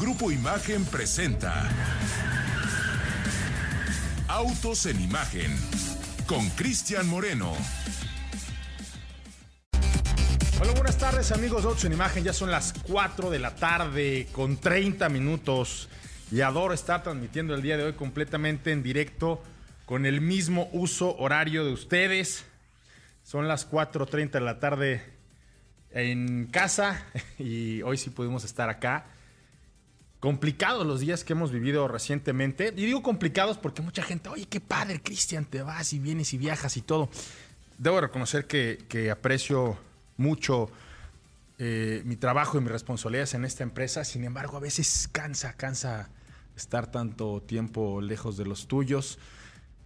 Grupo 0.00 0.32
Imagen 0.32 0.84
presenta 0.86 1.70
Autos 4.26 4.86
en 4.86 5.00
Imagen 5.00 5.56
con 6.26 6.50
Cristian 6.50 7.06
Moreno. 7.08 7.52
Hola, 10.60 10.72
buenas 10.72 10.98
tardes 10.98 11.30
amigos 11.30 11.62
de 11.62 11.68
Autos 11.68 11.84
en 11.84 11.92
Imagen. 11.92 12.24
Ya 12.24 12.32
son 12.32 12.50
las 12.50 12.74
4 12.88 13.30
de 13.30 13.38
la 13.38 13.54
tarde 13.54 14.26
con 14.32 14.56
30 14.56 15.08
minutos. 15.10 15.88
Y 16.32 16.40
adoro 16.40 16.74
estar 16.74 17.04
transmitiendo 17.04 17.54
el 17.54 17.62
día 17.62 17.76
de 17.76 17.84
hoy 17.84 17.92
completamente 17.92 18.72
en 18.72 18.82
directo 18.82 19.42
con 19.86 20.06
el 20.06 20.20
mismo 20.20 20.68
uso 20.72 21.16
horario 21.18 21.64
de 21.64 21.72
ustedes. 21.72 22.44
Son 23.22 23.46
las 23.46 23.70
4.30 23.70 24.30
de 24.32 24.40
la 24.40 24.58
tarde 24.58 25.04
en 25.90 26.46
casa 26.46 27.06
y 27.38 27.80
hoy 27.82 27.96
sí 27.96 28.10
pudimos 28.10 28.42
estar 28.42 28.68
acá. 28.68 29.06
Complicados 30.24 30.86
los 30.86 31.00
días 31.00 31.22
que 31.22 31.34
hemos 31.34 31.52
vivido 31.52 31.86
recientemente. 31.86 32.72
Y 32.74 32.86
digo 32.86 33.02
complicados 33.02 33.58
porque 33.58 33.82
mucha 33.82 34.02
gente, 34.02 34.30
oye, 34.30 34.46
qué 34.46 34.58
padre, 34.58 35.02
Cristian, 35.02 35.44
te 35.44 35.60
vas 35.60 35.92
y 35.92 35.98
vienes 35.98 36.32
y 36.32 36.38
viajas 36.38 36.78
y 36.78 36.80
todo. 36.80 37.10
Debo 37.76 38.00
reconocer 38.00 38.46
que, 38.46 38.86
que 38.88 39.10
aprecio 39.10 39.76
mucho 40.16 40.70
eh, 41.58 42.00
mi 42.06 42.16
trabajo 42.16 42.56
y 42.56 42.62
mis 42.62 42.72
responsabilidades 42.72 43.34
en 43.34 43.44
esta 43.44 43.64
empresa. 43.64 44.02
Sin 44.02 44.24
embargo, 44.24 44.56
a 44.56 44.60
veces 44.60 45.10
cansa, 45.12 45.52
cansa 45.58 46.08
estar 46.56 46.90
tanto 46.90 47.42
tiempo 47.42 48.00
lejos 48.00 48.38
de 48.38 48.46
los 48.46 48.66
tuyos. 48.66 49.18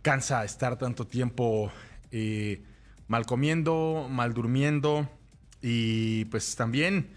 Cansa 0.02 0.44
estar 0.44 0.78
tanto 0.78 1.04
tiempo 1.04 1.72
eh, 2.12 2.62
mal 3.08 3.26
comiendo, 3.26 4.06
mal 4.08 4.34
durmiendo 4.34 5.10
y 5.62 6.26
pues 6.26 6.54
también 6.54 7.10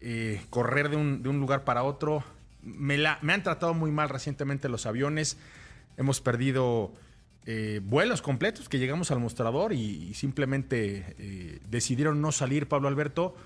eh, 0.00 0.40
correr 0.48 0.88
de 0.88 0.96
un, 0.96 1.22
de 1.22 1.28
un 1.28 1.40
lugar 1.40 1.64
para 1.64 1.82
otro 1.82 2.24
me, 2.64 3.06
han 3.06 3.42
tratado 3.42 3.74
muy 3.74 3.90
mal 3.90 4.08
recientemente 4.08 4.68
los 4.68 4.86
aviones. 4.86 5.36
Hemos 5.96 6.20
perdido 6.20 6.92
eh, 7.46 7.80
vuelos 7.82 8.22
completos 8.22 8.68
que 8.68 8.78
llegamos 8.78 9.10
al 9.10 9.20
mostrador 9.20 9.72
y, 9.72 10.14
simplemente 10.14 11.14
eh, 11.18 11.60
decidieron 11.68 12.20
no 12.20 12.32
salir, 12.32 12.66
Pablo 12.68 12.88
Alberto. 12.88 13.36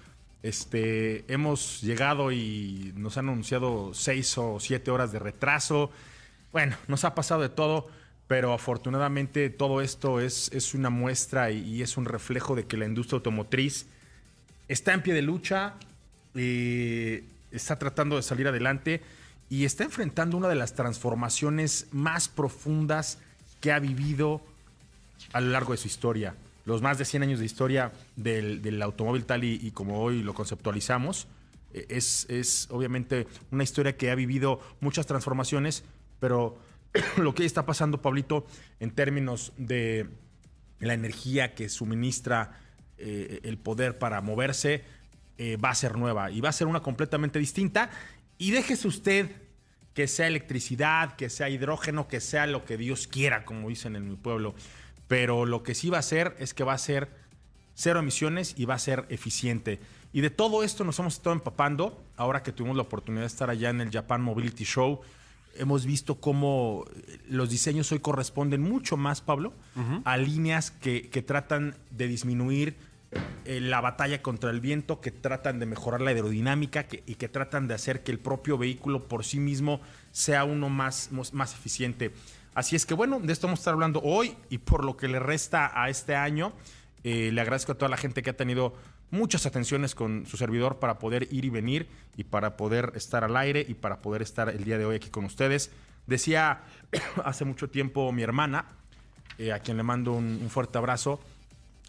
Este, 0.42 1.24
hemos 1.33 1.83
llegado 1.83 2.30
y 2.30 2.92
nos 2.96 3.19
han 3.19 3.28
anunciado 3.28 3.92
seis 3.92 4.39
o 4.39 4.61
siete 4.61 4.91
horas 4.91 5.12
de 5.12 5.19
retraso. 5.19 5.91
Bueno, 6.52 6.77
nos 6.86 7.05
ha 7.05 7.14
pasado 7.14 7.42
de 7.42 7.48
todo, 7.48 7.89
pero 8.28 8.52
afortunadamente 8.52 9.50
todo 9.50 9.80
esto 9.80 10.20
es, 10.20 10.50
es 10.52 10.74
una 10.74 10.91
muestra 10.91 11.50
y, 11.50 11.58
y, 11.61 11.83
es 11.83 11.96
un 11.96 12.05
reflejo 12.05 12.55
de 12.55 12.66
que 12.66 12.77
la 12.77 12.86
industria 12.86 13.16
automotriz 13.16 13.86
está 14.69 14.94
en 14.94 15.02
pie 15.02 15.14
de 15.14 15.22
lucha. 15.22 15.74
Eh, 16.34 17.24
está 17.50 17.78
tratando 17.78 18.16
de 18.16 18.22
salir 18.22 18.48
adelante 18.48 19.02
y 19.50 19.64
está 19.64 19.84
enfrentando 19.84 20.36
una 20.36 20.48
de 20.48 20.54
las 20.54 20.74
transformaciones 20.74 21.86
más 21.90 22.28
profundas 22.28 23.18
que 23.60 23.72
ha 23.72 23.78
vivido 23.78 24.42
a 25.32 25.40
lo 25.40 25.50
largo 25.50 25.72
de 25.72 25.78
su 25.78 25.86
historia. 25.86 26.34
Los 26.64 26.82
más 26.82 26.98
de 26.98 27.05
100 27.05 27.22
años 27.22 27.38
de 27.40 27.46
historia 27.46 27.92
del, 28.16 28.82
automóvil 28.82 29.24
tal 29.24 29.44
y, 29.44 29.58
y, 29.62 29.70
como 29.70 30.02
hoy 30.02 30.22
lo 30.22 30.34
conceptualizamos, 30.34 31.27
eh, 31.72 31.86
es, 31.88 32.27
es, 32.28 32.68
obviamente 32.70 33.27
una 33.50 33.64
historia 33.64 33.96
que 33.96 34.10
ha 34.10 34.14
vivido 34.14 34.60
muchas 34.80 35.06
transformaciones, 35.06 35.84
pero 36.20 36.58
lo 37.16 37.34
que 37.34 37.44
está 37.44 37.64
pasando, 37.64 38.02
Pablito, 38.02 38.46
en 38.80 38.90
términos 38.90 39.52
de 39.56 40.08
la 40.80 40.94
energía 40.94 41.55
que 41.55 41.68
suministra 41.68 42.60
eh, 42.98 43.40
el 43.44 43.58
poder 43.58 43.98
para 43.98 44.20
moverse, 44.20 44.84
eh, 45.39 45.56
va 45.56 45.70
a 45.70 45.75
ser 45.75 45.97
nueva 45.97 46.31
y 46.33 46.41
va 46.41 46.48
a 46.48 46.53
ser 46.53 46.67
una 46.67 46.81
completamente 46.81 47.39
distinta. 47.39 47.91
Y 48.39 48.50
déjese 48.50 48.89
usted 48.89 49.31
que 49.95 50.08
sea 50.08 50.27
electricidad, 50.27 51.17
que 51.17 51.30
sea 51.30 51.48
hidrógeno, 51.48 52.08
que 52.08 52.20
sea 52.20 52.47
lo 52.47 52.64
que 52.64 52.77
Dios 52.77 53.06
quiera, 53.06 53.45
como 53.45 53.69
dicen 53.69 53.97
en 53.97 54.08
mi 54.08 54.17
pueblo. 54.17 54.55
Pero 55.06 55.47
lo 55.47 55.62
que 55.62 55.74
sí 55.74 55.90
va 55.90 55.98
a 55.98 56.02
ser 56.02 56.36
es 56.39 56.55
que 56.55 56.64
va 56.64 56.73
a 56.73 56.79
ser 56.79 57.08
cero 57.74 58.01
emisiones 58.01 58.55
y 58.57 58.64
va 58.64 58.74
a 58.74 58.79
ser 58.79 59.07
eficiente. 59.08 59.80
Y 60.12 60.20
de 60.20 60.30
todo 60.30 60.64
esto 60.64 60.85
nos 60.85 60.98
hemos 60.98 61.14
estado 61.14 61.35
empapando. 61.35 62.02
Ahora 62.17 62.42
que 62.42 62.52
tuvimos 62.52 62.77
la 62.77 62.83
oportunidad 62.83 63.23
de 63.23 63.29
estar 63.29 63.51
allá 63.51 63.70
en 63.70 63.80
el 63.80 63.91
Japan 63.91 64.23
Mobility 64.23 64.64
Show, 64.64 65.01
hemos 65.55 65.86
visto 65.86 66.20
cómo 66.20 66.85
los 67.29 67.51
diseños 67.51 67.91
hoy 67.92 68.01
corresponden 68.01 68.62
mucho 68.62 68.96
más, 68.96 69.20
Pablo, 69.20 69.52
uh 69.77 69.80
-huh. 69.80 70.02
a 70.05 70.17
líneas 70.17 70.70
que, 70.70 71.08
que 71.11 71.23
tratan 71.23 71.77
de 71.91 72.08
disminuir 72.08 72.68
eh, 72.70 72.87
la 73.45 73.80
batalla 73.80 74.20
contra 74.20 74.51
el 74.51 74.61
viento, 74.61 75.01
que 75.01 75.11
tratan 75.11 75.58
de 75.58 75.64
mejorar 75.64 76.02
la 76.02 76.11
aerodinámica 76.11 76.86
y 77.07 77.14
que 77.14 77.29
tratan 77.29 77.67
de 77.67 77.74
hacer 77.74 78.02
que 78.02 78.13
el 78.13 78.19
propio 78.19 78.58
vehículo 78.58 79.08
por 79.08 79.24
sí 79.24 79.41
mismo 79.41 79.80
sea 80.13 80.45
uno 80.45 80.69
más, 80.69 81.11
más 81.33 81.55
eficiente. 81.55 82.13
Así 82.55 82.77
es 82.77 82.85
que 82.86 82.95
bueno, 82.95 83.20
de 83.20 83.33
esto 83.33 83.47
vamos 83.47 83.61
a 83.61 83.63
estar 83.63 83.74
hablando 83.74 84.01
hoy 84.02 84.36
y 84.51 84.58
por 84.58 84.85
lo 84.85 84.97
que 84.97 85.08
le 85.08 85.18
resta 85.18 85.70
a 85.80 85.89
este 85.89 86.17
año, 86.17 86.52
eh, 87.05 87.30
le 87.33 87.41
agradezco 87.41 87.73
a 87.73 87.74
toda 87.77 87.89
la 87.89 87.97
gente 87.97 88.23
que 88.23 88.30
ha 88.30 88.36
tenido 88.36 88.74
muchas 89.11 89.47
atenciones 89.47 89.95
con 89.95 90.27
su 90.27 90.36
servidor 90.36 90.79
para 90.79 90.98
poder 90.98 91.29
ir 91.30 91.45
y 91.45 91.51
venir 91.51 91.89
y 92.17 92.24
para 92.24 92.57
poder 92.57 92.92
estar 92.97 93.24
al 93.24 93.36
aire 93.36 93.64
y 93.67 93.74
para 93.74 94.02
poder 94.02 94.23
estar 94.23 94.48
el 94.48 94.64
día 94.64 94.77
de 94.77 94.85
hoy 94.85 94.97
aquí 94.97 95.08
con 95.08 95.24
ustedes. 95.24 95.70
Decía 96.07 96.63
hace 97.24 97.45
mucho 97.45 97.70
tiempo 97.70 98.11
mi 98.13 98.23
hermana, 98.23 98.67
eh, 99.39 99.52
a 99.52 99.61
quien 99.61 99.77
le 99.77 99.85
mando 99.85 100.13
un 100.13 100.51
fuerte 100.51 100.79
abrazo, 100.79 101.20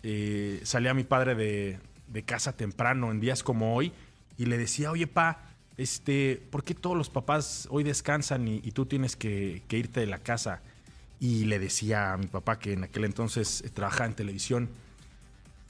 eh, 0.04 0.62
salía 0.64 0.94
mi 0.94 1.04
padre 1.04 1.36
de, 1.36 1.80
casa 2.26 2.54
temprano 2.54 3.12
en 3.12 3.20
días 3.20 3.44
como 3.44 3.76
hoy 3.76 3.92
y 4.38 4.46
le 4.46 4.58
decía, 4.58 4.92
oye, 4.92 5.08
pa, 5.08 5.42
este, 5.78 6.42
¿por 6.50 6.64
qué 6.64 6.74
todos 6.74 6.98
los 6.98 7.10
papás 7.10 7.68
hoy 7.72 7.84
descansan 7.84 8.48
y, 8.48 8.60
tú 8.72 8.86
tienes 8.86 9.16
que, 9.16 9.62
que, 9.68 9.78
irte 9.78 10.00
de 10.00 10.08
la 10.08 10.20
casa? 10.20 10.62
Y 11.20 11.46
le 11.46 11.60
decía 11.60 12.14
a 12.14 12.18
mi 12.18 12.28
papá 12.28 12.60
que 12.60 12.74
en 12.74 12.84
aquel 12.84 13.06
entonces 13.06 13.62
eh, 13.62 13.70
trabajaba 13.70 14.08
en 14.08 14.16
televisión, 14.16 14.70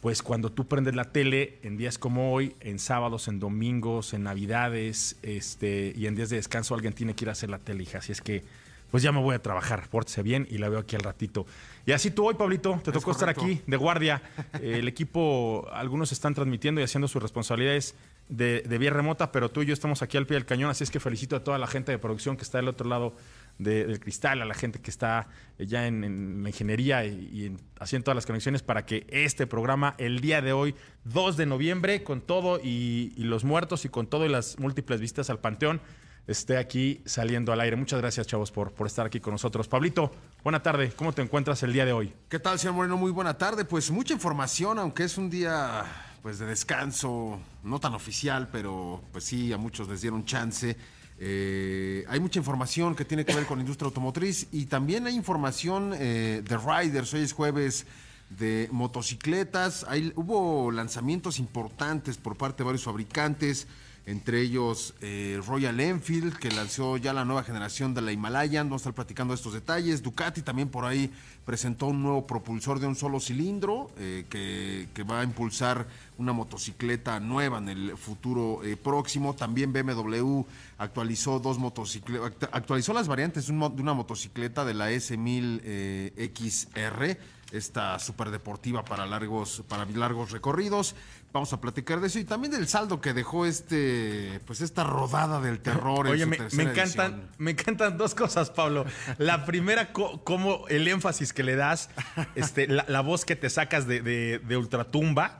pues 0.01 0.21
cuando 0.23 0.51
tú 0.51 0.67
prendes 0.67 0.95
la 0.95 1.05
tele 1.05 1.59
en 1.63 1.75
días 1.75 1.97
como 1.97 2.33
hoy, 2.33 2.55
en 2.61 2.79
sábados, 2.79 3.27
en 3.27 3.39
domingos, 3.39 4.13
en 4.13 4.23
navidades, 4.23 5.17
este, 5.23 5.93
y 5.95 6.07
en 6.07 6.15
días 6.15 6.29
de 6.29 6.37
descanso 6.37 6.73
alguien 6.73 6.93
tiene 6.93 7.15
que 7.15 7.25
ir 7.25 7.29
a 7.29 7.33
hacer 7.33 7.49
la 7.49 7.59
tele, 7.59 7.83
hija. 7.83 7.97
Así 7.97 8.11
es 8.11 8.21
que 8.21 8.43
pues 8.91 9.03
ya 9.03 9.11
me 9.11 9.19
voy 9.21 9.35
a 9.35 9.41
trabajar, 9.41 9.87
pórtese 9.89 10.23
bien 10.23 10.47
y 10.49 10.57
la 10.57 10.69
veo 10.69 10.79
aquí 10.79 10.95
al 10.95 11.01
ratito. 11.01 11.45
Y 11.85 11.91
así 11.91 12.11
tú 12.11 12.27
hoy, 12.27 12.35
Pablito, 12.35 12.79
te 12.83 12.91
es 12.91 12.93
tocó 12.93 13.11
correcto. 13.11 13.11
estar 13.11 13.29
aquí 13.29 13.61
de 13.65 13.77
guardia. 13.77 14.21
el 14.61 14.87
equipo, 14.87 15.67
algunos 15.71 16.11
están 16.11 16.33
transmitiendo 16.33 16.81
y 16.81 16.83
haciendo 16.83 17.07
sus 17.07 17.21
responsabilidades 17.21 17.95
de, 18.27 18.61
de, 18.61 18.77
vía 18.77 18.91
remota, 18.91 19.31
pero 19.31 19.49
tú 19.49 19.63
y 19.63 19.65
yo 19.65 19.73
estamos 19.73 20.01
aquí 20.03 20.15
al 20.17 20.27
pie 20.27 20.35
del 20.35 20.45
cañón, 20.45 20.69
así 20.69 20.83
es 20.83 20.91
que 20.91 20.99
felicito 20.99 21.35
a 21.35 21.43
toda 21.43 21.57
la 21.57 21.65
gente 21.65 21.91
de 21.91 21.97
producción 21.97 22.37
que 22.37 22.43
está 22.43 22.59
del 22.59 22.67
otro 22.67 22.87
lado 22.87 23.15
de, 23.57 23.85
del 23.85 23.99
cristal, 23.99 24.41
a 24.41 24.45
la 24.45 24.53
gente 24.53 24.79
que 24.79 24.91
está 24.91 25.27
ya 25.57 25.87
en, 25.87 26.03
en 26.03 26.43
la 26.43 26.49
ingeniería 26.49 27.05
y, 27.05 27.29
y 27.33 27.45
en, 27.47 27.57
haciendo 27.79 28.05
todas 28.05 28.15
las 28.15 28.27
conexiones 28.27 28.61
para 28.61 28.85
que 28.85 29.07
este 29.09 29.47
programa, 29.47 29.95
el 29.97 30.21
día 30.21 30.41
de 30.41 30.53
hoy, 30.53 30.75
2 31.05 31.37
de 31.37 31.45
noviembre, 31.47 32.03
con 32.03 32.21
todo 32.21 32.59
y, 32.63 33.13
y 33.17 33.23
los 33.23 33.43
muertos 33.43 33.83
y 33.85 33.89
con 33.89 34.05
todo 34.05 34.25
y 34.25 34.29
las 34.29 34.59
múltiples 34.59 35.01
vistas 35.01 35.31
al 35.31 35.39
Panteón, 35.39 35.81
esté 36.29 36.57
aquí 36.57 37.01
saliendo 37.05 37.51
al 37.51 37.59
aire. 37.59 37.75
Muchas 37.75 37.99
gracias, 37.99 38.27
chavos, 38.27 38.51
por, 38.51 38.71
por 38.71 38.85
estar 38.85 39.05
aquí 39.05 39.19
con 39.19 39.33
nosotros. 39.33 39.67
Pablito, 39.67 40.11
buena 40.43 40.61
tarde. 40.61 40.93
¿Cómo 40.95 41.11
te 41.11 41.23
encuentras 41.23 41.63
el 41.63 41.73
día 41.73 41.85
de 41.85 41.91
hoy? 41.91 42.13
¿Qué 42.29 42.39
tal, 42.39 42.59
señor 42.59 42.75
Moreno? 42.75 42.97
Muy 42.97 43.11
buena 43.11 43.37
tarde. 43.37 43.65
Pues 43.65 43.89
mucha 43.89 44.13
información, 44.13 44.77
aunque 44.77 45.03
es 45.03 45.17
un 45.17 45.29
día 45.29 45.85
pues 46.21 46.37
de 46.37 46.45
descanso, 46.45 47.39
no 47.63 47.79
tan 47.79 47.93
oficial, 47.95 48.49
pero 48.51 49.01
pues 49.11 49.23
sí, 49.23 49.51
a 49.51 49.57
muchos 49.57 49.87
les 49.87 50.01
dieron 50.01 50.23
chance. 50.25 50.77
Eh, 51.17 52.05
hay 52.07 52.19
mucha 52.19 52.39
información 52.39 52.95
que 52.95 53.05
tiene 53.05 53.25
que 53.25 53.33
ver 53.33 53.45
con 53.45 53.57
la 53.57 53.63
industria 53.63 53.87
automotriz 53.87 54.47
y 54.51 54.67
también 54.67 55.07
hay 55.07 55.15
información 55.15 55.93
eh, 55.97 56.43
de 56.47 56.57
riders. 56.57 57.13
Hoy 57.13 57.21
es 57.21 57.33
jueves 57.33 57.87
de 58.29 58.69
motocicletas. 58.71 59.83
Hay, 59.89 60.13
hubo 60.15 60.71
lanzamientos 60.71 61.39
importantes 61.39 62.17
por 62.17 62.37
parte 62.37 62.59
de 62.59 62.65
varios 62.65 62.83
fabricantes 62.83 63.67
entre 64.09 64.41
ellos 64.41 64.95
eh, 65.01 65.39
Royal 65.45 65.79
Enfield, 65.79 66.35
que 66.35 66.49
lanzó 66.49 66.97
ya 66.97 67.13
la 67.13 67.25
nueva 67.25 67.43
generación 67.43 67.93
de 67.93 68.01
la 68.01 68.11
Himalayan, 68.11 68.67
vamos 68.67 68.81
a 68.81 68.89
estar 68.89 68.95
platicando 68.95 69.35
estos 69.35 69.53
detalles, 69.53 70.01
Ducati 70.01 70.41
también 70.41 70.69
por 70.69 70.83
ahí 70.83 71.11
presentó 71.45 71.85
un 71.85 72.01
nuevo 72.01 72.25
propulsor 72.25 72.79
de 72.79 72.87
un 72.87 72.95
solo 72.95 73.19
cilindro, 73.19 73.91
eh, 73.99 74.25
que, 74.27 75.03
va 75.03 75.19
a 75.19 75.23
impulsar 75.23 75.87
una 76.17 76.33
motocicleta 76.33 77.19
nueva 77.19 77.59
en 77.59 77.69
el 77.69 77.97
futuro 77.97 78.63
eh, 78.63 78.75
próximo, 78.77 79.35
también 79.35 79.71
BMW 79.71 80.41
actualizó 80.79 81.39
dos 81.39 81.59
motocicletas, 81.59 82.49
actualizó 82.51 82.93
las 82.93 83.07
variantes 83.07 83.45
de 83.45 83.53
una 83.53 83.93
motocicleta 83.93 84.65
de 84.65 84.73
la 84.73 84.91
S1000 84.91 86.33
XR, 86.35 87.17
esta 87.51 87.97
superdeportiva 87.99 88.85
para 88.85 89.05
largos, 89.05 89.63
para 89.67 89.85
largos 89.85 90.31
recorridos. 90.31 90.95
Vamos 91.31 91.53
a 91.53 91.61
platicar 91.61 91.99
de 91.99 92.07
eso 92.07 92.17
y 92.19 92.23
también 92.25 92.51
del 92.51 92.67
saldo 92.67 93.01
que 93.01 93.13
dejó 93.13 93.45
este, 93.45 94.39
pues 94.45 94.61
esta 94.61 94.83
rodada 94.83 95.39
del 95.39 95.59
terror. 95.59 96.07
Oye, 96.07 96.23
en 96.23 96.27
su 96.27 96.29
me, 96.29 96.37
tercera 96.37 96.63
me 96.63 96.71
encantan, 96.71 97.11
edición. 97.13 97.29
me 97.37 97.51
encantan 97.51 97.97
dos 97.97 98.15
cosas, 98.15 98.49
Pablo. 98.49 98.85
La 99.19 99.45
primera, 99.45 99.93
co- 99.93 100.23
como 100.23 100.67
el 100.69 100.87
énfasis 100.87 101.31
que 101.33 101.43
le 101.43 101.55
das, 101.55 101.89
este, 102.35 102.67
la, 102.67 102.83
la 102.87 103.01
voz 103.01 103.25
que 103.25 103.35
te 103.35 103.49
sacas 103.51 103.85
de, 103.87 104.01
de, 104.01 104.39
de 104.39 104.57
ultratumba. 104.57 105.37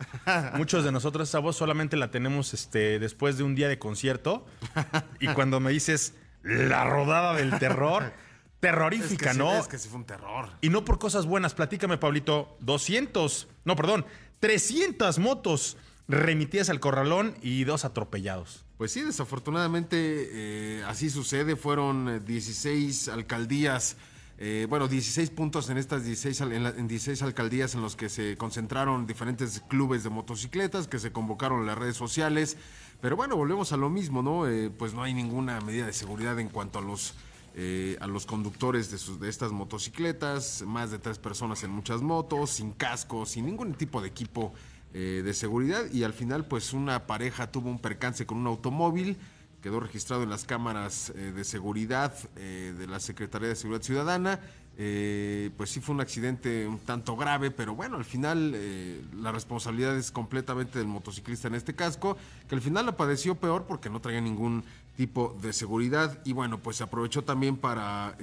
Muchos 0.55 0.83
de 0.83 0.91
nosotros 0.91 1.27
esa 1.27 1.39
voz 1.39 1.55
solamente 1.55 1.97
la 1.97 2.11
tenemos 2.11 2.53
este, 2.53 2.99
después 2.99 3.37
de 3.37 3.43
un 3.43 3.55
día 3.55 3.67
de 3.67 3.79
concierto. 3.79 4.45
Y 5.19 5.27
cuando 5.29 5.59
me 5.59 5.71
dices 5.71 6.13
la 6.43 6.85
rodada 6.85 7.33
del 7.33 7.57
terror, 7.57 8.13
Es 8.59 8.61
terrorífica, 8.61 9.27
que 9.27 9.31
sí, 9.33 9.37
¿no? 9.39 9.53
es 9.57 9.67
que 9.69 9.77
sí 9.79 9.87
fue 9.87 9.99
un 9.99 10.05
terror. 10.05 10.49
Y 10.61 10.69
no 10.69 10.83
por 10.83 10.99
cosas 10.99 11.25
buenas. 11.25 11.53
Platícame, 11.53 11.97
Pablito. 11.97 12.57
200, 12.59 13.47
no, 13.63 13.75
perdón, 13.77 14.05
300 14.41 15.17
motos 15.19 15.77
remitidas 16.09 16.69
al 16.69 16.79
corralón 16.79 17.35
y 17.41 17.63
dos 17.63 17.85
atropellados. 17.85 18.65
Pues 18.77 18.91
sí, 18.91 19.01
desafortunadamente 19.01 19.97
eh, 19.99 20.83
así 20.87 21.09
sucede. 21.09 21.55
Fueron 21.55 22.09
eh, 22.09 22.19
16 22.19 23.09
alcaldías, 23.09 23.95
eh, 24.37 24.65
bueno, 24.69 24.87
16 24.87 25.29
puntos 25.31 25.69
en 25.69 25.77
estas 25.77 26.03
16, 26.03 26.41
al- 26.41 26.51
en, 26.53 26.63
la- 26.63 26.69
en 26.69 26.87
16 26.87 27.21
alcaldías 27.21 27.75
en 27.75 27.81
los 27.81 27.95
que 27.95 28.09
se 28.09 28.35
concentraron 28.37 29.05
diferentes 29.07 29.61
clubes 29.69 30.03
de 30.03 30.09
motocicletas 30.09 30.87
que 30.87 30.99
se 30.99 31.11
convocaron 31.11 31.61
en 31.61 31.67
las 31.67 31.77
redes 31.77 31.95
sociales. 31.97 32.57
Pero 33.01 33.15
bueno, 33.15 33.35
volvemos 33.37 33.71
a 33.71 33.77
lo 33.77 33.89
mismo, 33.89 34.21
¿no? 34.21 34.47
Eh, 34.47 34.69
pues 34.69 34.93
no 34.93 35.03
hay 35.03 35.13
ninguna 35.13 35.61
medida 35.61 35.85
de 35.85 35.93
seguridad 35.93 36.39
en 36.39 36.49
cuanto 36.49 36.79
a 36.79 36.81
los 36.81 37.13
eh, 37.61 37.97
a 37.99 38.07
los 38.07 38.25
conductores 38.25 38.89
de, 38.89 38.97
sus, 38.97 39.19
de 39.19 39.27
estas 39.27 39.51
motocicletas, 39.51 40.63
más 40.65 40.91
de 40.91 40.97
tres 40.97 41.19
personas 41.19 41.61
en 41.65 41.71
muchas 41.71 42.01
motos, 42.01 42.51
sin 42.51 42.71
casco, 42.71 43.25
sin 43.25 43.47
ningún 43.47 43.73
tipo 43.73 44.01
de 44.01 44.07
equipo 44.07 44.53
eh, 44.93 45.21
de 45.25 45.33
seguridad 45.33 45.91
y 45.91 46.03
al 46.03 46.13
final 46.13 46.45
pues 46.45 46.71
una 46.71 47.05
pareja 47.05 47.51
tuvo 47.51 47.69
un 47.69 47.79
percance 47.79 48.25
con 48.25 48.37
un 48.37 48.47
automóvil, 48.47 49.17
quedó 49.61 49.79
registrado 49.79 50.23
en 50.23 50.29
las 50.29 50.45
cámaras 50.45 51.11
eh, 51.15 51.31
de 51.35 51.43
seguridad 51.43 52.13
eh, 52.35 52.73
de 52.77 52.87
la 52.87 52.99
Secretaría 52.99 53.49
de 53.49 53.55
Seguridad 53.55 53.83
Ciudadana, 53.83 54.39
eh, 54.81 55.51
pues 55.57 55.71
sí 55.71 55.81
fue 55.81 55.93
un 55.93 55.99
accidente 56.01 56.65
un 56.65 56.79
tanto 56.79 57.17
grave, 57.17 57.51
pero 57.51 57.75
bueno, 57.75 57.97
al 57.97 58.05
final 58.05 58.55
la 59.21 59.33
responsabilidad 59.33 59.97
es 59.97 60.09
completamente 60.09 60.79
del 60.79 60.87
motociclista 60.87 61.49
en 61.49 61.55
este 61.55 61.75
casco, 61.75 62.15
que 62.47 62.55
al 62.55 62.61
final 62.61 62.85
la 62.85 62.95
padeció 62.95 63.35
peor 63.35 63.65
porque 63.67 63.89
no 63.89 63.99
traía 63.99 64.21
ningún 64.21 64.63
tipo 64.95 65.37
de 65.41 65.51
seguridad. 65.51 66.21
Y 66.23 66.31
bueno, 66.31 66.59
pues 66.59 66.77
se 66.77 66.85
aprovechó 66.85 67.25
también 67.25 67.57
para 67.57 68.15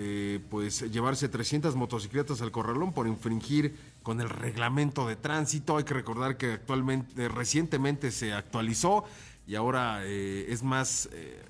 pues 0.48 0.90
llevarse 0.90 1.28
300 1.28 1.76
motocicletas 1.76 2.40
al 2.40 2.52
corralón 2.52 2.94
por 2.94 3.06
infringir 3.06 3.76
con 4.02 4.22
el 4.22 4.30
reglamento 4.30 5.06
de 5.06 5.16
tránsito. 5.16 5.76
Hay 5.76 5.84
que 5.84 5.92
recordar 5.92 6.38
que 6.38 6.52
actualmente, 6.52 7.28
recientemente 7.28 8.10
se 8.10 8.32
actualizó 8.32 9.04
y 9.46 9.54
ahora 9.54 10.00
eh, 10.04 10.46
es 10.48 10.62
más 10.62 11.08
eh, 11.12 11.40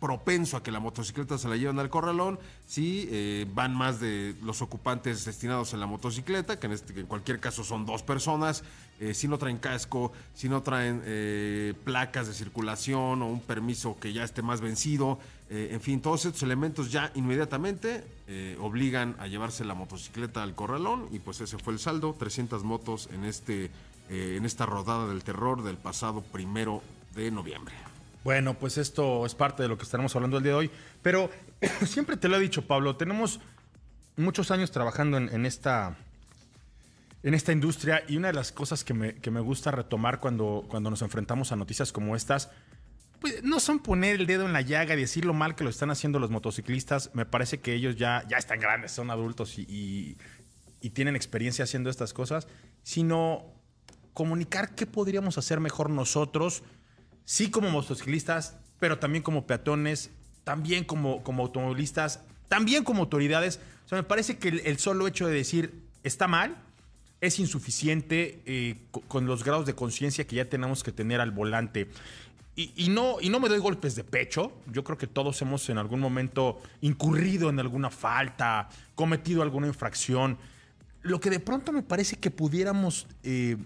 propenso 0.00 0.58
a 0.58 0.62
que 0.62 0.70
la 0.70 0.78
motocicleta 0.78 1.38
se 1.38 1.48
la 1.48 1.56
lleven 1.56 1.78
al 1.78 1.88
corralón 1.88 2.38
si 2.66 3.08
eh, 3.10 3.46
van 3.54 3.74
más 3.74 3.98
de 3.98 4.34
los 4.42 4.60
ocupantes 4.60 5.24
destinados 5.24 5.72
en 5.72 5.80
la 5.80 5.86
motocicleta, 5.86 6.60
que 6.60 6.66
en, 6.66 6.72
este, 6.72 6.92
que 6.92 7.00
en 7.00 7.06
cualquier 7.06 7.40
caso 7.40 7.64
son 7.64 7.86
dos 7.86 8.02
personas, 8.02 8.62
eh, 9.00 9.14
si 9.14 9.26
no 9.26 9.38
traen 9.38 9.56
casco, 9.56 10.12
si 10.34 10.48
no 10.48 10.62
traen 10.62 11.02
placas 11.84 12.26
de 12.26 12.34
circulación 12.34 13.22
o 13.22 13.26
un 13.26 13.40
permiso 13.40 13.96
que 13.98 14.12
ya 14.12 14.24
esté 14.24 14.42
más 14.42 14.60
vencido, 14.60 15.18
en 15.48 15.80
fin, 15.80 16.00
todos 16.00 16.24
estos 16.24 16.42
elementos 16.42 16.90
ya 16.90 17.12
inmediatamente 17.14 18.04
obligan 18.60 19.14
a 19.20 19.28
llevarse 19.28 19.64
la 19.64 19.74
motocicleta 19.74 20.42
al 20.42 20.54
corralón 20.54 21.08
y 21.12 21.20
pues 21.20 21.40
ese 21.40 21.56
fue 21.58 21.72
el 21.72 21.78
saldo, 21.78 22.16
300 22.18 22.64
motos 22.64 23.08
en, 23.12 23.24
este, 23.24 23.70
en 24.08 24.44
esta 24.44 24.66
rodada 24.66 25.06
del 25.06 25.22
terror 25.22 25.62
del 25.62 25.76
pasado 25.76 26.22
primero 26.22 26.82
de 27.16 27.30
noviembre. 27.30 27.74
Bueno, 28.22 28.54
pues 28.54 28.78
esto 28.78 29.24
es 29.24 29.34
parte 29.34 29.62
de 29.62 29.68
lo 29.68 29.76
que 29.76 29.84
estaremos 29.84 30.14
hablando 30.14 30.36
el 30.36 30.42
día 30.42 30.52
de 30.52 30.58
hoy. 30.58 30.70
Pero 31.02 31.30
siempre 31.86 32.16
te 32.16 32.28
lo 32.28 32.36
he 32.36 32.40
dicho, 32.40 32.66
Pablo, 32.66 32.96
tenemos 32.96 33.40
muchos 34.16 34.50
años 34.50 34.70
trabajando 34.70 35.16
en, 35.16 35.46
esta, 35.46 35.96
en 37.22 37.34
esta 37.34 37.52
industria 37.52 38.02
y 38.08 38.16
una 38.16 38.28
de 38.28 38.34
las 38.34 38.52
cosas 38.52 38.84
que 38.84 38.94
me, 38.94 39.14
que 39.14 39.30
me 39.30 39.40
gusta 39.40 39.70
retomar 39.70 40.20
cuando, 40.20 40.64
cuando 40.68 40.90
nos 40.90 41.02
enfrentamos 41.02 41.52
a 41.52 41.56
noticias 41.56 41.92
como 41.92 42.16
estas, 42.16 42.50
pues 43.20 43.42
no 43.42 43.60
son 43.60 43.78
poner 43.78 44.16
el 44.16 44.26
dedo 44.26 44.44
en 44.44 44.52
la 44.52 44.60
llaga 44.60 44.94
y 44.94 45.00
decir 45.00 45.24
lo 45.24 45.32
mal 45.32 45.54
que 45.54 45.64
lo 45.64 45.70
están 45.70 45.90
haciendo 45.90 46.18
los 46.18 46.30
motociclistas. 46.30 47.10
Me 47.14 47.26
parece 47.26 47.60
que 47.60 47.74
ellos 47.74 47.96
ya, 47.96 48.24
ya 48.28 48.36
están 48.36 48.60
grandes, 48.60 48.92
son 48.92 49.10
adultos 49.10 49.58
y 49.58 50.16
tienen 50.94 51.16
experiencia 51.16 51.64
haciendo 51.64 51.90
estas 51.90 52.12
cosas, 52.12 52.46
sino 52.82 53.44
comunicar 54.14 54.74
qué 54.74 54.86
podríamos 54.86 55.36
hacer 55.36 55.60
mejor 55.60 55.90
nosotros 55.90 56.62
sí 57.26 57.50
como 57.50 57.68
motociclistas, 57.68 58.56
pero 58.78 58.98
también 58.98 59.22
como 59.22 59.46
peatones, 59.46 60.10
también 60.44 60.84
como, 60.84 61.22
como 61.22 61.42
automovilistas, 61.42 62.20
también 62.48 62.84
como 62.84 63.00
autoridades. 63.02 63.60
O 63.84 63.88
sea, 63.88 63.98
me 63.98 64.04
parece 64.04 64.38
que 64.38 64.48
el, 64.48 64.78
solo 64.78 65.06
hecho 65.06 65.26
de 65.26 65.34
decir 65.34 65.82
está 66.02 66.26
mal 66.28 66.56
es 67.20 67.38
insuficiente 67.40 68.40
eh, 68.46 68.76
co- 68.90 69.00
con 69.02 69.26
los 69.26 69.42
grados 69.44 69.66
de 69.66 69.74
conciencia 69.74 70.26
que 70.26 70.36
ya 70.36 70.44
tenemos 70.48 70.82
que 70.82 70.92
tener 70.92 71.20
al 71.20 71.32
volante. 71.32 71.90
Y, 72.54 72.72
y 72.76 72.88
no, 72.88 73.16
y 73.20 73.28
no 73.28 73.40
me 73.40 73.48
doy 73.48 73.58
golpes 73.58 73.96
de 73.96 74.04
pecho. 74.04 74.52
Yo 74.72 74.84
creo 74.84 74.96
que 74.96 75.06
todos 75.06 75.42
hemos 75.42 75.68
en 75.68 75.78
algún 75.78 76.00
momento 76.00 76.60
incurrido 76.80 77.50
en 77.50 77.58
alguna 77.58 77.90
falta, 77.90 78.68
cometido 78.94 79.42
alguna 79.42 79.66
infracción. 79.66 80.38
Lo 81.02 81.20
que 81.20 81.30
de 81.30 81.40
pronto 81.40 81.72
me 81.72 81.82
parece 81.82 82.16
que 82.16 82.30
pudiéramos 82.30 83.06
eh, 83.22 83.56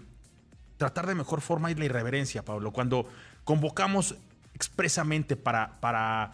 tratar 0.77 1.07
de 1.07 1.15
mejor 1.15 1.41
forma 1.41 1.71
es 1.71 1.77
la 1.77 1.85
irreverencia, 1.85 2.43
Pablo. 2.43 2.71
Cuando 2.71 3.07
convocamos 3.43 4.15
expresamente 4.53 5.35
para, 5.35 5.79
para, 5.79 6.33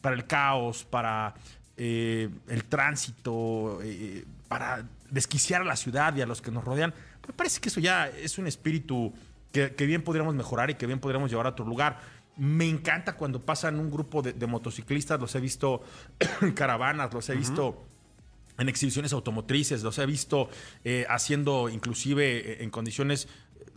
para 0.00 0.14
el 0.14 0.26
caos, 0.26 0.84
para 0.84 1.34
eh, 1.76 2.28
el 2.48 2.64
tránsito, 2.64 3.80
eh, 3.82 4.24
para 4.48 4.84
desquiciar 5.10 5.62
a 5.62 5.64
la 5.64 5.76
ciudad 5.76 6.14
y 6.16 6.22
a 6.22 6.26
los 6.26 6.40
que 6.42 6.50
nos 6.50 6.64
rodean, 6.64 6.94
me 7.26 7.34
parece 7.34 7.60
que 7.60 7.68
eso 7.68 7.80
ya 7.80 8.08
es 8.08 8.38
un 8.38 8.46
espíritu 8.46 9.12
que, 9.52 9.74
que 9.74 9.86
bien 9.86 10.02
podríamos 10.02 10.34
mejorar 10.34 10.70
y 10.70 10.74
que 10.74 10.86
bien 10.86 11.00
podríamos 11.00 11.30
llevar 11.30 11.46
a 11.46 11.50
otro 11.50 11.64
lugar. 11.64 12.00
Me 12.36 12.68
encanta 12.68 13.14
cuando 13.14 13.40
pasan 13.40 13.78
un 13.78 13.90
grupo 13.90 14.22
de, 14.22 14.32
de 14.32 14.46
motociclistas, 14.46 15.20
los 15.20 15.34
he 15.34 15.40
visto 15.40 15.82
en 16.40 16.52
caravanas, 16.54 17.12
los 17.12 17.28
he 17.28 17.34
visto 17.34 17.84
en 18.60 18.68
exhibiciones 18.68 19.12
automotrices, 19.12 19.82
los 19.82 19.98
he 19.98 20.06
visto 20.06 20.48
eh, 20.84 21.06
haciendo 21.08 21.68
inclusive 21.68 22.62
en 22.62 22.70
condiciones 22.70 23.28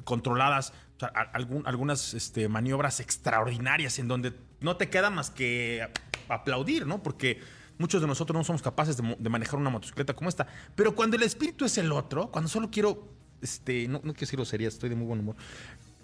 controladas 0.04 0.74
sea, 1.03 1.09
algún- 1.33 1.65
algunas 1.67 2.13
este, 2.13 2.47
maniobras 2.50 3.00
extraordinarias 3.00 4.00
en 4.00 4.07
donde 4.07 4.33
no 4.61 4.77
te 4.77 4.89
queda 4.89 5.09
más 5.09 5.29
que 5.29 5.88
aplaudir, 6.29 6.85
¿no? 6.88 7.01
Porque 7.03 7.39
muchos 7.77 8.01
de 8.01 8.07
nosotros 8.07 8.35
no 8.38 8.44
somos 8.44 8.61
capaces 8.61 8.97
de, 8.97 9.15
de 9.19 9.29
manejar 9.29 9.59
una 9.59 9.69
motocicleta 9.69 10.13
como 10.13 10.29
esta. 10.29 10.47
Pero 10.75 10.95
cuando 10.95 11.15
el 11.17 11.23
espíritu 11.23 11.65
es 11.65 11.77
el 11.77 11.91
otro, 11.91 12.31
cuando 12.31 12.50
solo 12.50 12.69
quiero, 12.71 13.07
este, 13.41 13.88
no, 13.88 13.95
no 14.03 14.13
quiero 14.13 14.19
decir 14.21 14.38
grosería, 14.38 14.67
estoy 14.67 14.89
de 14.89 14.95
muy 14.95 15.05
buen 15.07 15.19
humor, 15.19 15.35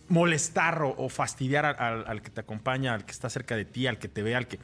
molestar 0.07 0.81
o, 0.81 0.95
o 0.97 1.09
fastidiar 1.09 1.65
al, 1.65 1.75
al- 1.79 2.07
al 2.07 2.21
que 2.21 2.29
te 2.31 2.41
acompaña, 2.41 2.93
al 2.93 3.05
que 3.05 3.11
está 3.11 3.29
cerca 3.29 3.55
de 3.55 3.65
ti, 3.65 3.87
al 3.87 3.99
que 3.99 4.07
te 4.07 4.23
ve, 4.23 4.35
al 4.35 4.47
que 4.47 4.59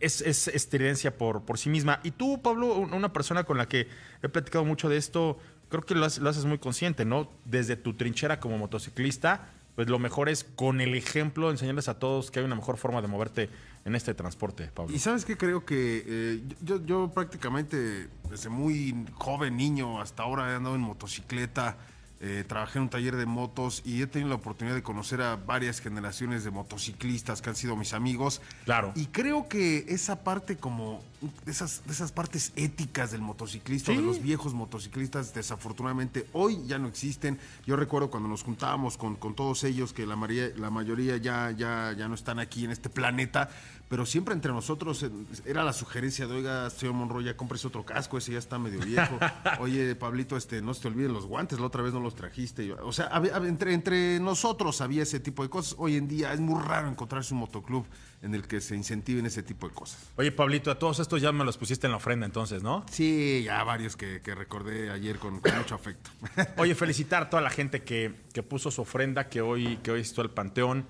es, 0.00 0.20
es 0.20 0.48
estridencia 0.48 1.16
por, 1.16 1.44
por 1.44 1.58
sí 1.58 1.70
misma. 1.70 2.00
Y 2.02 2.10
tú, 2.10 2.42
Pablo, 2.42 2.74
un- 2.76 2.92
una 2.92 3.12
persona 3.12 3.44
con 3.44 3.56
la 3.58 3.68
que 3.68 3.88
he 4.22 4.28
platicado 4.28 4.64
mucho 4.64 4.88
de 4.88 4.96
esto, 4.96 5.38
creo 5.68 5.82
que 5.82 5.94
lo 5.94 6.04
haces 6.04 6.44
muy 6.44 6.58
consciente, 6.58 7.04
¿no? 7.04 7.30
Desde 7.44 7.76
tu 7.76 7.94
trinchera 7.94 8.40
como 8.40 8.58
motociclista, 8.58 9.48
pues 9.74 9.88
lo 9.88 9.98
mejor 9.98 10.28
es 10.28 10.44
con 10.44 10.80
el 10.80 10.94
ejemplo 10.94 11.50
enseñarles 11.50 11.88
a 11.88 11.98
todos 11.98 12.30
que 12.30 12.40
hay 12.40 12.44
una 12.44 12.56
mejor 12.56 12.76
forma 12.76 13.00
de 13.00 13.08
moverte 13.08 13.50
en 13.84 13.94
este 13.94 14.14
transporte, 14.14 14.70
Pablo. 14.72 14.94
Y 14.94 14.98
sabes 14.98 15.24
qué 15.24 15.36
creo 15.36 15.64
que 15.64 16.04
eh, 16.06 16.42
yo, 16.60 16.84
yo 16.84 17.10
prácticamente 17.12 18.08
desde 18.30 18.48
muy 18.48 19.06
joven, 19.14 19.56
niño, 19.56 20.00
hasta 20.00 20.22
ahora 20.22 20.52
he 20.52 20.54
andado 20.54 20.74
en 20.74 20.82
motocicleta, 20.82 21.76
eh, 22.24 22.44
trabajé 22.46 22.78
en 22.78 22.84
un 22.84 22.88
taller 22.88 23.16
de 23.16 23.26
motos 23.26 23.82
y 23.84 24.00
he 24.00 24.06
tenido 24.06 24.28
la 24.28 24.36
oportunidad 24.36 24.76
de 24.76 24.82
conocer 24.84 25.20
a 25.22 25.34
varias 25.34 25.80
generaciones 25.80 26.44
de 26.44 26.52
motociclistas 26.52 27.42
que 27.42 27.50
han 27.50 27.56
sido 27.56 27.74
mis 27.76 27.92
amigos. 27.94 28.40
Claro. 28.64 28.92
Y 28.94 29.06
creo 29.06 29.48
que 29.48 29.84
esa 29.88 30.22
parte 30.22 30.56
como, 30.56 31.02
de 31.44 31.50
esas, 31.50 31.82
esas 31.90 32.12
partes 32.12 32.52
éticas 32.54 33.10
del 33.10 33.22
motociclista, 33.22 33.90
Sí. 33.90 33.96
de 33.98 34.04
los 34.04 34.22
viejos 34.22 34.54
motociclistas, 34.54 35.34
desafortunadamente 35.34 36.26
hoy 36.32 36.60
ya 36.66 36.78
no 36.78 36.86
existen. 36.86 37.40
Yo 37.66 37.74
recuerdo 37.74 38.08
cuando 38.10 38.28
nos 38.28 38.44
juntábamos 38.44 38.96
con, 38.96 39.16
con 39.16 39.34
todos 39.34 39.64
ellos, 39.64 39.92
que 39.92 40.06
la 40.06 40.14
mayoría, 40.14 40.50
la 40.56 40.70
mayoría 40.70 41.16
ya, 41.16 41.50
ya, 41.50 41.92
ya 41.98 42.06
no 42.06 42.14
están 42.14 42.38
aquí 42.38 42.64
en 42.64 42.70
este 42.70 42.88
planeta, 42.88 43.50
pero 43.92 44.06
siempre 44.06 44.32
entre 44.32 44.50
nosotros 44.52 45.04
era 45.44 45.62
la 45.62 45.74
sugerencia 45.74 46.26
de, 46.26 46.34
oiga, 46.34 46.70
señor 46.70 46.94
Monroy, 46.94 47.24
ya 47.24 47.36
compres 47.36 47.66
otro 47.66 47.84
casco, 47.84 48.16
ese 48.16 48.32
ya 48.32 48.38
está 48.38 48.58
medio 48.58 48.80
viejo. 48.80 49.18
Oye, 49.60 49.94
Pablito, 49.96 50.38
este, 50.38 50.62
no 50.62 50.72
se 50.72 50.80
te 50.80 50.88
olviden 50.88 51.12
los 51.12 51.26
guantes, 51.26 51.60
la 51.60 51.66
otra 51.66 51.82
vez 51.82 51.92
no 51.92 52.00
los 52.00 52.14
trajiste. 52.14 52.72
O 52.72 52.90
sea, 52.90 53.10
entre, 53.46 53.74
entre 53.74 54.18
nosotros 54.18 54.80
había 54.80 55.02
ese 55.02 55.20
tipo 55.20 55.42
de 55.42 55.50
cosas. 55.50 55.74
Hoy 55.76 55.96
en 55.96 56.08
día 56.08 56.32
es 56.32 56.40
muy 56.40 56.58
raro 56.62 56.88
encontrarse 56.88 57.34
un 57.34 57.40
motoclub 57.40 57.84
en 58.22 58.34
el 58.34 58.46
que 58.46 58.62
se 58.62 58.74
incentiven 58.74 59.26
ese 59.26 59.42
tipo 59.42 59.68
de 59.68 59.74
cosas. 59.74 59.98
Oye, 60.16 60.32
Pablito, 60.32 60.70
a 60.70 60.78
todos 60.78 60.98
estos 60.98 61.20
ya 61.20 61.30
me 61.30 61.44
los 61.44 61.58
pusiste 61.58 61.86
en 61.86 61.90
la 61.90 61.98
ofrenda 61.98 62.24
entonces, 62.24 62.62
¿no? 62.62 62.86
Sí, 62.90 63.42
ya 63.44 63.62
varios 63.62 63.94
que, 63.94 64.22
que 64.22 64.34
recordé 64.34 64.90
ayer 64.90 65.18
con, 65.18 65.40
con 65.40 65.54
mucho 65.54 65.74
afecto. 65.74 66.10
Oye, 66.56 66.74
felicitar 66.74 67.24
a 67.24 67.28
toda 67.28 67.42
la 67.42 67.50
gente 67.50 67.82
que, 67.82 68.14
que 68.32 68.42
puso 68.42 68.70
su 68.70 68.80
ofrenda, 68.80 69.28
que 69.28 69.42
hoy, 69.42 69.76
que 69.82 69.90
hoy 69.90 70.00
estuvo 70.00 70.24
el 70.24 70.30
Panteón, 70.30 70.86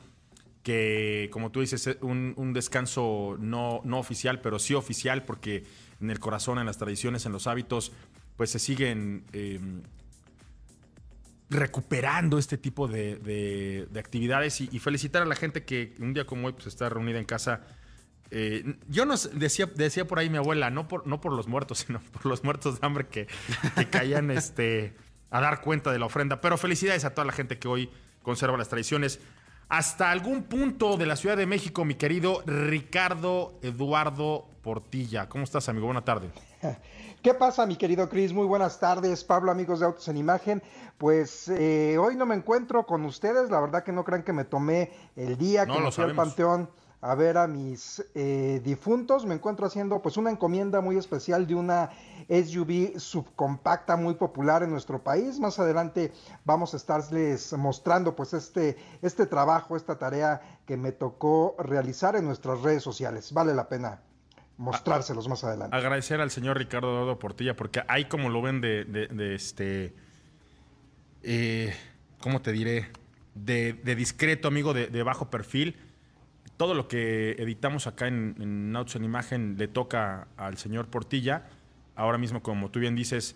que 0.62 1.28
como 1.32 1.50
tú 1.50 1.60
dices, 1.60 1.86
es 1.86 1.96
un, 2.02 2.34
un 2.36 2.52
descanso 2.52 3.36
no, 3.40 3.80
no 3.84 3.98
oficial, 3.98 4.40
pero 4.40 4.58
sí 4.58 4.74
oficial, 4.74 5.24
porque 5.24 5.64
en 6.00 6.10
el 6.10 6.18
corazón, 6.20 6.58
en 6.58 6.66
las 6.66 6.78
tradiciones, 6.78 7.26
en 7.26 7.32
los 7.32 7.46
hábitos, 7.46 7.92
pues 8.36 8.50
se 8.50 8.58
siguen 8.58 9.24
eh, 9.32 9.58
recuperando 11.50 12.38
este 12.38 12.56
tipo 12.56 12.88
de, 12.88 13.16
de- 13.16 13.86
de 13.90 14.00
actividades 14.00 14.60
y, 14.60 14.78
felicitar 14.78 15.22
a 15.22 15.26
la 15.26 15.34
gente 15.36 15.64
que 15.64 15.94
un 15.98 16.14
día 16.14 16.24
como 16.24 16.46
hoy 16.46 16.52
pues, 16.54 16.66
está 16.66 16.88
reunida 16.88 17.18
en 17.18 17.24
casa. 17.26 17.60
Eh, 18.30 18.76
yo 18.88 19.04
no 19.04 19.14
decía, 19.34 19.66
decía 19.74 20.06
por 20.06 20.18
ahí 20.18 20.30
mi 20.30 20.38
abuela, 20.38 20.70
no 20.70 20.88
por, 20.88 21.06
no 21.06 21.20
por 21.20 21.32
los 21.34 21.48
muertos, 21.48 21.78
sino 21.86 22.00
por 22.00 22.24
los 22.26 22.42
muertos 22.44 22.80
de 22.80 22.86
hambre 22.86 23.06
que, 23.08 23.26
que 23.76 23.88
caían 23.88 24.30
este, 24.30 24.94
a 25.30 25.40
dar 25.40 25.60
cuenta 25.60 25.92
de 25.92 25.98
la 25.98 26.06
ofrenda. 26.06 26.40
Pero 26.40 26.56
felicidades 26.56 27.04
a 27.04 27.10
toda 27.14 27.26
la 27.26 27.32
gente 27.32 27.58
que 27.58 27.68
hoy 27.68 27.90
conserva 28.22 28.56
las 28.56 28.68
tradiciones. 28.70 29.20
Hasta 29.68 30.10
algún 30.10 30.42
punto 30.42 30.96
de 30.96 31.06
la 31.06 31.16
Ciudad 31.16 31.36
de 31.36 31.46
México, 31.46 31.84
mi 31.84 31.94
querido 31.94 32.42
Ricardo 32.46 33.54
Eduardo 33.62 34.46
Portilla. 34.62 35.28
¿Cómo 35.28 35.44
estás, 35.44 35.68
amigo? 35.68 35.86
Buena 35.86 36.04
tarde. 36.04 36.30
¿Qué 37.22 37.34
pasa, 37.34 37.66
mi 37.66 37.76
querido 37.76 38.08
Cris? 38.08 38.32
Muy 38.32 38.46
buenas 38.46 38.80
tardes, 38.80 39.22
Pablo, 39.22 39.52
amigos 39.52 39.80
de 39.80 39.86
Autos 39.86 40.08
en 40.08 40.16
Imagen. 40.16 40.62
Pues 40.98 41.48
eh, 41.48 41.96
hoy 41.98 42.16
no 42.16 42.26
me 42.26 42.34
encuentro 42.34 42.84
con 42.84 43.04
ustedes, 43.04 43.48
la 43.48 43.60
verdad 43.60 43.84
que 43.84 43.92
no 43.92 44.04
crean 44.04 44.24
que 44.24 44.32
me 44.32 44.44
tomé 44.44 44.90
el 45.14 45.38
día 45.38 45.64
No, 45.64 45.74
que 45.74 45.80
me 45.80 45.92
fui 45.92 46.04
al 46.04 46.14
panteón 46.16 46.68
a 47.04 47.14
ver 47.16 47.36
a 47.36 47.48
mis 47.48 48.02
eh, 48.14 48.60
difuntos. 48.64 49.26
Me 49.26 49.34
encuentro 49.34 49.66
haciendo 49.66 50.00
pues 50.00 50.16
una 50.16 50.30
encomienda 50.30 50.80
muy 50.80 50.96
especial 50.96 51.46
de 51.48 51.56
una 51.56 51.90
SUV 52.28 52.98
subcompacta 52.98 53.96
muy 53.96 54.14
popular 54.14 54.62
en 54.62 54.70
nuestro 54.70 55.02
país. 55.02 55.40
Más 55.40 55.58
adelante 55.58 56.12
vamos 56.44 56.74
a 56.74 56.76
estarles 56.76 57.52
mostrando 57.54 58.14
pues 58.14 58.32
este, 58.34 58.76
este 59.02 59.26
trabajo, 59.26 59.76
esta 59.76 59.98
tarea 59.98 60.40
que 60.64 60.76
me 60.76 60.92
tocó 60.92 61.56
realizar 61.58 62.14
en 62.14 62.24
nuestras 62.24 62.62
redes 62.62 62.84
sociales. 62.84 63.32
Vale 63.32 63.52
la 63.52 63.68
pena 63.68 64.00
mostrárselos 64.56 65.28
más 65.28 65.42
adelante. 65.42 65.76
Agradecer 65.76 66.20
al 66.20 66.30
señor 66.30 66.56
Ricardo 66.56 66.92
Eduardo 66.92 67.18
Portilla, 67.18 67.56
porque 67.56 67.82
ahí 67.88 68.04
como 68.04 68.28
lo 68.28 68.42
ven 68.42 68.60
de, 68.60 68.84
de- 68.84 69.08
de 69.08 69.34
este, 69.34 69.92
eh, 71.24 71.74
¿cómo 72.20 72.40
te 72.42 72.52
diré? 72.52 72.92
De, 73.34 73.72
de 73.72 73.94
discreto, 73.96 74.46
amigo, 74.46 74.72
de 74.72 75.02
bajo 75.02 75.30
perfil. 75.30 75.76
Todo 76.62 76.74
lo 76.74 76.86
que 76.86 77.32
editamos 77.40 77.88
acá 77.88 78.06
en, 78.06 78.36
en 78.38 78.76
Autos 78.76 78.94
en 78.94 79.02
Imagen 79.02 79.56
le 79.58 79.66
toca 79.66 80.28
al 80.36 80.58
señor 80.58 80.86
Portilla. 80.86 81.48
Ahora 81.96 82.18
mismo, 82.18 82.40
como 82.40 82.70
tú 82.70 82.78
bien 82.78 82.94
dices, 82.94 83.34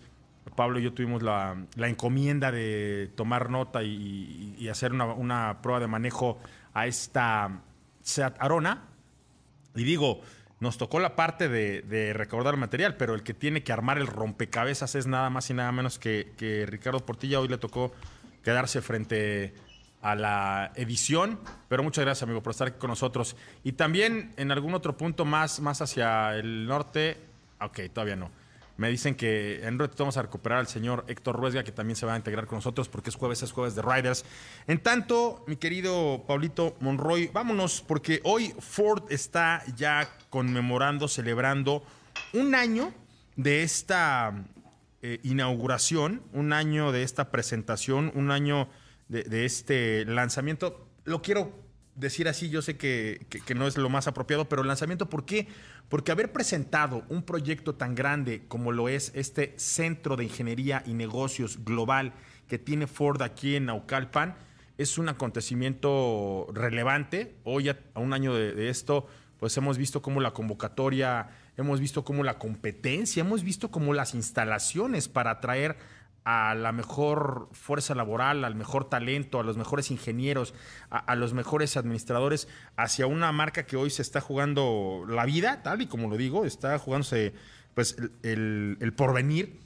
Pablo 0.55 0.79
y 0.79 0.83
yo 0.83 0.93
tuvimos 0.93 1.21
la, 1.21 1.61
la 1.75 1.89
encomienda 1.89 2.53
de 2.53 3.11
tomar 3.15 3.49
nota 3.49 3.83
y, 3.83 4.65
hacer 4.71 4.93
una, 4.93 5.07
una 5.07 5.61
prueba 5.61 5.81
de 5.81 5.87
manejo 5.87 6.39
a 6.73 6.87
esta 6.87 7.63
Seat 8.01 8.37
Arona. 8.39 8.85
Y 9.75 9.83
digo, 9.83 10.21
nos 10.61 10.77
tocó 10.77 11.01
la 11.01 11.17
parte 11.17 11.49
de, 11.49 11.81
de 11.81 12.13
recaudar 12.13 12.55
material, 12.55 12.95
pero 12.95 13.13
el 13.13 13.23
que 13.23 13.33
tiene 13.33 13.61
que 13.61 13.73
armar 13.73 13.97
el 13.97 14.07
rompecabezas 14.07 14.95
es 14.95 15.05
nada 15.05 15.29
más 15.29 15.49
y 15.49 15.53
nada 15.53 15.73
menos 15.73 15.99
que, 15.99 16.31
que 16.37 16.65
Ricardo 16.65 17.05
Portilla. 17.05 17.41
Hoy 17.41 17.49
le 17.49 17.57
tocó 17.57 17.91
quedarse 18.41 18.81
frente 18.81 19.53
a 20.01 20.15
la 20.15 20.71
edición, 20.75 21.39
pero 21.67 21.83
muchas 21.83 22.05
gracias, 22.05 22.23
amigo, 22.23 22.41
por 22.41 22.51
estar 22.51 22.67
aquí 22.67 22.79
con 22.79 22.89
nosotros. 22.89 23.35
Y 23.63 23.73
también 23.73 24.33
en 24.37 24.51
algún 24.51 24.73
otro 24.73 24.97
punto 24.97 25.25
más, 25.25 25.59
más 25.59 25.81
hacia 25.81 26.35
el 26.35 26.65
norte, 26.67 27.17
ok, 27.59 27.79
todavía 27.93 28.15
no. 28.15 28.31
Me 28.77 28.89
dicen 28.89 29.15
que 29.15 29.65
en 29.65 29.73
un 29.79 29.89
vamos 29.97 30.17
a 30.17 30.21
recuperar 30.21 30.59
al 30.59 30.67
señor 30.67 31.03
Héctor 31.07 31.35
Ruesga, 31.35 31.63
que 31.63 31.71
también 31.71 31.95
se 31.95 32.05
va 32.05 32.13
a 32.13 32.17
integrar 32.17 32.45
con 32.45 32.59
nosotros 32.59 32.87
porque 32.87 33.09
es 33.09 33.15
jueves, 33.15 33.41
es 33.41 33.51
jueves 33.51 33.73
de 33.73 33.81
Riders. 33.81 34.23
En 34.67 34.79
tanto, 34.79 35.43
mi 35.47 35.55
querido 35.55 36.23
Pablito 36.27 36.77
Monroy, 36.79 37.27
vámonos 37.33 37.81
porque 37.81 38.21
hoy 38.23 38.53
Ford 38.59 39.03
está 39.09 39.63
ya 39.75 40.07
conmemorando, 40.29 41.07
celebrando 41.07 41.83
un 42.33 42.53
año 42.53 42.93
de 43.35 43.63
esta 43.63 44.45
eh, 45.01 45.19
inauguración, 45.23 46.21
un 46.33 46.53
año 46.53 46.91
de 46.91 47.01
esta 47.01 47.31
presentación, 47.31 48.11
un 48.13 48.29
año 48.29 48.69
de, 49.09 49.45
este 49.45 50.05
lanzamiento. 50.05 50.87
Lo 51.05 51.21
quiero 51.21 51.51
decir 51.95 52.27
así, 52.27 52.49
yo 52.49 52.61
sé 52.61 52.77
que, 52.77 53.25
que- 53.45 53.55
no 53.55 53.67
es 53.67 53.77
lo 53.77 53.89
más 53.89 54.07
apropiado, 54.07 54.47
pero 54.49 54.61
el 54.61 54.67
lanzamiento, 54.67 55.09
¿por 55.09 55.25
qué? 55.25 55.47
Porque 55.89 56.11
haber 56.11 56.31
presentado 56.31 57.03
un 57.09 57.23
proyecto 57.23 57.75
tan 57.75 57.95
grande 57.95 58.43
como 58.47 58.71
lo 58.71 58.89
es 58.89 59.11
este 59.15 59.53
Centro 59.57 60.15
de 60.15 60.25
Ingeniería 60.25 60.83
y 60.85 60.93
Negocios 60.93 61.63
Global 61.63 62.13
que 62.47 62.59
tiene 62.59 62.87
Ford 62.87 63.21
aquí 63.21 63.55
en 63.55 63.65
Naucalpan, 63.65 64.35
es 64.77 64.97
un 64.97 65.09
acontecimiento 65.09 66.47
relevante. 66.53 67.35
Hoy, 67.43 67.69
a, 67.69 67.79
a 67.93 67.99
un 67.99 68.13
año 68.13 68.35
de, 68.35 68.53
de 68.53 68.69
esto, 68.69 69.07
pues 69.39 69.55
hemos 69.57 69.77
visto 69.77 70.01
cómo 70.01 70.21
la 70.21 70.31
convocatoria, 70.31 71.29
hemos 71.57 71.79
visto 71.79 72.03
cómo 72.03 72.23
la 72.23 72.37
competencia, 72.37 73.21
hemos 73.21 73.43
visto 73.43 73.69
cómo 73.71 73.93
las 73.93 74.13
instalaciones 74.13 75.07
para 75.07 75.31
atraer 75.31 75.77
a 76.29 76.55
la 76.55 76.73
mejor 76.73 77.47
fuerza 77.53 77.95
laboral, 77.95 78.43
al 78.43 78.53
mejor 78.53 78.89
talento, 78.89 79.39
a 79.39 79.43
los 79.43 79.55
mejores 79.55 79.91
ingenieros, 79.91 80.53
a, 80.89 81.15
los 81.15 81.33
mejores 81.33 81.77
administradores, 81.77 82.49
hacia 82.75 83.07
una 83.07 83.31
marca 83.31 83.65
que 83.65 83.77
hoy 83.77 83.89
se 83.89 84.01
está 84.01 84.19
jugando 84.19 85.05
la 85.07 85.23
vida, 85.23 85.63
tal 85.63 85.81
y 85.81 85.87
como 85.87 86.09
lo 86.09 86.17
digo, 86.17 86.43
está 86.43 86.77
jugándose 86.79 87.33
pues 87.75 87.95
el, 88.23 88.93
porvenir 88.97 89.61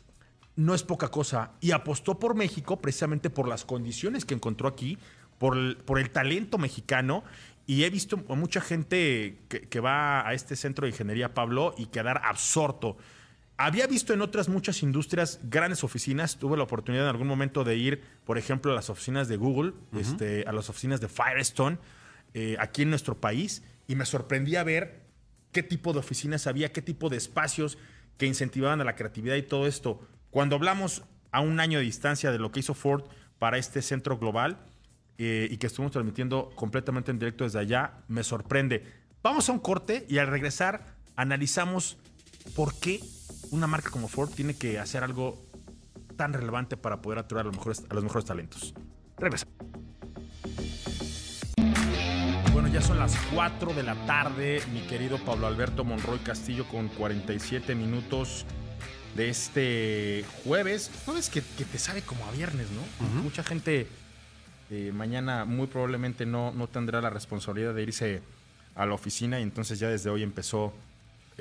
no 0.56 0.75
es 0.75 0.84
poca 0.84 1.08
cosa. 1.08 1.53
Y 1.62 1.72
apostó 1.72 2.20
por 2.20 2.36
México 2.36 2.80
precisamente 2.80 3.32
por 3.32 3.48
las 3.48 3.65
condiciones 3.65 4.24
que 4.24 4.36
encontró 4.36 4.68
aquí, 4.68 5.00
por 5.39 5.58
el, 5.58 5.77
por 5.77 5.98
el 5.98 6.12
talento 6.12 6.60
mexicano. 6.60 7.24
Y 7.65 7.86
he 7.86 7.89
visto 7.89 8.24
a 8.30 8.36
mucha 8.36 8.62
gente 8.62 9.39
que 9.48 9.80
va 9.80 10.27
a 10.27 10.36
este 10.36 10.56
centro 10.56 10.86
de 10.86 10.91
ingeniería, 10.91 11.34
Pablo, 11.34 11.74
y 11.75 11.88
quedar 11.88 12.22
absorto. 12.24 12.98
Había 13.63 13.86
visto 13.86 14.12
en 14.12 14.24
otras 14.24 14.50
muchas 14.50 14.82
industrias 14.82 15.39
grandes 15.44 15.84
oficinas. 15.84 16.38
Tuve 16.38 16.58
la 16.58 16.63
oportunidad 16.63 17.03
en 17.03 17.12
algún 17.12 17.27
momento 17.27 17.63
de 17.63 17.75
ir, 17.75 18.01
por 18.25 18.39
ejemplo, 18.39 18.72
a 18.72 18.75
las 18.75 18.89
oficinas 18.89 19.27
de 19.27 19.38
Google, 19.38 19.74
este, 19.96 20.46
a 20.48 20.51
las 20.51 20.68
oficinas 20.72 21.00
de 21.00 21.08
Firestone, 21.08 21.77
eh, 22.34 22.56
aquí 22.60 22.82
en 22.82 22.89
nuestro 22.89 23.22
país, 23.22 23.62
y 23.88 23.94
me 23.94 24.08
sorprendía 24.08 24.63
ver 24.63 25.03
qué 25.51 25.62
tipo 25.62 25.94
de 25.94 26.00
oficinas 26.00 26.48
había, 26.48 26.72
qué 26.72 26.82
tipo 26.82 27.08
de 27.10 27.18
espacios 27.18 27.77
que 28.18 28.25
incentivaban 28.25 28.82
a 28.82 28.84
la 28.84 28.96
creatividad 28.96 29.36
y 29.36 29.44
todo 29.44 29.68
esto. 29.68 30.01
Cuando 30.32 30.56
hablamos 30.56 31.03
a 31.32 31.41
un 31.41 31.60
año 31.60 31.77
de 31.77 31.86
distancia 31.86 32.32
de 32.32 32.39
lo 32.39 32.51
que 32.51 32.62
hizo 32.62 32.74
Ford 32.74 33.03
para 33.38 33.60
este 33.60 33.84
centro 33.84 34.18
global 34.18 34.58
eh, 35.20 35.48
y 35.51 35.58
que 35.58 35.68
estuvimos 35.68 35.91
transmitiendo 35.91 36.50
completamente 36.56 37.12
en 37.12 37.20
directo 37.20 37.44
desde 37.44 37.60
allá, 37.60 37.94
me 38.08 38.24
sorprende. 38.24 38.84
Vamos 39.22 39.50
a 39.50 39.51
un 39.51 39.60
corte 39.60 40.08
y 40.10 40.18
al 40.18 40.25
regresar 40.25 40.96
analizamos 41.15 42.00
por 42.56 42.80
qué 42.80 43.01
una 43.51 43.67
marca 43.67 43.89
como 43.89 44.08
Ford 44.08 44.29
tiene 44.29 44.55
que 44.55 44.79
hacer 44.79 45.03
algo 45.03 45.46
tan 46.17 46.34
relevante 46.34 46.77
para 46.77 47.01
poder 47.01 47.20
atraer 47.20 47.41
a 47.41 47.43
los 47.46 47.55
mejores, 47.55 47.84
a 47.89 47.93
los 47.93 48.03
mejores 48.03 48.25
talentos. 48.25 48.74
Regresa. 49.17 49.46
Bueno, 52.53 52.67
ya 52.67 52.81
son 52.81 53.00
las 53.00 53.15
4 53.34 53.74
de 53.74 53.84
la 53.84 53.96
tarde, 54.05 54.62
mi 54.74 54.81
querido 54.81 55.17
Pablo 55.24 55.48
Alberto 55.48 55.84
Monroy 55.84 56.20
Castillo, 56.20 56.67
con 56.67 56.89
47 56.89 57.75
minutos 57.75 58.46
de 59.15 59.29
este 59.29 60.25
jueves. 60.43 60.91
Jueves 61.05 61.29
que, 61.29 61.41
que 61.58 61.65
te 61.65 61.77
sabe 61.77 62.01
como 62.01 62.25
a 62.25 62.31
viernes, 62.31 62.67
¿no? 62.72 63.22
Mucha 63.22 63.43
gente 63.43 63.88
eh, 64.74 64.93
mañana 64.93 65.43
muy 65.43 65.67
probablemente 65.67 66.25
no, 66.25 66.53
no 66.53 66.67
tendrá 66.67 67.01
la 67.01 67.10
responsabilidad 67.10 67.74
de 67.74 67.84
irse 67.84 68.22
a 68.75 68.86
la 68.86 68.93
oficina 68.93 69.38
y 69.38 69.43
entonces 69.43 69.79
ya 69.79 69.89
desde 69.89 70.10
hoy 70.10 70.24
empezó, 70.24 70.74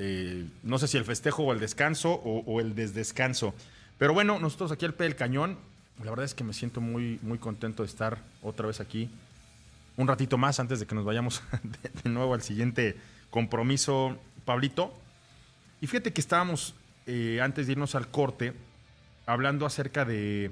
eh, 0.03 0.47
no 0.63 0.79
sé 0.79 0.87
si 0.87 0.97
el 0.97 1.05
festejo 1.05 1.43
o 1.43 1.53
el 1.53 1.59
descanso 1.59 2.11
o, 2.11 2.59
el 2.59 2.73
desdescanso. 2.73 3.53
Pero 3.99 4.15
bueno, 4.15 4.39
nosotros 4.39 4.71
aquí 4.71 4.83
al 4.83 4.95
pie 4.95 5.05
del 5.05 5.15
cañón, 5.15 5.59
la 6.03 6.09
verdad 6.09 6.25
es 6.25 6.33
que 6.33 6.43
me 6.43 6.53
siento 6.53 6.81
muy, 6.81 7.19
muy 7.21 7.37
contento 7.37 7.83
de 7.83 7.87
estar 7.87 8.17
otra 8.41 8.65
vez 8.65 8.79
aquí 8.79 9.11
un 9.97 10.07
ratito 10.07 10.39
más 10.39 10.59
antes 10.59 10.79
de 10.79 10.87
que 10.87 10.95
nos 10.95 11.05
vayamos 11.05 11.43
de, 11.63 12.01
de 12.03 12.09
nuevo 12.09 12.33
al 12.33 12.41
siguiente 12.41 12.97
compromiso, 13.29 14.17
Pablito. 14.43 14.91
Y 15.81 15.85
fíjate 15.85 16.11
que 16.13 16.21
estábamos, 16.21 16.73
eh, 17.05 17.39
antes 17.39 17.67
de 17.67 17.73
irnos 17.73 17.93
al 17.93 18.07
corte, 18.09 18.53
hablando 19.27 19.67
acerca 19.67 20.03
de 20.03 20.49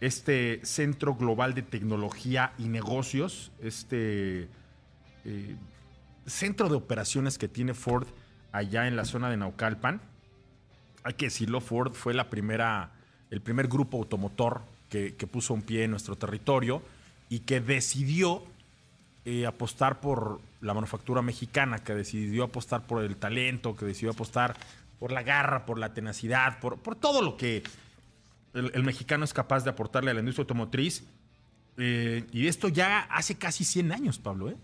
este 0.00 0.60
Centro 0.64 1.14
Global 1.14 1.54
de 1.54 1.62
Tecnología 1.62 2.52
y 2.58 2.64
Negocios, 2.64 3.52
este 3.62 4.48
eh, 5.24 5.54
centro 6.26 6.68
de 6.68 6.74
operaciones 6.74 7.38
que 7.38 7.46
tiene 7.46 7.74
Ford 7.74 8.08
allá 8.52 8.86
en 8.86 8.96
la 8.96 9.04
zona 9.04 9.30
de 9.30 9.36
Naucalpan. 9.36 10.00
Hay 11.04 11.14
que 11.14 11.26
decirlo, 11.26 11.60
Ford 11.60 11.92
fue 11.94 12.14
la 12.14 12.30
primera, 12.30 12.92
el 13.30 13.40
primer 13.40 13.66
grupo 13.66 13.98
automotor 13.98 14.62
que, 14.88 15.16
que 15.16 15.26
puso 15.26 15.54
un 15.54 15.62
pie 15.62 15.84
en 15.84 15.90
nuestro 15.90 16.16
territorio 16.16 16.82
y 17.28 17.40
que 17.40 17.60
decidió 17.60 18.44
eh, 19.24 19.46
apostar 19.46 20.00
por, 20.00 20.40
la 20.62 20.74
manufactura 20.74 21.22
mexicana 21.22 21.78
que 21.78 21.94
decidió 21.94 22.44
apostar 22.44 22.86
por 22.86 23.02
el 23.02 23.16
talento, 23.16 23.76
que 23.76 23.84
decidió 23.84 24.12
apostar 24.12 24.56
por 24.98 25.12
la 25.12 25.22
garra, 25.22 25.66
por 25.66 25.78
la 25.78 25.92
tenacidad, 25.92 26.60
por, 26.60 26.78
por 26.78 26.94
todo 26.94 27.20
lo 27.20 27.36
que 27.36 27.62
el, 28.54 28.82
mexicano 28.84 29.24
es 29.24 29.34
capaz 29.34 29.64
de 29.64 29.70
aportarle 29.70 30.10
a 30.10 30.14
la 30.14 30.20
industria 30.20 30.42
automotriz. 30.42 31.04
Eh, 31.76 32.26
y 32.32 32.46
esto 32.46 32.68
ya 32.68 33.00
hace 33.10 33.36
casi 33.36 33.64
100 33.64 33.92
años, 33.92 34.18
Pablo. 34.18 34.50
¿eh? 34.50 34.56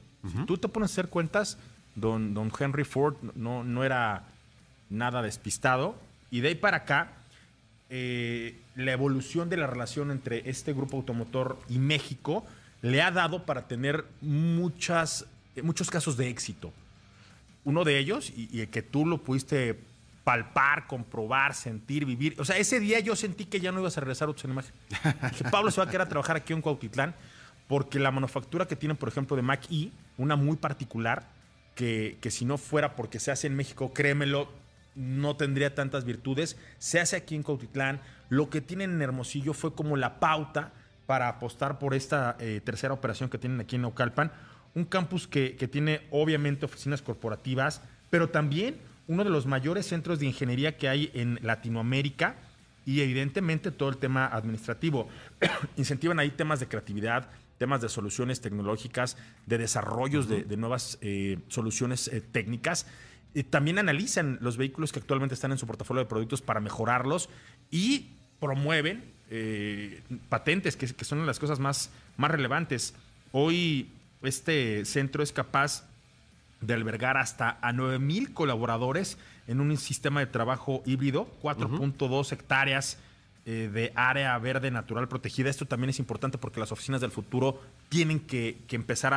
tú 0.47 0.59
te 0.59 0.69
pones 0.69 0.91
a 0.91 0.93
hacer 0.93 1.09
cuentas, 1.09 1.59
don, 2.01 2.35
don 2.35 2.53
Henry 2.59 2.85
Ford 2.85 3.17
no, 3.35 3.65
no 3.65 3.85
era 3.85 4.25
nada 4.91 5.23
despistado. 5.23 5.97
Y 6.31 6.41
de 6.41 6.49
ahí 6.49 6.55
para 6.55 6.79
acá, 6.79 7.13
eh, 7.91 8.59
la 8.75 8.93
evolución 8.93 9.49
de 9.49 9.57
la 9.57 9.67
relación 9.67 10.11
entre 10.11 10.49
este 10.49 10.73
grupo 10.73 10.99
automotor 10.99 11.59
y 11.69 11.79
México 11.79 12.45
le 12.83 13.03
ha 13.03 13.11
dado 13.11 13.45
para 13.45 13.67
tener 13.67 14.05
muchas, 14.21 15.27
muchos 15.63 15.91
casos 15.91 16.17
de 16.17 16.29
éxito. 16.29 16.73
Uno 17.65 17.85
de 17.85 17.99
ellos, 17.99 18.31
y, 18.31 18.49
y 18.53 18.61
el 18.61 18.69
que 18.69 18.83
tú 18.83 19.05
lo 19.05 19.19
pudiste 19.19 19.79
palpar, 20.29 20.87
comprobar, 20.87 21.55
sentir, 21.55 22.05
vivir. 22.05 22.35
O 22.39 22.45
sea, 22.45 22.59
ese 22.59 22.81
día 22.81 23.01
yo 23.01 23.17
sentí 23.17 23.47
que 23.47 23.61
ya 23.61 23.73
no 23.73 23.81
ibas 23.81 23.97
a 23.97 24.01
regresar 24.01 24.29
a 24.29 24.33
otra 24.33 24.51
imagen. 24.51 24.75
Pablo 25.51 25.71
se 25.71 25.81
va 25.81 25.87
a 25.87 25.91
quedar 25.91 26.03
a 26.03 26.09
trabajar 26.11 26.37
aquí 26.37 26.53
en 26.53 26.61
Cuautitlán 26.61 27.15
porque 27.67 27.99
la 27.99 28.11
manufactura 28.11 28.67
que 28.69 28.77
tienen, 28.77 28.99
por 28.99 29.09
ejemplo, 29.09 29.37
de 29.37 29.43
Mac 29.43 29.63
E, 29.71 29.91
una 30.19 30.37
muy 30.37 30.57
particular, 30.57 31.27
que, 31.79 32.31
si 32.31 32.45
no 32.45 32.59
fuera 32.59 32.97
porque 32.97 33.21
se 33.21 33.31
hace 33.31 33.47
en 33.47 33.55
México, 33.55 33.93
créemelo, 33.95 34.51
no 34.97 35.37
tendría 35.37 35.77
tantas 35.77 36.05
virtudes. 36.05 36.57
Se 36.79 36.99
hace 36.99 37.15
aquí 37.15 37.37
en 37.37 37.45
Cuautitlán. 37.45 38.01
Lo 38.31 38.51
que 38.51 38.61
tienen 38.61 38.91
en 38.91 39.03
Hermosillo 39.03 39.55
fue 39.55 39.73
como 39.73 39.97
la 39.97 40.19
pauta 40.19 40.73
para 41.07 41.29
apostar 41.29 41.79
por 41.79 41.95
esta 41.95 42.37
eh, 42.41 42.61
tercera 42.65 42.93
operación 42.93 43.31
que 43.31 43.39
tienen 43.39 43.61
aquí 43.61 43.77
en 43.77 43.83
Naucalpan. 43.83 44.33
Un 44.75 44.87
campus 44.87 45.29
que, 45.29 45.55
que 45.55 45.69
tiene 45.69 46.01
obviamente 46.11 46.67
oficinas 46.67 47.01
corporativas, 47.01 47.81
pero 48.11 48.29
también 48.29 48.79
uno 49.07 49.23
de 49.23 49.31
los 49.31 49.47
mayores 49.47 49.87
centros 49.87 50.19
de 50.19 50.27
ingeniería 50.27 50.77
que 50.77 50.89
hay 50.89 51.13
en 51.15 51.39
Latinoamérica 51.43 52.35
y 52.85 53.03
evidentemente 53.03 53.71
todo 53.71 53.89
el 53.89 53.99
tema 53.99 54.27
administrativo. 54.27 55.09
Incentivan 55.77 56.19
ahí 56.19 56.31
temas 56.31 56.59
de 56.59 56.67
creatividad, 56.67 57.29
temas 57.59 57.81
de 57.81 57.89
soluciones 57.89 58.41
tecnológicas, 58.41 59.17
de 59.47 59.59
desarrollos 59.59 60.29
de, 60.29 60.57
nuevas 60.57 60.99
eh, 61.01 61.39
soluciones 61.49 62.09
eh, 62.09 62.21
técnicas. 62.21 62.87
también 63.51 63.79
analizan 63.79 64.39
los 64.41 64.57
vehículos 64.57 64.93
que 64.93 65.01
actualmente 65.01 65.35
están 65.35 65.53
en 65.53 65.59
su 65.59 65.67
portafolio 65.67 66.03
de 66.03 66.09
productos 66.09 66.41
para 66.41 66.61
mejorarlos 66.61 67.29
y 67.71 68.11
promueven 68.41 69.13
eh, 69.31 70.03
patentes, 70.29 70.77
que, 70.77 70.87
que, 70.87 71.05
son 71.05 71.27
las 71.27 71.39
cosas 71.39 71.59
más, 71.59 71.91
más 72.17 72.31
relevantes. 72.31 72.95
Hoy 73.33 73.91
este 74.23 74.85
centro 74.85 75.23
es 75.23 75.33
capaz 75.33 75.85
de 76.61 76.75
albergar 76.75 77.17
hasta 77.17 77.59
a 77.61 77.73
9.000 77.73 78.33
colaboradores 78.33 79.19
en 79.47 79.61
un 79.61 79.77
sistema 79.77 80.21
de 80.21 80.27
trabajo 80.27 80.83
híbrido, 80.87 81.29
4.2 81.43 82.33
hectáreas 82.33 82.99
eh, 83.51 83.71
de 83.73 83.93
área 83.95 84.37
verde 84.37 84.71
natural 84.71 85.09
protegida. 85.09 85.49
Esto 85.49 85.65
también 85.65 85.89
es 85.89 85.99
importante 85.99 86.37
porque 86.37 86.61
las 86.61 86.71
oficinas 86.71 87.01
del 87.01 87.11
futuro 87.11 87.63
tienen 87.89 88.21
que, 88.21 88.59
empezar 88.69 89.15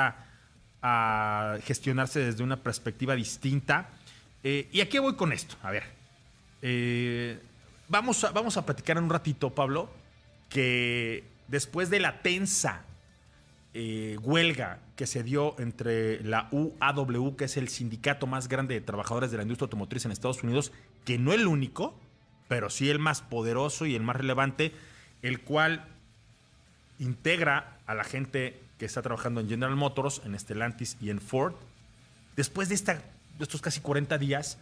a, 0.82 1.58
gestionarse 1.66 2.22
desde 2.22 2.42
una 2.42 2.64
perspectiva 2.64 3.14
distinta. 3.14 3.90
Eh, 4.42 4.70
¿Y 4.72 4.80
a 4.80 4.88
qué 4.88 5.02
voy 5.02 5.16
con 5.16 5.34
esto? 5.34 5.58
A 5.62 5.72
ver, 5.72 5.84
eh, 6.62 7.42
vamos, 7.90 8.24
a, 8.24 8.32
vamos 8.32 8.56
a 8.56 8.66
platicar 8.66 8.96
en 8.96 9.04
un 9.04 9.10
ratito, 9.10 9.50
Pablo, 9.50 9.90
que 10.48 11.26
después 11.50 11.90
de 11.90 12.00
la 12.00 12.22
tensa 12.22 12.86
huelga 13.74 14.80
que 14.96 15.08
se 15.08 15.24
dio 15.24 15.60
entre 15.60 16.24
la 16.24 16.48
UAW, 16.52 17.36
que 17.36 17.46
es 17.46 17.58
el 17.58 17.68
sindicato 17.68 18.28
más 18.28 18.48
grande 18.48 18.76
de 18.76 18.82
trabajadores 18.82 19.30
de 19.32 19.36
la 19.36 19.44
industria 19.44 19.66
automotriz 19.66 20.06
en 20.06 20.14
Estados 20.14 20.42
Unidos, 20.42 20.72
que 21.04 21.20
no 21.20 21.34
el 21.34 21.48
único, 21.48 22.00
pero 22.52 22.70
sí 22.70 22.90
el 22.90 23.00
más 23.00 23.22
poderoso 23.22 23.86
y 23.86 23.96
el 23.96 24.04
más 24.04 24.18
relevante, 24.18 24.74
el 25.22 25.40
cual 25.40 25.88
integra 27.00 27.78
a 27.88 27.96
la 27.96 28.04
gente 28.04 28.60
que 28.78 28.84
está 28.84 29.02
trabajando 29.02 29.40
en 29.40 29.48
General 29.48 29.78
Motors, 29.78 30.22
en 30.26 30.38
Stellantis 30.38 30.98
y 31.00 31.12
en 31.12 31.22
Ford. 31.22 31.54
Después 32.36 32.68
de, 32.68 32.76
esta, 32.76 33.02
estos 33.40 33.62
casi 33.62 33.80
40 33.80 34.18
días, 34.18 34.58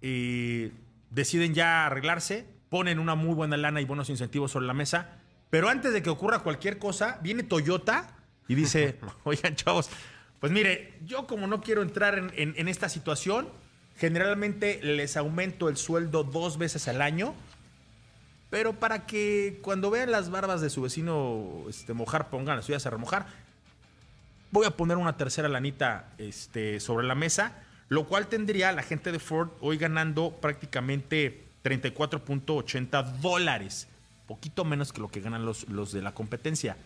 eh, 0.00 0.72
deciden 1.10 1.52
ya 1.52 1.84
arreglarse, 1.84 2.46
ponen 2.70 2.98
una 2.98 3.14
muy 3.14 3.34
buena 3.34 3.58
lana 3.58 3.82
y 3.82 3.84
buenos 3.84 4.08
incentivos 4.08 4.52
sobre 4.52 4.64
la 4.64 4.72
mesa 4.72 5.18
pero 5.50 5.68
antes 5.68 5.92
de 5.92 6.02
que 6.02 6.10
ocurra 6.10 6.40
cualquier 6.40 6.78
cosa, 6.78 7.18
viene 7.22 7.42
Toyota 7.42 8.10
y 8.48 8.54
dice, 8.54 8.98
oigan 9.24 9.54
chavos, 9.54 9.90
pues 10.40 10.52
mire, 10.52 10.94
yo 11.04 11.26
como 11.26 11.46
no 11.46 11.60
quiero 11.60 11.82
entrar 11.82 12.32
en, 12.34 12.68
esta 12.68 12.88
situación, 12.88 13.48
generalmente 13.98 14.80
les 14.82 15.16
aumento 15.16 15.68
el 15.68 15.76
sueldo 15.76 16.24
dos 16.24 16.58
veces 16.58 16.88
al 16.88 17.02
año, 17.02 17.34
pero 18.50 18.74
para 18.74 19.06
que 19.06 19.58
cuando 19.62 19.90
vean 19.90 20.10
las 20.10 20.30
barbas 20.30 20.60
de 20.60 20.70
su 20.70 20.82
vecino 20.82 21.64
este, 21.68 21.92
mojar, 21.92 22.30
pongan 22.30 22.56
las 22.56 22.66
suyas 22.66 22.86
a 22.86 22.90
remojar, 22.90 23.26
voy 24.50 24.66
a 24.66 24.70
poner 24.70 24.96
una 24.96 25.16
tercera 25.16 25.48
lanita 25.48 26.08
este, 26.18 26.80
sobre 26.80 27.06
la 27.06 27.14
mesa, 27.14 27.52
lo 27.88 28.06
cual 28.06 28.28
tendría 28.28 28.72
la 28.72 28.82
gente 28.82 29.12
de 29.12 29.18
Ford 29.18 29.50
hoy 29.60 29.78
ganando 29.78 30.32
prácticamente 30.40 31.44
34.80 31.64 33.20
dólares 33.20 33.88
poquito 34.26 34.64
menos 34.64 34.92
que 34.92 35.00
lo 35.00 35.08
que 35.08 35.20
ganan 35.20 35.44
los, 35.44 35.68
los 35.68 35.92
de 35.92 36.02
la 36.02 36.12
competencia. 36.12 36.76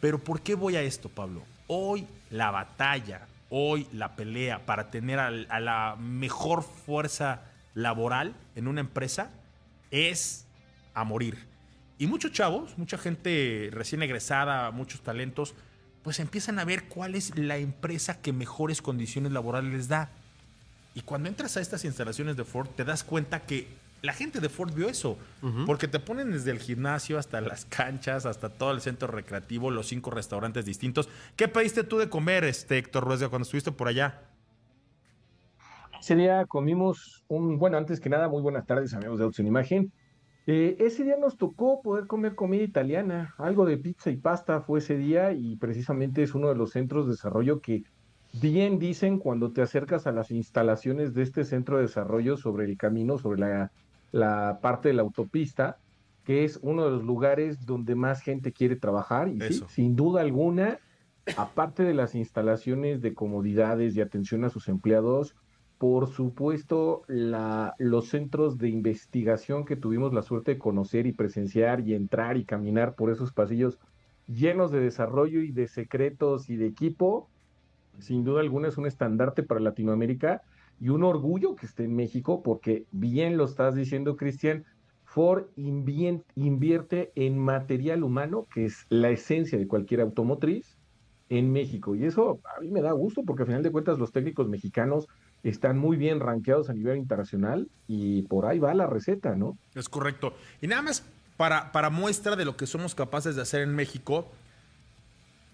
Pero 0.00 0.18
¿por 0.18 0.40
qué 0.40 0.54
voy 0.54 0.76
a 0.76 0.82
esto, 0.82 1.08
Pablo? 1.08 1.42
Hoy 1.66 2.06
la 2.30 2.50
batalla, 2.50 3.26
hoy 3.50 3.86
la 3.92 4.16
pelea 4.16 4.64
para 4.64 4.90
tener 4.90 5.18
a, 5.18 5.30
la 5.30 5.96
mejor 5.98 6.62
fuerza 6.62 7.42
laboral 7.74 8.34
en 8.54 8.68
una 8.68 8.80
empresa 8.80 9.30
es 9.90 10.46
a 10.94 11.04
morir. 11.04 11.46
Y 11.98 12.06
muchos 12.06 12.32
chavos, 12.32 12.78
mucha 12.78 12.96
gente 12.96 13.68
recién 13.72 14.02
egresada, 14.02 14.70
muchos 14.70 15.02
talentos, 15.02 15.54
pues 16.02 16.18
empiezan 16.20 16.58
a 16.58 16.64
ver 16.64 16.84
cuál 16.84 17.14
es 17.14 17.36
la 17.36 17.58
empresa 17.58 18.22
que 18.22 18.32
mejores 18.32 18.80
condiciones 18.80 19.32
laborales 19.32 19.72
les 19.72 19.88
da. 19.88 20.10
Y 20.94 21.02
cuando 21.02 21.28
entras 21.28 21.56
a 21.56 21.60
estas 21.60 21.84
instalaciones 21.84 22.36
de 22.36 22.44
Ford, 22.44 22.68
te 22.68 22.84
das 22.84 23.04
cuenta 23.04 23.40
que 23.40 23.68
la 24.02 24.12
gente 24.12 24.40
de 24.40 24.48
Ford 24.48 24.72
vio 24.74 24.88
eso, 24.88 25.18
porque 25.66 25.88
te 25.88 25.98
ponen 25.98 26.30
desde 26.32 26.50
el 26.50 26.58
gimnasio 26.58 27.18
hasta 27.18 27.40
las 27.40 27.64
canchas, 27.66 28.26
hasta 28.26 28.48
todo 28.48 28.72
el 28.72 28.80
centro 28.80 29.08
recreativo, 29.08 29.70
los 29.70 29.88
cinco 29.88 30.10
restaurantes 30.10 30.64
distintos. 30.64 31.08
¿Qué 31.36 31.48
pediste 31.48 31.84
tú 31.84 31.98
de 31.98 32.08
comer, 32.08 32.44
este 32.44 32.78
Héctor 32.78 33.04
Ruesga, 33.04 33.28
cuando 33.28 33.44
estuviste 33.44 33.72
por 33.72 33.88
allá? 33.88 34.22
Ese 36.00 36.16
día 36.16 36.46
comimos 36.46 37.24
un, 37.28 37.58
bueno, 37.58 37.76
antes 37.76 38.00
que 38.00 38.08
nada, 38.08 38.28
muy 38.28 38.40
buenas 38.40 38.66
tardes, 38.66 38.94
amigos 38.94 39.18
de 39.18 39.24
Autos 39.24 39.40
en 39.40 39.46
Imagen. 39.46 39.92
Eh, 40.46 40.76
ese 40.80 41.04
día 41.04 41.16
nos 41.18 41.36
tocó 41.36 41.82
poder 41.82 42.06
comer 42.06 42.34
comida 42.34 42.62
italiana, 42.62 43.34
algo 43.36 43.66
de 43.66 43.76
pizza 43.76 44.10
y 44.10 44.16
pasta 44.16 44.62
fue 44.62 44.78
ese 44.78 44.96
día 44.96 45.32
y 45.32 45.56
precisamente 45.56 46.22
es 46.22 46.34
uno 46.34 46.48
de 46.48 46.54
los 46.54 46.70
centros 46.70 47.06
de 47.06 47.12
desarrollo 47.12 47.60
que 47.60 47.84
bien 48.32 48.78
dicen 48.78 49.18
cuando 49.18 49.52
te 49.52 49.60
acercas 49.60 50.06
a 50.06 50.12
las 50.12 50.30
instalaciones 50.30 51.14
de 51.14 51.22
este 51.22 51.44
centro 51.44 51.76
de 51.76 51.82
desarrollo 51.82 52.36
sobre 52.36 52.64
el 52.64 52.78
camino, 52.78 53.18
sobre 53.18 53.40
la 53.40 53.70
la 54.12 54.58
parte 54.60 54.88
de 54.88 54.94
la 54.94 55.02
autopista, 55.02 55.78
que 56.24 56.44
es 56.44 56.58
uno 56.62 56.84
de 56.84 56.90
los 56.90 57.04
lugares 57.04 57.64
donde 57.66 57.94
más 57.94 58.22
gente 58.22 58.52
quiere 58.52 58.76
trabajar 58.76 59.28
y 59.28 59.40
sí, 59.40 59.64
sin 59.68 59.96
duda 59.96 60.20
alguna, 60.20 60.78
aparte 61.36 61.82
de 61.82 61.94
las 61.94 62.14
instalaciones 62.14 63.00
de 63.00 63.14
comodidades 63.14 63.96
y 63.96 64.00
atención 64.00 64.44
a 64.44 64.50
sus 64.50 64.68
empleados, 64.68 65.34
por 65.78 66.08
supuesto, 66.08 67.04
la, 67.08 67.74
los 67.78 68.08
centros 68.08 68.58
de 68.58 68.68
investigación 68.68 69.64
que 69.64 69.76
tuvimos 69.76 70.12
la 70.12 70.22
suerte 70.22 70.52
de 70.52 70.58
conocer 70.58 71.06
y 71.06 71.12
presenciar 71.12 71.80
y 71.80 71.94
entrar 71.94 72.36
y 72.36 72.44
caminar 72.44 72.94
por 72.94 73.10
esos 73.10 73.32
pasillos 73.32 73.78
llenos 74.26 74.70
de 74.70 74.80
desarrollo 74.80 75.40
y 75.40 75.52
de 75.52 75.68
secretos 75.68 76.50
y 76.50 76.56
de 76.56 76.66
equipo, 76.66 77.30
sin 77.98 78.24
duda 78.24 78.40
alguna 78.40 78.68
es 78.68 78.76
un 78.76 78.86
estandarte 78.86 79.42
para 79.42 79.60
Latinoamérica 79.60 80.42
y 80.80 80.88
un 80.88 81.04
orgullo 81.04 81.54
que 81.54 81.66
esté 81.66 81.84
en 81.84 81.94
México, 81.94 82.42
porque 82.42 82.86
bien 82.90 83.36
lo 83.36 83.44
estás 83.44 83.74
diciendo, 83.74 84.16
Cristian, 84.16 84.64
Ford 85.04 85.46
invierte 85.56 87.12
en 87.14 87.38
material 87.38 88.02
humano, 88.02 88.46
que 88.52 88.64
es 88.64 88.86
la 88.88 89.10
esencia 89.10 89.58
de 89.58 89.66
cualquier 89.66 90.00
automotriz, 90.00 90.76
en 91.30 91.52
México. 91.52 91.94
Y 91.94 92.04
eso 92.04 92.40
a 92.56 92.60
mí 92.60 92.70
me 92.70 92.82
da 92.82 92.92
gusto, 92.92 93.22
porque 93.24 93.42
al 93.42 93.48
final 93.48 93.62
de 93.62 93.70
cuentas 93.70 93.98
los 93.98 94.12
técnicos 94.12 94.48
mexicanos 94.48 95.06
están 95.42 95.78
muy 95.78 95.96
bien 95.96 96.20
rankeados 96.20 96.68
a 96.68 96.74
nivel 96.74 96.98
internacional 96.98 97.68
y 97.86 98.22
por 98.22 98.46
ahí 98.46 98.58
va 98.58 98.74
la 98.74 98.86
receta, 98.86 99.36
¿no? 99.36 99.56
Es 99.74 99.88
correcto. 99.88 100.34
Y 100.60 100.66
nada 100.66 100.82
más 100.82 101.04
para, 101.36 101.72
para 101.72 101.88
muestra 101.88 102.36
de 102.36 102.44
lo 102.44 102.56
que 102.56 102.66
somos 102.66 102.94
capaces 102.94 103.36
de 103.36 103.42
hacer 103.42 103.62
en 103.62 103.74
México, 103.74 104.28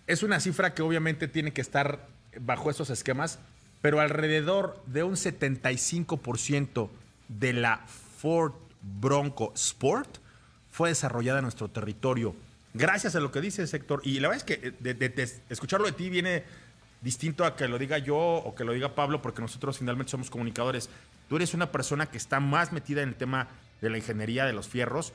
es 0.06 0.22
una 0.22 0.40
cifra 0.40 0.74
que 0.74 0.82
obviamente 0.82 1.28
tiene 1.28 1.52
que 1.52 1.60
estar 1.60 2.06
bajo 2.40 2.70
esos 2.70 2.90
esquemas, 2.90 3.38
pero 3.86 4.00
alrededor 4.00 4.82
de 4.86 5.04
un 5.04 5.14
75% 5.14 6.90
de 7.28 7.52
la 7.52 7.86
Ford 8.18 8.54
Bronco 8.82 9.52
Sport 9.54 10.18
fue 10.72 10.88
desarrollada 10.88 11.38
en 11.38 11.44
nuestro 11.44 11.68
territorio. 11.68 12.34
Gracias 12.74 13.14
a 13.14 13.20
lo 13.20 13.30
que 13.30 13.40
dice 13.40 13.62
el 13.62 13.68
sector. 13.68 14.00
Y 14.02 14.18
la 14.18 14.26
verdad 14.26 14.44
es 14.44 14.58
que 14.58 14.74
eh, 14.84 15.42
escucharlo 15.48 15.86
de 15.86 15.92
ti 15.92 16.10
viene 16.10 16.42
distinto 17.00 17.44
a 17.44 17.54
que 17.54 17.68
lo 17.68 17.78
diga 17.78 17.98
yo 17.98 18.16
o 18.16 18.56
que 18.56 18.64
lo 18.64 18.72
diga 18.72 18.96
Pablo, 18.96 19.22
porque 19.22 19.40
nosotros 19.40 19.78
finalmente 19.78 20.10
somos 20.10 20.30
comunicadores. 20.30 20.90
Tú 21.28 21.36
eres 21.36 21.54
una 21.54 21.70
persona 21.70 22.06
que 22.06 22.18
está 22.18 22.40
más 22.40 22.72
metida 22.72 23.02
en 23.02 23.10
el 23.10 23.14
tema 23.14 23.46
de 23.80 23.90
la 23.90 23.98
ingeniería 23.98 24.46
de 24.46 24.52
los 24.52 24.66
fierros 24.66 25.12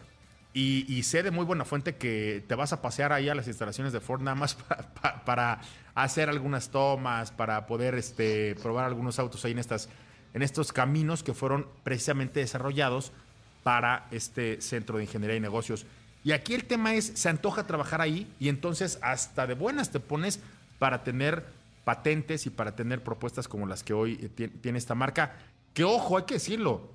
y, 0.53 1.03
sé 1.03 1.23
de 1.23 1.31
muy 1.31 1.45
buena 1.45 1.63
fuente 1.63 1.95
que 1.95 2.43
te 2.45 2.55
vas 2.55 2.73
a 2.73 2.81
pasear 2.81 3.13
ahí 3.13 3.29
a 3.29 3.35
las 3.35 3.47
instalaciones 3.47 3.93
de 3.93 4.01
Ford 4.01 4.21
nada 4.21 4.35
más 4.35 4.57
para 5.25 5.61
hacer 5.95 6.29
algunas 6.29 6.69
tomas, 6.69 7.31
para 7.31 7.65
poder 7.67 7.95
este, 7.95 8.55
probar 8.55 8.85
algunos 8.85 9.17
autos 9.17 9.45
ahí 9.45 9.53
en, 9.53 9.59
estas, 9.59 9.87
en 10.33 10.41
estos 10.41 10.73
caminos 10.73 11.23
que 11.23 11.33
fueron 11.33 11.67
precisamente 11.83 12.41
desarrollados 12.41 13.13
para 13.63 14.07
este 14.11 14.59
centro 14.61 14.97
de 14.97 15.05
ingeniería 15.05 15.37
y 15.37 15.39
negocios. 15.39 15.85
Y 16.23 16.33
aquí 16.33 16.53
el 16.53 16.65
tema 16.65 16.95
es, 16.95 17.05
se 17.15 17.29
antoja 17.29 17.65
trabajar 17.65 18.01
ahí 18.01 18.27
y 18.37 18.49
entonces 18.49 18.99
hasta 19.01 19.47
de 19.47 19.53
buenas 19.53 19.89
te 19.91 20.01
pones 20.01 20.41
para 20.79 21.03
tener 21.03 21.45
patentes 21.85 22.45
y 22.45 22.49
para 22.49 22.75
tener 22.75 23.03
propuestas 23.03 23.47
como 23.47 23.67
las 23.67 23.83
que 23.83 23.93
hoy 23.93 24.17
tiene 24.61 24.77
esta 24.77 24.95
marca, 24.95 25.33
que 25.73 25.85
ojo, 25.85 26.17
hay 26.17 26.25
que 26.25 26.35
decirlo, 26.35 26.91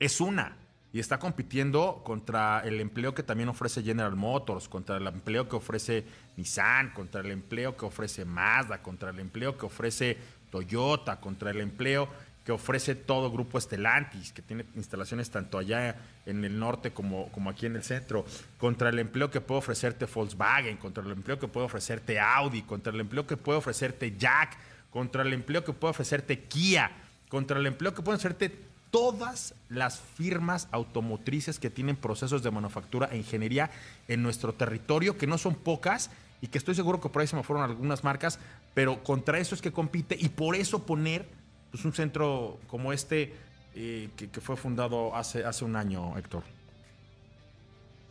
es 0.00 0.20
una 0.20 0.56
y 0.92 1.00
está 1.00 1.18
compitiendo 1.18 2.02
contra 2.04 2.60
el 2.64 2.80
empleo 2.80 3.14
que 3.14 3.22
también 3.22 3.48
ofrece 3.48 3.82
General 3.82 4.14
Motors, 4.14 4.68
contra 4.68 4.98
el 4.98 5.06
empleo 5.06 5.48
que 5.48 5.56
ofrece 5.56 6.04
Nissan, 6.36 6.90
contra 6.90 7.22
el 7.22 7.30
empleo 7.30 7.76
que 7.76 7.86
ofrece 7.86 8.24
Mazda, 8.24 8.82
contra 8.82 9.10
el 9.10 9.18
empleo 9.18 9.56
que 9.56 9.66
ofrece 9.66 10.18
Toyota, 10.50 11.18
contra 11.18 11.50
el 11.50 11.60
empleo 11.60 12.08
que 12.44 12.52
ofrece 12.52 12.94
todo 12.94 13.30
Grupo 13.30 13.56
Estelantis, 13.56 14.32
que 14.32 14.42
tiene 14.42 14.66
instalaciones 14.74 15.30
tanto 15.30 15.58
allá 15.58 15.96
en 16.26 16.44
el 16.44 16.58
norte 16.58 16.92
como, 16.92 17.30
como 17.30 17.48
aquí 17.48 17.66
en 17.66 17.76
el 17.76 17.84
centro, 17.84 18.26
contra 18.58 18.88
el 18.88 18.98
empleo 18.98 19.30
que 19.30 19.40
puede 19.40 19.60
ofrecerte 19.60 20.06
Volkswagen, 20.06 20.76
contra 20.76 21.04
el 21.04 21.12
empleo 21.12 21.38
que 21.38 21.48
puede 21.48 21.66
ofrecerte 21.66 22.18
Audi, 22.18 22.62
contra 22.62 22.92
el 22.92 23.00
empleo 23.00 23.26
que 23.26 23.36
puede 23.36 23.58
ofrecerte 23.58 24.16
Jack, 24.18 24.58
contra 24.90 25.22
el 25.22 25.32
empleo 25.32 25.64
que 25.64 25.72
puede 25.72 25.92
ofrecerte 25.92 26.40
Kia, 26.40 26.90
contra 27.28 27.58
el 27.58 27.66
empleo 27.66 27.94
que 27.94 28.02
puede 28.02 28.16
ofrecerte 28.16 28.71
todas 28.92 29.54
las 29.70 29.98
firmas 29.98 30.68
automotrices 30.70 31.58
que 31.58 31.70
tienen 31.70 31.96
procesos 31.96 32.42
de 32.42 32.50
manufactura 32.52 33.08
e 33.10 33.16
ingeniería 33.16 33.70
en 34.06 34.22
nuestro 34.22 34.52
territorio, 34.52 35.16
que 35.16 35.26
no 35.26 35.38
son 35.38 35.54
pocas 35.54 36.10
y 36.42 36.48
que 36.48 36.58
estoy 36.58 36.74
seguro 36.74 37.00
que 37.00 37.08
por 37.08 37.22
ahí 37.22 37.26
se 37.26 37.34
me 37.34 37.42
fueron 37.42 37.64
algunas 37.64 38.04
marcas, 38.04 38.38
pero 38.74 39.02
contra 39.02 39.38
eso 39.38 39.54
es 39.54 39.62
que 39.62 39.72
compite 39.72 40.14
y 40.20 40.28
por 40.28 40.54
eso 40.54 40.84
poner 40.84 41.26
pues, 41.70 41.84
un 41.86 41.94
centro 41.94 42.58
como 42.66 42.92
este 42.92 43.32
eh, 43.74 44.10
que, 44.14 44.40
fue 44.42 44.56
fundado 44.56 45.16
hace, 45.16 45.42
hace 45.42 45.64
un 45.64 45.74
año, 45.74 46.16
Héctor. 46.18 46.42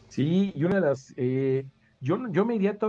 Sí, 0.10 0.52
y 0.56 0.64
una 0.64 0.76
de 0.76 0.82
las... 0.82 1.14
Eh, 1.16 1.66
yo, 2.00 2.18
yo 2.32 2.44
me 2.44 2.56
iría 2.56 2.80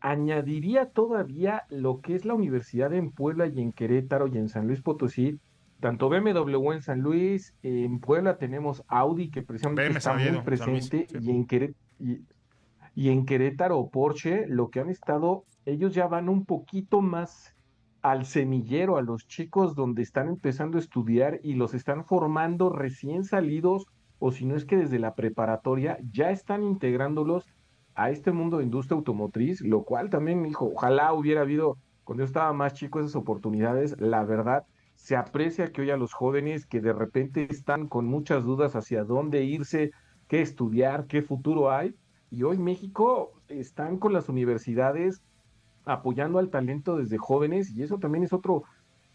añadiría 0.00 0.90
todavía 0.90 1.62
lo 1.70 2.02
que 2.02 2.14
es 2.14 2.26
la 2.26 2.34
universidad 2.34 2.92
en 2.92 3.10
Puebla 3.10 3.46
y 3.46 3.58
en 3.58 3.72
Querétaro 3.72 4.26
y 4.26 4.36
en 4.36 4.50
San 4.50 4.66
Luis 4.66 4.82
Potosí, 4.82 5.40
tanto 5.82 6.08
BMW 6.08 6.72
en 6.72 6.80
San 6.80 7.00
Luis, 7.00 7.54
en 7.64 7.98
Puebla 7.98 8.38
tenemos 8.38 8.84
Audi 8.86 9.30
que 9.30 9.42
precisamente 9.42 9.98
está 9.98 10.14
muy 10.14 10.40
presente 10.42 11.08
y, 11.20 11.30
en 11.30 11.74
y, 12.94 13.08
en 13.10 13.26
Querétaro 13.26 13.90
Porsche, 13.90 14.46
lo 14.46 14.70
que 14.70 14.78
han 14.78 14.88
estado, 14.88 15.44
ellos 15.66 15.92
ya 15.92 16.06
van 16.06 16.28
un 16.28 16.46
poquito 16.46 17.00
más 17.00 17.56
al 18.00 18.26
semillero, 18.26 18.96
a 18.96 19.02
los 19.02 19.26
chicos 19.26 19.74
donde 19.74 20.02
están 20.02 20.28
empezando 20.28 20.78
a 20.78 20.80
estudiar 20.80 21.40
y 21.42 21.54
los 21.54 21.74
están 21.74 22.04
formando 22.04 22.70
recién 22.70 23.24
salidos 23.24 23.86
o 24.20 24.30
si 24.30 24.46
no 24.46 24.54
es 24.54 24.64
que 24.64 24.76
desde 24.76 25.00
la 25.00 25.16
preparatoria 25.16 25.98
ya 26.12 26.30
están 26.30 26.62
integrándolos 26.62 27.44
a 27.96 28.10
este 28.10 28.30
mundo 28.30 28.58
de 28.58 28.64
industria 28.64 28.96
automotriz, 28.96 29.60
lo 29.62 29.82
cual 29.82 30.10
también, 30.10 30.46
hijo, 30.46 30.70
ojalá 30.72 31.12
hubiera 31.12 31.40
habido 31.40 31.76
cuando 32.04 32.22
yo 32.22 32.26
estaba 32.26 32.52
más 32.52 32.74
chico 32.74 33.00
esas 33.00 33.16
oportunidades, 33.16 34.00
la 34.00 34.24
verdad, 34.24 34.64
se 35.02 35.16
aprecia 35.16 35.72
que 35.72 35.80
hoy 35.80 35.90
a 35.90 35.96
los 35.96 36.12
jóvenes 36.12 36.64
que 36.64 36.80
de 36.80 36.92
repente 36.92 37.48
están 37.50 37.88
con 37.88 38.06
muchas 38.06 38.44
dudas 38.44 38.76
hacia 38.76 39.02
dónde 39.02 39.42
irse, 39.42 39.90
qué 40.28 40.42
estudiar, 40.42 41.08
qué 41.08 41.22
futuro 41.22 41.72
hay, 41.72 41.96
y 42.30 42.44
hoy 42.44 42.56
México 42.56 43.32
están 43.48 43.98
con 43.98 44.12
las 44.12 44.28
universidades 44.28 45.20
apoyando 45.84 46.38
al 46.38 46.50
talento 46.50 46.98
desde 46.98 47.18
jóvenes 47.18 47.72
y 47.72 47.82
eso 47.82 47.98
también 47.98 48.22
es 48.22 48.32
otro, 48.32 48.62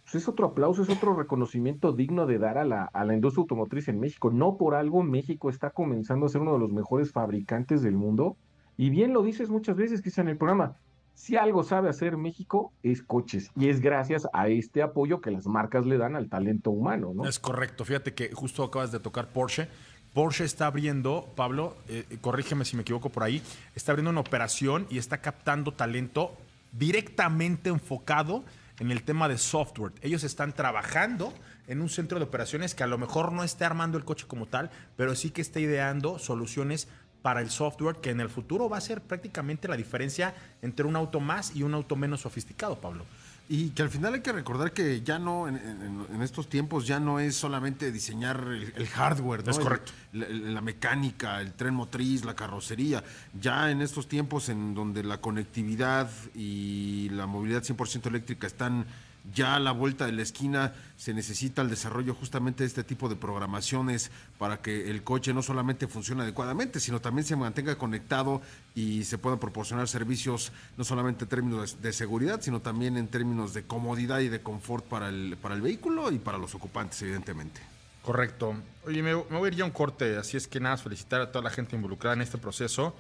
pues 0.04 0.15
es 0.15 0.28
otro 0.28 0.47
aplauso, 0.47 0.82
es 0.82 0.89
otro 0.89 1.15
reconocimiento 1.15 1.93
digno 1.93 2.26
de 2.26 2.38
dar 2.38 2.58
a 2.58 2.65
la, 2.65 2.84
a 2.84 3.06
la 3.06 3.13
industria 3.13 3.43
automotriz 3.43 3.88
en 3.88 4.02
México. 4.02 4.30
No 4.30 4.58
por 4.58 4.76
algo 4.76 5.04
México 5.04 5.50
está 5.50 5.69
comenzando 5.69 6.26
a 6.26 6.30
ser 6.30 6.41
uno 6.41 6.52
de 6.52 6.60
los 6.60 6.73
mejores 6.73 7.13
fabricantes 7.13 7.82
del 7.82 7.95
mundo. 7.95 8.36
Y 8.76 8.89
bien 8.89 9.13
lo 9.13 9.23
dices 9.23 9.50
muchas 9.50 9.78
veces, 9.78 10.02
quizá 10.02 10.19
en 10.19 10.28
el 10.28 10.38
programa, 10.38 10.76
si 11.18 11.36
algo 11.36 11.64
sabe 11.64 11.90
hacer 11.90 12.16
México 12.16 12.72
es 12.84 13.02
coches 13.02 13.50
y 13.56 13.70
es 13.70 13.82
gracias 13.82 14.28
a 14.34 14.50
este 14.50 14.84
apoyo 14.84 15.20
que 15.20 15.32
las 15.32 15.48
marcas 15.48 15.84
le 15.84 15.98
dan 15.98 16.16
al 16.16 16.30
talento 16.30 16.70
humano, 16.70 17.12
¿no? 17.16 17.28
Es 17.28 17.40
correcto. 17.40 17.84
Fíjate 17.84 18.14
que 18.14 18.32
justo 18.32 18.64
acabas 18.64 18.92
de 18.92 19.00
tocar 19.00 19.30
Porsche. 19.30 19.68
Porsche 20.14 20.46
está 20.46 20.68
abriendo, 20.68 21.28
Pablo, 21.36 21.76
eh, 21.88 22.06
corrígeme 22.22 22.66
si 22.66 22.76
me 22.76 22.84
equivoco 22.84 23.10
por 23.10 23.24
ahí, 23.24 23.42
está 23.74 23.94
abriendo 23.94 24.12
una 24.12 24.20
operación 24.20 24.86
y 24.92 25.00
está 25.00 25.18
captando 25.18 25.74
talento 25.74 26.38
directamente 26.72 27.70
enfocado 27.70 28.44
en 28.80 28.92
el 28.92 29.02
tema 29.02 29.28
de 29.28 29.40
software. 29.40 29.94
Ellos 30.04 30.24
están 30.24 30.54
trabajando 30.54 31.34
en 31.66 31.82
un 31.82 31.90
centro 31.90 32.20
de 32.20 32.26
operaciones 32.26 32.76
que 32.76 32.84
a 32.84 32.88
lo 32.88 33.00
mejor 33.00 33.32
no 33.32 33.44
esté 33.44 33.66
armando 33.66 33.98
el 33.98 34.06
coche 34.06 34.28
como 34.28 34.46
tal, 34.46 34.70
pero 34.96 35.16
sí 35.16 35.32
que 35.32 35.42
está 35.42 35.60
ideando 35.60 36.20
soluciones 36.20 36.88
para 37.28 37.42
el 37.42 37.50
software 37.50 37.98
que 37.98 38.12
en 38.12 38.22
el 38.22 38.30
futuro 38.30 38.70
va 38.70 38.78
a 38.78 38.80
ser 38.80 39.02
prácticamente 39.02 39.68
la 39.68 39.76
diferencia 39.76 40.34
entre 40.62 40.86
un 40.86 40.96
auto 40.96 41.20
más 41.20 41.54
y 41.54 41.62
un 41.62 41.74
auto 41.74 41.98
menos 41.98 42.22
sofisticado, 42.22 42.80
Pablo. 42.80 43.04
Y 43.50 43.72
que 43.72 43.82
al 43.82 43.90
final 43.90 44.13
hay 44.13 44.22
que 44.22 44.32
recordar 44.32 44.72
que 44.72 45.02
ya 45.02 45.20
no, 45.20 45.46
en, 45.50 46.22
estos 46.22 46.48
tiempos, 46.48 46.88
ya 46.88 47.02
no 47.02 47.20
es 47.20 47.36
solamente 47.36 47.92
diseñar 47.92 48.48
el, 48.48 48.88
hardware, 48.88 49.44
¿no? 49.44 49.52
Es 49.52 49.60
correcto. 49.60 49.92
la, 50.13 50.62
mecánica, 50.62 51.42
el 51.42 51.52
tren 51.52 51.74
motriz, 51.74 52.24
la 52.24 52.34
carrocería. 52.34 53.04
Ya 53.38 53.72
en 53.72 53.82
estos 53.82 54.08
tiempos 54.08 54.48
en 54.48 54.74
donde 54.74 55.04
la 55.04 55.20
conectividad 55.20 56.10
y 56.34 57.10
la 57.10 57.26
movilidad 57.26 57.62
100% 57.62 58.06
eléctrica 58.06 58.48
están 58.48 58.86
ya 59.34 59.56
a 59.56 59.60
la 59.60 59.72
vuelta 59.72 60.06
de 60.06 60.12
la 60.12 60.22
esquina 60.22 60.74
se 60.96 61.13
necesita 61.13 61.62
el 61.62 61.70
desarrollo 61.70 62.13
justamente 62.13 62.63
de 62.63 62.68
este 62.68 62.84
tipo 62.84 63.10
de 63.10 63.16
programaciones 63.16 64.12
para 64.38 64.62
que 64.62 64.90
el 64.90 65.04
coche 65.04 65.34
no 65.34 65.42
solamente 65.42 65.88
funcione 65.88 66.24
adecuadamente, 66.24 66.80
sino 66.80 67.02
también 67.02 67.26
se 67.26 67.36
mantenga 67.36 67.78
conectado 67.78 68.42
y 68.76 69.04
se 69.04 69.18
puedan 69.18 69.40
proporcionar 69.40 69.88
servicios 69.88 70.52
no 70.78 70.84
solamente 70.84 71.26
en 71.26 71.30
términos 71.30 71.82
de 71.82 71.94
seguridad, 71.94 72.42
sino 72.42 72.62
también 72.62 72.98
en 72.98 73.08
términos 73.08 73.54
de 73.54 73.63
comodidad 73.63 74.20
y 74.20 74.30
de 74.30 74.42
confort 74.42 74.86
para 74.86 75.10
el, 75.10 75.38
para 75.42 75.56
el 75.56 75.62
vehículo 75.62 76.12
y 76.12 76.20
para 76.20 76.38
los 76.38 76.56
ocupantes, 76.56 77.02
evidentemente. 77.02 77.62
Correcto. 78.02 78.56
Oye, 78.86 79.04
me, 79.04 79.13
voy 79.13 79.46
a 79.46 79.48
ir 79.50 79.56
ya 79.56 79.63
a 79.63 79.68
un 79.68 79.74
corte, 79.74 80.16
así 80.16 80.38
es 80.38 80.48
que 80.48 80.62
nada, 80.62 80.78
felicitar 80.78 81.20
a 81.20 81.32
toda 81.32 81.44
la 81.44 81.50
gente 81.50 81.76
involucrada 81.76 82.16
en 82.16 82.22
este 82.22 82.38
proceso, 82.38 82.96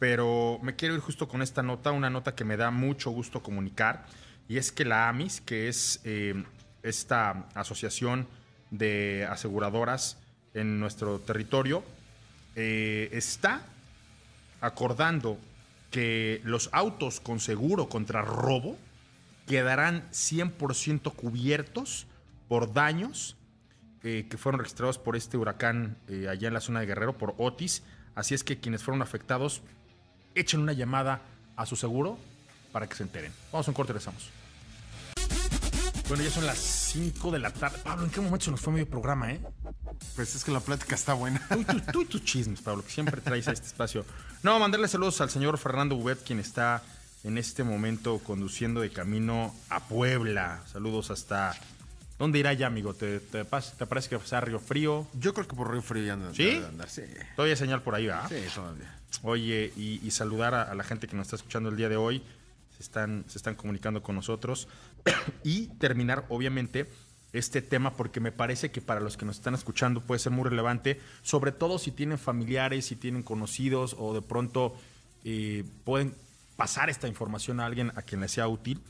pero 0.00 0.58
me 0.62 0.74
quiero 0.74 0.96
ir 0.96 1.00
justo 1.00 1.28
con 1.28 1.42
esta 1.42 1.62
nota, 1.62 1.92
una 1.92 2.10
nota 2.10 2.34
que 2.34 2.44
me 2.44 2.56
da 2.56 2.72
mucho 2.72 3.10
gusto 3.10 3.40
comunicar 3.40 4.06
y 4.48 4.56
es 4.56 4.72
que 4.72 4.84
la 4.84 5.08
AMIS, 5.08 5.42
que 5.42 5.68
es 5.68 6.00
eh, 6.04 6.42
esta 6.82 7.48
asociación 7.54 8.26
de 8.70 9.26
aseguradoras 9.30 10.16
en 10.54 10.80
nuestro 10.80 11.18
territorio, 11.18 11.84
eh, 12.56 13.10
está 13.12 13.62
acordando 14.60 15.38
que 15.90 16.40
los 16.44 16.70
autos 16.72 17.20
con 17.20 17.40
seguro 17.40 17.88
contra 17.88 18.22
robo 18.22 18.78
quedarán 19.46 20.08
100% 20.10 21.14
cubiertos 21.14 22.06
por 22.48 22.72
daños 22.72 23.36
eh, 24.02 24.26
que 24.30 24.38
fueron 24.38 24.60
registrados 24.60 24.98
por 24.98 25.16
este 25.16 25.36
huracán 25.36 25.96
allá 26.28 26.48
en 26.48 26.54
la 26.54 26.60
zona 26.60 26.80
de 26.80 26.86
Guerrero, 26.86 27.18
por 27.18 27.34
Otis. 27.36 27.82
Así 28.14 28.34
es 28.34 28.44
que 28.44 28.58
quienes 28.58 28.82
fueron 28.82 29.02
afectados, 29.02 29.62
echen 30.34 30.60
una 30.60 30.72
llamada 30.72 31.20
a 31.56 31.66
su 31.66 31.76
seguro 31.76 32.18
para 32.72 32.86
que 32.86 32.96
se 32.96 33.02
enteren. 33.02 33.32
Vamos 33.52 33.68
a 33.68 33.70
un 33.70 33.74
corte, 33.74 33.92
regresamos. 33.92 34.37
Bueno, 36.08 36.24
ya 36.24 36.30
son 36.30 36.46
las 36.46 36.56
5 36.56 37.30
de 37.32 37.38
la 37.38 37.50
tarde. 37.50 37.78
Pablo, 37.84 38.06
¿en 38.06 38.10
qué 38.10 38.22
momento 38.22 38.46
se 38.46 38.50
nos 38.50 38.62
fue 38.62 38.72
medio 38.72 38.88
programa, 38.88 39.30
eh? 39.30 39.40
Pues 40.16 40.34
es 40.34 40.42
que 40.42 40.50
la 40.50 40.60
plática 40.60 40.94
está 40.94 41.12
buena. 41.12 41.46
Tú, 41.92 42.00
y 42.00 42.06
tus 42.06 42.24
chismes, 42.24 42.62
Pablo, 42.62 42.82
que 42.82 42.90
siempre 42.90 43.20
traes 43.20 43.46
a 43.46 43.52
este 43.52 43.66
espacio. 43.66 44.06
No, 44.42 44.58
mandarle 44.58 44.88
saludos 44.88 45.20
al 45.20 45.28
señor 45.28 45.58
Fernando 45.58 45.96
Bubet, 45.96 46.24
quien 46.24 46.38
está 46.38 46.82
en 47.24 47.36
este 47.36 47.62
momento 47.62 48.20
conduciendo 48.20 48.80
de 48.80 48.88
camino 48.88 49.54
a 49.68 49.80
Puebla. 49.80 50.62
Saludos 50.72 51.10
hasta. 51.10 51.54
¿Dónde 52.18 52.38
irá 52.38 52.54
ya, 52.54 52.68
amigo? 52.68 52.94
¿Te, 52.94 53.20
te, 53.20 53.44
parece 53.44 54.08
que 54.08 54.18
sea 54.20 54.40
Río 54.40 54.60
Frío? 54.60 55.06
Yo 55.12 55.34
creo 55.34 55.46
que 55.46 55.54
por 55.54 55.70
Río 55.70 55.82
Frío 55.82 56.04
ya 56.04 56.14
anda. 56.14 56.32
¿Sí? 56.32 56.58
sí. 56.88 57.02
Todavía 57.36 57.54
señal 57.54 57.82
por 57.82 57.94
ahí, 57.94 58.06
¿verdad? 58.06 58.30
Sí, 58.30 58.42
todavía. 58.54 58.98
Oye, 59.22 59.74
y, 59.76 60.10
saludar 60.10 60.54
a, 60.54 60.74
la 60.74 60.84
gente 60.84 61.06
que 61.06 61.16
nos 61.16 61.26
está 61.26 61.36
escuchando 61.36 61.68
el 61.68 61.76
día 61.76 61.90
de 61.90 61.96
hoy 61.96 62.22
se 62.78 62.82
están, 62.82 63.24
se 63.28 63.38
están 63.38 63.56
comunicando 63.56 64.02
con 64.02 64.14
nosotros. 64.14 64.68
Y 65.44 65.66
terminar, 65.78 66.24
obviamente, 66.28 66.88
este 67.32 67.60
tema 67.62 67.94
porque 67.94 68.20
me 68.20 68.32
parece 68.32 68.70
que 68.70 68.80
para 68.80 69.00
los 69.00 69.16
que 69.16 69.26
nos 69.26 69.36
están 69.36 69.54
escuchando 69.54 70.00
puede 70.00 70.18
ser 70.18 70.32
muy 70.32 70.48
relevante, 70.48 71.00
sobre 71.22 71.52
todo 71.52 71.78
si 71.78 71.90
tienen 71.90 72.18
familiares, 72.18 72.86
si 72.86 72.96
tienen 72.96 73.22
conocidos 73.22 73.94
o 73.98 74.14
de 74.14 74.22
pronto 74.22 74.74
eh, 75.24 75.64
pueden 75.84 76.14
pasar 76.56 76.90
esta 76.90 77.06
información 77.06 77.60
a 77.60 77.66
alguien 77.66 77.92
a 77.96 78.02
quien 78.02 78.20
le 78.20 78.28
sea 78.28 78.48
útil. 78.48 78.80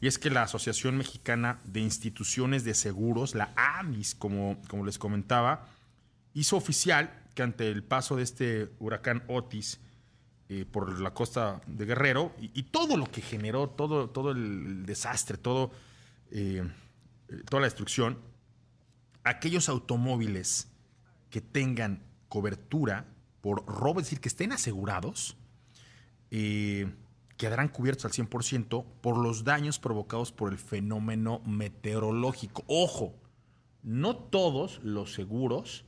y 0.00 0.08
es 0.08 0.18
que 0.18 0.28
la 0.28 0.42
Asociación 0.42 0.96
Mexicana 0.96 1.60
de 1.64 1.80
Instituciones 1.80 2.64
de 2.64 2.74
Seguros, 2.74 3.34
la 3.34 3.52
AMIS, 3.56 4.14
como, 4.14 4.60
como 4.68 4.84
les 4.84 4.98
comentaba, 4.98 5.68
hizo 6.34 6.56
oficial 6.56 7.10
que 7.34 7.42
ante 7.42 7.70
el 7.70 7.82
paso 7.82 8.16
de 8.16 8.24
este 8.24 8.68
huracán 8.80 9.22
Otis 9.28 9.80
eh, 10.56 10.66
por 10.70 11.00
la 11.00 11.12
costa 11.12 11.60
de 11.66 11.84
Guerrero 11.84 12.32
y, 12.38 12.62
todo 12.62 12.96
lo 12.96 13.10
que 13.10 13.20
generó, 13.20 13.70
todo, 13.70 14.08
todo 14.10 14.30
el 14.30 14.86
desastre, 14.86 15.36
todo, 15.36 15.72
eh, 16.30 16.62
toda 17.50 17.62
la 17.62 17.66
destrucción, 17.66 18.20
aquellos 19.24 19.68
automóviles 19.68 20.68
que 21.28 21.40
tengan 21.40 22.04
cobertura 22.28 23.04
por 23.40 23.66
robo, 23.66 23.98
es 23.98 24.06
decir, 24.06 24.20
que 24.20 24.28
estén 24.28 24.52
asegurados, 24.52 25.36
eh, 26.30 26.88
quedarán 27.36 27.66
cubiertos 27.66 28.04
al 28.04 28.12
100% 28.12 28.84
por 29.00 29.18
los 29.18 29.42
daños 29.42 29.80
provocados 29.80 30.30
por 30.30 30.52
el 30.52 30.58
fenómeno 30.58 31.40
meteorológico. 31.46 32.62
Ojo, 32.68 33.12
no 33.82 34.14
todos 34.14 34.78
los 34.84 35.14
seguros 35.14 35.84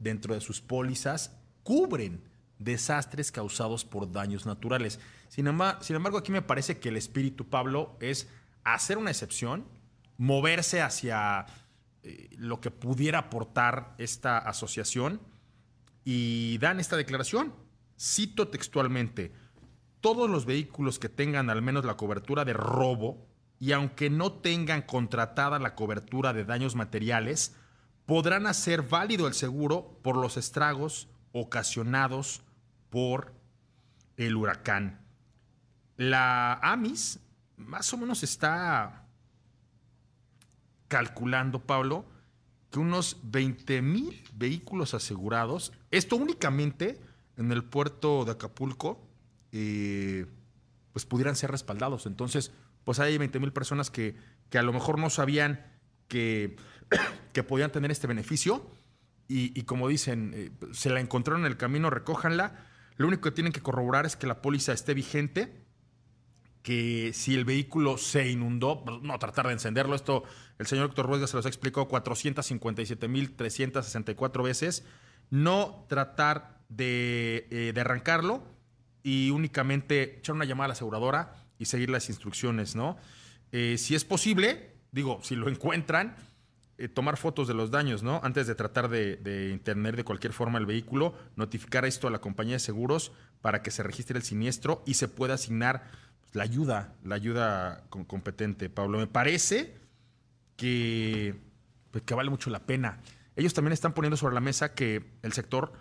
dentro 0.00 0.34
de 0.34 0.40
sus 0.40 0.60
pólizas 0.60 1.36
cubren 1.62 2.28
desastres 2.60 3.32
causados 3.32 3.84
por 3.84 4.12
daños 4.12 4.46
naturales. 4.46 5.00
Sin 5.28 5.48
embargo, 5.48 5.82
sin 5.82 5.96
embargo, 5.96 6.18
aquí 6.18 6.30
me 6.30 6.42
parece 6.42 6.78
que 6.78 6.90
el 6.90 6.96
espíritu, 6.96 7.48
Pablo, 7.48 7.96
es 8.00 8.28
hacer 8.62 8.98
una 8.98 9.10
excepción, 9.10 9.66
moverse 10.18 10.82
hacia 10.82 11.46
eh, 12.02 12.28
lo 12.36 12.60
que 12.60 12.70
pudiera 12.70 13.18
aportar 13.18 13.94
esta 13.98 14.38
asociación 14.38 15.20
y 16.04 16.58
dan 16.58 16.78
esta 16.78 16.96
declaración. 16.96 17.54
Cito 17.98 18.48
textualmente, 18.48 19.32
todos 20.00 20.30
los 20.30 20.44
vehículos 20.44 20.98
que 20.98 21.08
tengan 21.08 21.50
al 21.50 21.62
menos 21.62 21.84
la 21.84 21.96
cobertura 21.96 22.44
de 22.44 22.52
robo 22.52 23.26
y 23.58 23.72
aunque 23.72 24.08
no 24.10 24.32
tengan 24.32 24.82
contratada 24.82 25.58
la 25.58 25.74
cobertura 25.74 26.32
de 26.32 26.44
daños 26.44 26.74
materiales, 26.74 27.54
podrán 28.06 28.46
hacer 28.46 28.82
válido 28.82 29.26
el 29.26 29.34
seguro 29.34 29.98
por 30.02 30.16
los 30.16 30.36
estragos 30.36 31.08
ocasionados 31.32 32.42
por 32.90 33.32
el 34.16 34.36
huracán. 34.36 35.00
La 35.96 36.54
AMIS 36.62 37.20
más 37.56 37.92
o 37.92 37.96
menos 37.96 38.22
está 38.22 39.06
calculando, 40.88 41.60
Pablo, 41.60 42.04
que 42.70 42.78
unos 42.78 43.18
20 43.22 43.82
mil 43.82 44.24
vehículos 44.34 44.94
asegurados, 44.94 45.72
esto 45.90 46.16
únicamente 46.16 47.00
en 47.36 47.52
el 47.52 47.64
puerto 47.64 48.24
de 48.24 48.32
Acapulco, 48.32 49.00
eh, 49.52 50.26
pues 50.92 51.06
pudieran 51.06 51.36
ser 51.36 51.50
respaldados. 51.50 52.06
Entonces, 52.06 52.52
pues 52.84 52.98
hay 52.98 53.18
20 53.18 53.38
mil 53.40 53.52
personas 53.52 53.90
que, 53.90 54.16
que, 54.50 54.58
a 54.58 54.62
lo 54.62 54.72
mejor 54.72 54.98
no 54.98 55.10
sabían 55.10 55.64
que, 56.08 56.56
que 57.32 57.42
podían 57.42 57.70
tener 57.72 57.90
este 57.90 58.06
beneficio 58.06 58.70
y, 59.32 59.62
como 59.62 59.86
dicen, 59.86 60.32
eh, 60.34 60.50
se 60.72 60.90
la 60.90 60.98
encontraron 60.98 61.42
en 61.42 61.52
el 61.52 61.56
camino, 61.56 61.88
recójanla. 61.88 62.66
Lo 63.00 63.08
único 63.08 63.22
que 63.22 63.30
tienen 63.30 63.54
que 63.54 63.62
corroborar 63.62 64.04
es 64.04 64.14
que 64.14 64.26
la 64.26 64.42
póliza 64.42 64.74
esté 64.74 64.92
vigente, 64.92 65.64
que 66.62 67.12
si 67.14 67.34
el 67.34 67.46
vehículo 67.46 67.96
se 67.96 68.28
inundó, 68.28 68.84
pues 68.84 69.00
no 69.00 69.18
tratar 69.18 69.46
de 69.46 69.54
encenderlo. 69.54 69.94
Esto 69.94 70.24
el 70.58 70.66
señor 70.66 70.90
Héctor 70.90 71.06
Rueda 71.06 71.26
se 71.26 71.34
los 71.34 71.46
explicó 71.46 71.88
457.364 71.88 74.44
veces. 74.44 74.84
No 75.30 75.86
tratar 75.88 76.60
de, 76.68 77.48
eh, 77.50 77.72
de 77.74 77.80
arrancarlo 77.80 78.42
y 79.02 79.30
únicamente 79.30 80.18
echar 80.18 80.34
una 80.34 80.44
llamada 80.44 80.66
a 80.66 80.68
la 80.68 80.74
aseguradora 80.74 81.32
y 81.58 81.64
seguir 81.64 81.88
las 81.88 82.10
instrucciones, 82.10 82.76
¿no? 82.76 82.98
Eh, 83.50 83.78
si 83.78 83.94
es 83.94 84.04
posible, 84.04 84.74
digo, 84.92 85.20
si 85.22 85.36
lo 85.36 85.48
encuentran, 85.48 86.16
eh, 86.80 86.88
tomar 86.88 87.18
fotos 87.18 87.46
de 87.46 87.52
los 87.52 87.70
daños, 87.70 88.02
¿no? 88.02 88.20
Antes 88.24 88.46
de 88.46 88.54
tratar 88.54 88.88
de, 88.88 89.16
de 89.16 89.58
de 89.58 90.04
cualquier 90.04 90.32
forma 90.32 90.58
el 90.58 90.64
vehículo, 90.64 91.14
notificar 91.36 91.84
esto 91.84 92.08
a 92.08 92.10
la 92.10 92.20
compañía 92.20 92.54
de 92.54 92.60
seguros 92.60 93.12
para 93.42 93.62
que 93.62 93.70
se 93.70 93.82
registre 93.82 94.16
el 94.16 94.24
siniestro 94.24 94.82
y 94.86 94.94
se 94.94 95.06
pueda 95.06 95.34
asignar 95.34 95.90
pues, 96.22 96.34
la 96.34 96.44
ayuda, 96.44 96.94
la 97.04 97.16
ayuda 97.16 97.84
competente, 97.90 98.70
Pablo. 98.70 98.98
Me 98.98 99.06
parece 99.06 99.76
que, 100.56 101.38
pues, 101.90 102.02
que 102.04 102.14
vale 102.14 102.30
mucho 102.30 102.48
la 102.48 102.60
pena. 102.60 103.00
Ellos 103.36 103.52
también 103.52 103.72
están 103.72 103.92
poniendo 103.92 104.16
sobre 104.16 104.34
la 104.34 104.40
mesa 104.40 104.74
que 104.74 105.04
el 105.22 105.32
sector 105.34 105.72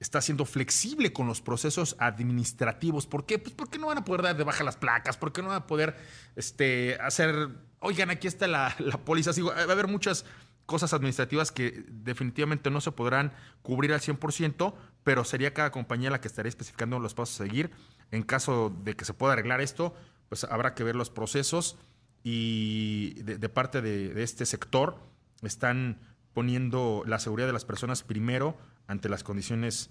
está 0.00 0.20
siendo 0.20 0.46
flexible 0.46 1.12
con 1.12 1.26
los 1.26 1.42
procesos 1.42 1.94
administrativos. 1.98 3.06
¿Por 3.06 3.26
qué? 3.26 3.38
Pues 3.38 3.54
porque 3.54 3.78
no 3.78 3.86
van 3.86 3.98
a 3.98 4.04
poder 4.04 4.22
dar 4.22 4.36
de 4.36 4.44
baja 4.44 4.64
las 4.64 4.76
placas, 4.76 5.16
porque 5.16 5.42
no 5.42 5.48
van 5.48 5.58
a 5.58 5.66
poder 5.66 5.96
este, 6.36 6.96
hacer, 7.00 7.50
oigan, 7.80 8.10
aquí 8.10 8.26
está 8.28 8.46
la, 8.46 8.74
la 8.78 8.98
póliza. 8.98 9.32
Va 9.42 9.54
a 9.54 9.72
haber 9.72 9.88
muchas 9.88 10.24
cosas 10.66 10.94
administrativas 10.94 11.50
que 11.50 11.84
definitivamente 11.88 12.70
no 12.70 12.80
se 12.80 12.92
podrán 12.92 13.32
cubrir 13.62 13.92
al 13.92 14.00
100%, 14.00 14.72
pero 15.02 15.24
sería 15.24 15.52
cada 15.52 15.72
compañía 15.72 16.10
la 16.10 16.20
que 16.20 16.28
estaría 16.28 16.48
especificando 16.48 17.00
los 17.00 17.14
pasos 17.14 17.40
a 17.40 17.44
seguir. 17.44 17.70
En 18.12 18.22
caso 18.22 18.72
de 18.84 18.94
que 18.94 19.04
se 19.04 19.12
pueda 19.12 19.32
arreglar 19.32 19.60
esto, 19.60 19.94
pues 20.28 20.44
habrá 20.44 20.74
que 20.74 20.84
ver 20.84 20.94
los 20.94 21.10
procesos 21.10 21.76
y 22.22 23.14
de, 23.22 23.48
parte 23.48 23.82
de, 23.82 24.14
de 24.14 24.22
este 24.22 24.46
sector 24.46 25.00
están 25.42 25.98
poniendo 26.34 27.02
la 27.06 27.18
seguridad 27.18 27.48
de 27.48 27.52
las 27.52 27.64
personas 27.64 28.02
primero 28.02 28.56
ante 28.86 29.08
las 29.08 29.24
condiciones 29.24 29.90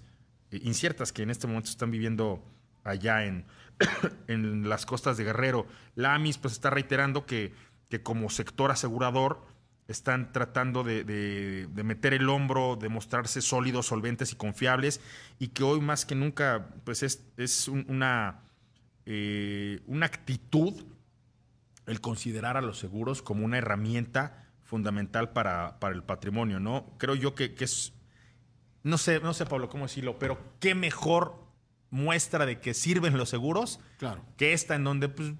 eh, 0.50 0.60
inciertas 0.62 1.12
que 1.12 1.22
en 1.22 1.30
este 1.30 1.46
momento 1.46 1.70
están 1.70 1.90
viviendo 1.90 2.42
allá 2.84 3.24
en, 3.24 3.44
en 4.28 4.68
las 4.68 4.86
costas 4.86 5.16
de 5.16 5.24
Guerrero. 5.24 5.66
La 5.94 6.14
AMIS 6.14 6.38
pues 6.38 6.54
está 6.54 6.70
reiterando 6.70 7.26
que, 7.26 7.52
que 7.90 8.02
como 8.02 8.30
sector 8.30 8.70
asegurador 8.70 9.46
están 9.88 10.32
tratando 10.32 10.84
de, 10.84 11.04
de, 11.04 11.66
de, 11.66 11.84
meter 11.84 12.14
el 12.14 12.28
hombro, 12.28 12.76
de 12.76 12.88
mostrarse 12.88 13.42
sólidos, 13.42 13.86
solventes 13.86 14.32
y 14.32 14.36
confiables, 14.36 15.00
y 15.38 15.48
que 15.48 15.64
hoy 15.64 15.80
más 15.80 16.06
que 16.06 16.14
nunca 16.14 16.68
pues 16.84 17.02
es, 17.02 17.26
es 17.36 17.68
un, 17.68 17.84
una, 17.88 18.40
eh, 19.04 19.80
una 19.86 20.06
actitud 20.06 20.84
el 21.86 22.00
considerar 22.00 22.56
a 22.56 22.62
los 22.62 22.78
seguros 22.78 23.20
como 23.20 23.44
una 23.44 23.58
herramienta 23.58 24.46
fundamental 24.62 25.32
para, 25.32 25.80
para 25.80 25.94
el 25.94 26.04
patrimonio, 26.04 26.60
¿no? 26.60 26.94
Creo 26.96 27.16
yo 27.16 27.34
que, 27.34 27.54
que 27.54 27.64
es 27.64 27.92
no 28.82 28.98
sé, 28.98 29.20
no 29.20 29.34
sé, 29.34 29.46
Pablo, 29.46 29.68
cómo 29.68 29.84
decirlo, 29.84 30.18
pero 30.18 30.38
qué 30.58 30.74
mejor 30.74 31.38
muestra 31.90 32.46
de 32.46 32.60
que 32.60 32.72
sirven 32.72 33.16
los 33.18 33.28
seguros 33.28 33.80
claro. 33.98 34.24
que 34.36 34.52
esta 34.52 34.74
en 34.74 34.84
donde 34.84 35.08
pues, 35.08 35.34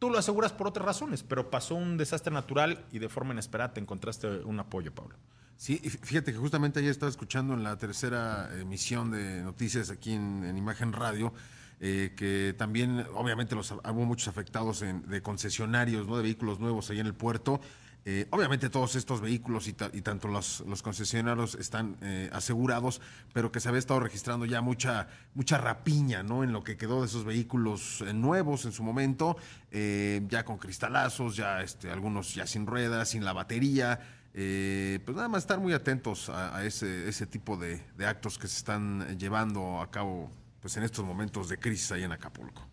tú 0.00 0.10
lo 0.10 0.18
aseguras 0.18 0.52
por 0.52 0.66
otras 0.66 0.84
razones, 0.84 1.22
pero 1.22 1.50
pasó 1.50 1.76
un 1.76 1.96
desastre 1.96 2.32
natural 2.32 2.84
y 2.90 2.98
de 2.98 3.08
forma 3.08 3.32
inesperada 3.32 3.74
te 3.74 3.80
encontraste 3.80 4.26
un 4.26 4.58
apoyo, 4.58 4.92
Pablo. 4.92 5.14
Sí, 5.56 5.76
fíjate 5.76 6.32
que 6.32 6.38
justamente 6.38 6.80
ayer 6.80 6.90
estaba 6.90 7.10
escuchando 7.10 7.52
en 7.52 7.62
la 7.62 7.76
tercera 7.76 8.50
emisión 8.58 9.10
de 9.10 9.42
noticias 9.42 9.90
aquí 9.90 10.14
en, 10.14 10.42
en 10.44 10.56
Imagen 10.56 10.94
Radio, 10.94 11.34
eh, 11.80 12.14
que 12.16 12.54
también 12.56 13.06
obviamente 13.14 13.54
los, 13.54 13.70
hubo 13.70 14.04
muchos 14.06 14.28
afectados 14.28 14.80
de 14.80 15.22
concesionarios, 15.22 16.08
¿no? 16.08 16.16
de 16.16 16.22
vehículos 16.22 16.60
nuevos 16.60 16.88
ahí 16.88 16.98
en 16.98 17.06
el 17.06 17.14
puerto. 17.14 17.60
Eh, 18.06 18.26
obviamente 18.30 18.70
todos 18.70 18.96
estos 18.96 19.20
vehículos 19.20 19.68
y, 19.68 19.74
ta, 19.74 19.90
y 19.92 20.00
tanto 20.00 20.28
los, 20.28 20.60
los, 20.66 20.82
concesionarios 20.82 21.54
están 21.54 21.96
eh, 22.00 22.30
asegurados, 22.32 23.00
pero 23.34 23.52
que 23.52 23.60
se 23.60 23.68
había 23.68 23.78
estado 23.78 24.00
registrando 24.00 24.46
ya 24.46 24.62
mucha, 24.62 25.08
mucha 25.34 25.58
rapiña 25.58 26.22
¿no? 26.22 26.42
en 26.42 26.52
lo 26.52 26.64
que 26.64 26.78
quedó 26.78 27.00
de 27.00 27.06
esos 27.06 27.24
vehículos 27.24 28.00
eh, 28.00 28.14
nuevos 28.14 28.64
en 28.64 28.72
su 28.72 28.82
momento, 28.82 29.36
ya 29.70 30.44
con 30.44 30.58
cristalazos, 30.58 31.36
ya 31.36 31.62
este, 31.62 31.90
algunos 31.90 32.34
ya 32.34 32.46
sin 32.46 32.66
ruedas, 32.66 33.10
sin 33.10 33.24
la 33.24 33.32
batería. 33.32 34.00
pues 34.32 35.16
nada 35.16 35.28
más 35.28 35.44
estar 35.44 35.60
muy 35.60 35.72
atentos 35.74 36.28
a, 36.28 36.64
ese, 36.64 37.08
ese, 37.08 37.26
tipo 37.26 37.56
de, 37.56 37.80
de, 37.96 38.06
actos 38.06 38.36
que 38.36 38.48
se 38.48 38.56
están 38.56 39.16
llevando 39.16 39.80
a 39.80 39.90
cabo 39.90 40.28
pues, 40.60 40.76
en 40.76 40.82
estos 40.82 41.04
momentos 41.04 41.48
de 41.48 41.58
crisis 41.58 41.92
ahí 41.92 42.02
en 42.02 42.10
Acapulco. 42.10 42.66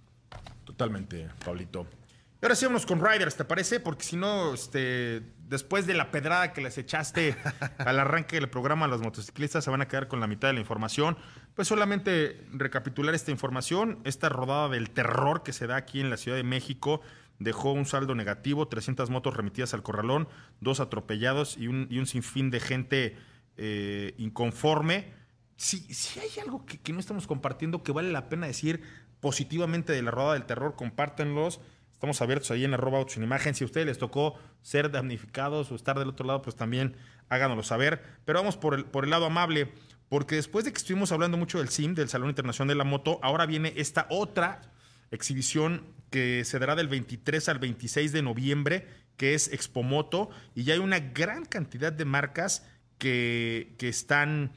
Totalmente, 0.66 1.30
Pablito. 1.46 1.86
Y 2.39 2.45
ahora 2.45 2.56
sí 2.56 2.67
vamos 2.67 2.86
con 2.86 3.04
Riders, 3.04 3.36
¿te 3.36 3.45
parece? 3.45 3.80
Porque 3.80 4.04
si 4.04 4.15
no, 4.15 4.54
este, 4.54 5.23
después 5.47 5.88
de 5.88 5.95
la 5.95 6.12
pedrada 6.12 6.54
que 6.54 6.62
les 6.62 6.78
echaste 6.78 7.36
al 7.80 8.00
arranque 8.00 8.36
del 8.36 8.47
programa, 8.47 8.86
los 8.88 9.02
motociclistas 9.02 9.63
se 9.63 9.71
van 9.71 9.82
a 9.82 9.88
quedar 9.88 10.08
con 10.08 10.19
la 10.19 10.28
mitad 10.28 10.50
de 10.50 10.54
la 10.54 10.60
información. 10.60 11.17
Pues 11.56 11.67
solamente 11.67 12.45
recapitular 12.52 13.15
esta 13.15 13.32
información, 13.32 14.00
esta 14.04 14.30
rodada 14.30 14.69
del 14.69 14.91
terror 14.91 15.41
que 15.41 15.52
se 15.52 15.65
da 15.65 15.78
aquí 15.78 16.00
en 16.00 16.12
la 16.12 16.17
Ciudad 16.17 16.38
de 16.38 16.43
México 16.43 17.02
dejó 17.39 17.71
un 17.71 17.88
saldo 17.88 18.13
negativo, 18.13 18.67
300 18.67 19.10
motos 19.10 19.36
remitidas 19.36 19.73
al 19.73 19.82
corralón, 19.82 20.28
dos 20.60 20.80
atropellados 20.80 21.58
y 21.58 21.67
un, 21.67 21.88
y 21.89 21.97
un 21.97 22.06
sinfín 22.06 22.52
de 22.52 22.60
gente 22.60 23.17
eh, 23.58 24.13
inconforme. 24.19 25.12
Si, 25.56 25.80
si 25.91 26.19
hay 26.19 26.30
algo 26.43 26.67
que, 26.67 26.78
que 26.78 26.93
no 26.93 27.00
estamos 27.00 27.26
compartiendo 27.26 27.82
que 27.82 27.91
vale 27.91 28.12
la 28.12 28.30
pena 28.30 28.45
decir 28.45 28.84
positivamente 29.21 29.91
de 29.91 30.04
la 30.04 30.12
rodada 30.12 30.34
del 30.34 30.45
terror, 30.45 30.76
compártanlos. 30.76 31.62
Estamos 31.98 32.22
abiertos 32.22 32.52
ahí 32.52 32.64
en 32.64 32.76
arroba. 32.76 33.04
Si 33.08 33.64
a 33.64 33.66
ustedes 33.66 33.88
les 33.88 33.98
tocó 33.98 34.36
ser 34.62 34.92
damnificados 34.92 35.72
o 35.72 35.76
estar 35.76 35.98
del 35.98 36.10
otro 36.10 36.28
lado, 36.28 36.44
pues 36.44 36.56
también 36.56 36.96
háganoslo 37.28 37.64
saber. 37.64 38.04
Pero 38.24 38.38
vamos 38.38 38.56
por 38.56 38.76
el, 38.76 38.86
por 38.86 39.04
el 39.04 39.10
lado 39.10 39.26
amable, 39.26 39.74
porque 40.08 40.36
después 40.36 40.64
de 40.64 40.72
que 40.72 40.78
estuvimos 40.78 41.12
hablando 41.12 41.38
mucho 41.38 41.58
del 41.58 41.70
SIM, 41.70 41.96
del 41.96 42.08
Salón 42.08 42.30
Internacional 42.30 42.68
de 42.68 42.76
la 42.76 42.84
Moto, 42.84 43.20
ahora 43.24 43.48
viene 43.48 43.74
esta 43.78 44.06
otra 44.12 44.62
exhibición 45.10 45.88
que 46.12 46.46
se 46.46 46.60
dará 46.60 46.76
del 46.76 46.88
23 46.88 47.50
al 47.50 47.58
26 47.58 48.12
de 48.12 48.22
noviembre, 48.22 48.88
que 49.18 49.34
es 49.34 49.52
Expomoto, 49.52 50.30
y 50.54 50.66
ya 50.66 50.76
hay 50.76 50.80
una 50.80 51.00
gran 51.00 51.46
cantidad 51.46 51.92
de 51.92 52.06
marcas 52.06 52.64
que, 53.00 53.74
que 53.80 53.90
están 53.90 54.52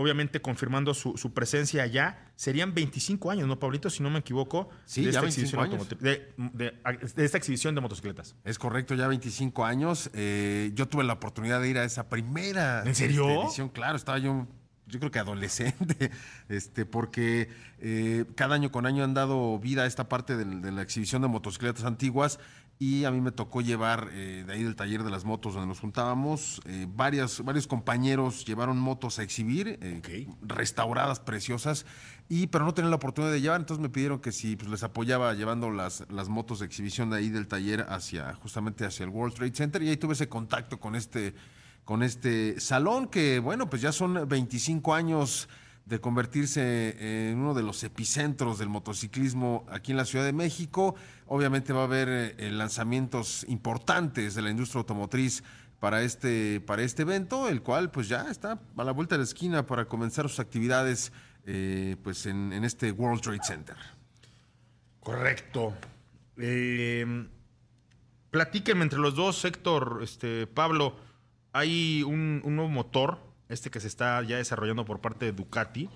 obviamente 0.00 0.40
confirmando 0.40 0.94
su, 0.94 1.16
su, 1.18 1.34
presencia 1.34 1.82
allá. 1.82 2.32
Serían 2.34 2.72
25 2.72 3.30
años, 3.30 3.46
¿no, 3.46 3.58
Pablito? 3.58 3.90
Si 3.90 4.02
no 4.02 4.08
me 4.08 4.20
equivoco. 4.20 4.70
Sí, 4.86 5.02
de 5.02 5.10
esta 5.10 5.20
25 5.20 5.62
años. 5.62 5.88
De, 5.90 6.32
de, 6.36 6.72
de, 7.14 7.24
esta 7.24 7.36
exhibición 7.36 7.74
de 7.74 7.82
motocicletas. 7.82 8.34
Es 8.44 8.58
correcto, 8.58 8.94
ya 8.94 9.06
25 9.08 9.64
años. 9.64 10.10
Eh, 10.14 10.70
yo 10.74 10.88
tuve 10.88 11.04
la 11.04 11.12
oportunidad 11.12 11.60
de 11.60 11.68
ir 11.68 11.78
a 11.78 11.84
esa 11.84 12.08
primera 12.08 12.82
¿En 12.86 12.94
serio? 12.94 13.28
este, 13.28 13.44
edición. 13.44 13.68
Claro, 13.68 13.96
estaba 13.96 14.18
yo 14.18 14.48
yo 14.86 14.98
creo 14.98 15.12
que 15.12 15.20
adolescente, 15.20 16.10
este, 16.48 16.84
porque 16.84 17.48
eh, 17.78 18.24
cada 18.34 18.56
año 18.56 18.72
con 18.72 18.86
año 18.86 19.04
han 19.04 19.14
dado 19.14 19.58
vida 19.60 19.82
a 19.84 19.86
esta 19.86 20.08
parte 20.08 20.36
de, 20.36 20.44
de, 20.44 20.72
la 20.72 20.82
exhibición 20.82 21.22
de 21.22 21.28
motocicletas 21.28 21.84
antiguas 21.84 22.40
y 22.82 23.04
a 23.04 23.10
mí 23.10 23.20
me 23.20 23.30
tocó 23.30 23.60
llevar 23.60 24.08
eh, 24.10 24.42
de 24.46 24.52
ahí 24.54 24.62
del 24.62 24.74
taller 24.74 25.04
de 25.04 25.10
las 25.10 25.26
motos 25.26 25.52
donde 25.52 25.68
nos 25.68 25.80
juntábamos, 25.80 26.62
eh, 26.64 26.86
varias, 26.88 27.44
varios 27.44 27.66
compañeros 27.66 28.46
llevaron 28.46 28.78
motos 28.78 29.18
a 29.18 29.22
exhibir, 29.22 29.78
eh, 29.82 30.26
restauradas, 30.40 31.20
preciosas, 31.20 31.84
y 32.30 32.46
pero 32.46 32.64
no 32.64 32.72
tenían 32.72 32.88
la 32.88 32.96
oportunidad 32.96 33.34
de 33.34 33.42
llevar, 33.42 33.60
entonces 33.60 33.82
me 33.82 33.90
pidieron 33.90 34.18
que 34.18 34.32
si 34.32 34.56
pues, 34.56 34.70
les 34.70 34.82
apoyaba 34.82 35.34
llevando 35.34 35.70
las, 35.70 36.06
las 36.08 36.30
motos 36.30 36.60
de 36.60 36.66
exhibición 36.66 37.10
de 37.10 37.18
ahí 37.18 37.28
del 37.28 37.48
taller 37.48 37.84
hacia, 37.90 38.32
justamente 38.36 38.86
hacia 38.86 39.04
el 39.04 39.10
World 39.10 39.34
Trade 39.34 39.54
Center, 39.54 39.82
y 39.82 39.90
ahí 39.90 39.98
tuve 39.98 40.14
ese 40.14 40.30
contacto 40.30 40.80
con 40.80 40.96
este 40.96 41.34
con 41.84 42.02
este 42.02 42.60
salón 42.60 43.08
que, 43.08 43.40
bueno, 43.40 43.68
pues 43.68 43.82
ya 43.82 43.90
son 43.90 44.28
25 44.28 44.94
años 44.94 45.48
de 45.86 46.00
convertirse 46.00 47.30
en 47.30 47.38
uno 47.38 47.54
de 47.54 47.62
los 47.62 47.82
epicentros 47.82 48.58
del 48.58 48.68
motociclismo 48.68 49.64
aquí 49.68 49.90
en 49.90 49.96
la 49.96 50.04
Ciudad 50.04 50.24
de 50.24 50.32
México. 50.32 50.94
Obviamente 51.26 51.72
va 51.72 51.80
a 51.80 51.84
haber 51.84 52.08
eh, 52.38 52.50
lanzamientos 52.50 53.44
importantes 53.48 54.34
de 54.34 54.42
la 54.42 54.50
industria 54.50 54.80
automotriz 54.80 55.42
para 55.80 56.02
este, 56.02 56.60
para 56.60 56.82
este 56.82 57.02
evento, 57.02 57.48
el 57.48 57.62
cual 57.62 57.90
pues 57.90 58.08
ya 58.08 58.30
está 58.30 58.60
a 58.76 58.84
la 58.84 58.92
vuelta 58.92 59.14
de 59.14 59.20
la 59.20 59.24
esquina 59.24 59.66
para 59.66 59.86
comenzar 59.86 60.28
sus 60.28 60.38
actividades 60.38 61.10
eh, 61.46 61.96
pues 62.04 62.26
en, 62.26 62.52
este 62.64 62.92
World 62.92 63.22
Trade 63.22 63.40
Center. 63.42 63.76
Correcto. 65.00 65.74
Eh, 66.36 67.26
platíquenme 68.30 68.82
entre 68.82 68.98
los 68.98 69.14
dos, 69.14 69.44
Héctor, 69.44 70.00
este, 70.02 70.46
Pablo, 70.46 70.96
hay 71.52 72.02
un, 72.02 72.42
nuevo 72.44 72.68
motor, 72.68 73.18
este 73.50 73.70
que 73.70 73.80
se 73.80 73.88
está 73.88 74.22
ya 74.22 74.38
desarrollando 74.38 74.84
por 74.84 75.00
parte 75.00 75.26
de 75.26 75.32
Ducati, 75.32 75.90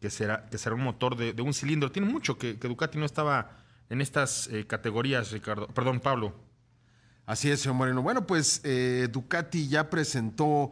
que 0.00 0.10
será, 0.10 0.46
que 0.48 0.58
será 0.58 0.76
un 0.76 0.82
motor 0.82 1.16
de, 1.16 1.42
un 1.42 1.52
cilindro. 1.52 1.90
Tiene 1.90 2.08
mucho 2.08 2.38
que, 2.38 2.58
que, 2.58 2.68
Ducati 2.68 2.98
no 2.98 3.06
estaba 3.06 3.50
en 3.90 4.00
estas 4.00 4.46
eh, 4.48 4.66
categorías, 4.66 5.32
Ricardo. 5.32 5.66
Perdón, 5.68 6.00
Pablo. 6.00 6.34
Así 7.26 7.50
es, 7.50 7.60
señor 7.60 7.76
Moreno. 7.76 8.02
Bueno, 8.02 8.26
pues 8.26 8.60
eh, 8.64 9.08
Ducati 9.10 9.68
ya 9.68 9.90
presentó 9.90 10.70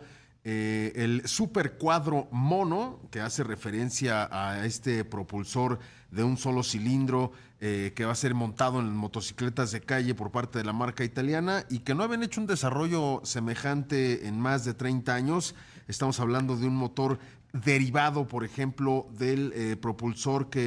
eh, 0.49 0.93
el 0.95 1.27
Super 1.27 1.73
Cuadro 1.73 2.29
Mono, 2.31 3.01
que 3.11 3.21
hace 3.21 3.43
referencia 3.43 4.29
a 4.31 4.65
este 4.65 5.05
propulsor 5.05 5.81
de 6.11 6.23
un 6.23 6.37
solo 6.37 6.63
cilindro 6.63 7.33
eh, 7.61 7.93
que 7.97 8.05
va 8.05 8.13
a 8.13 8.15
ser 8.15 8.33
montado 8.33 8.79
en 8.79 8.95
motocicletas 8.95 9.73
de 9.73 9.81
calle 9.81 10.15
por 10.15 10.31
parte 10.31 10.59
de 10.59 10.65
la 10.65 10.73
marca 10.73 11.03
italiana 11.03 11.65
y 11.69 11.81
que 11.81 11.95
no 11.95 12.05
habían 12.05 12.23
hecho 12.23 12.41
un 12.41 12.47
desarrollo 12.47 13.23
semejante 13.25 14.29
en 14.29 14.39
más 14.39 14.65
de 14.65 14.75
30 14.75 15.15
años. 15.15 15.57
Estamos 15.89 16.19
hablando 16.19 16.57
de 16.57 16.67
un 16.67 16.75
motor 16.75 17.19
derivado, 17.53 18.27
por 18.27 18.45
ejemplo, 18.45 19.07
del 19.19 19.53
eh, 19.55 19.77
propulsor 19.77 20.51
que 20.51 20.61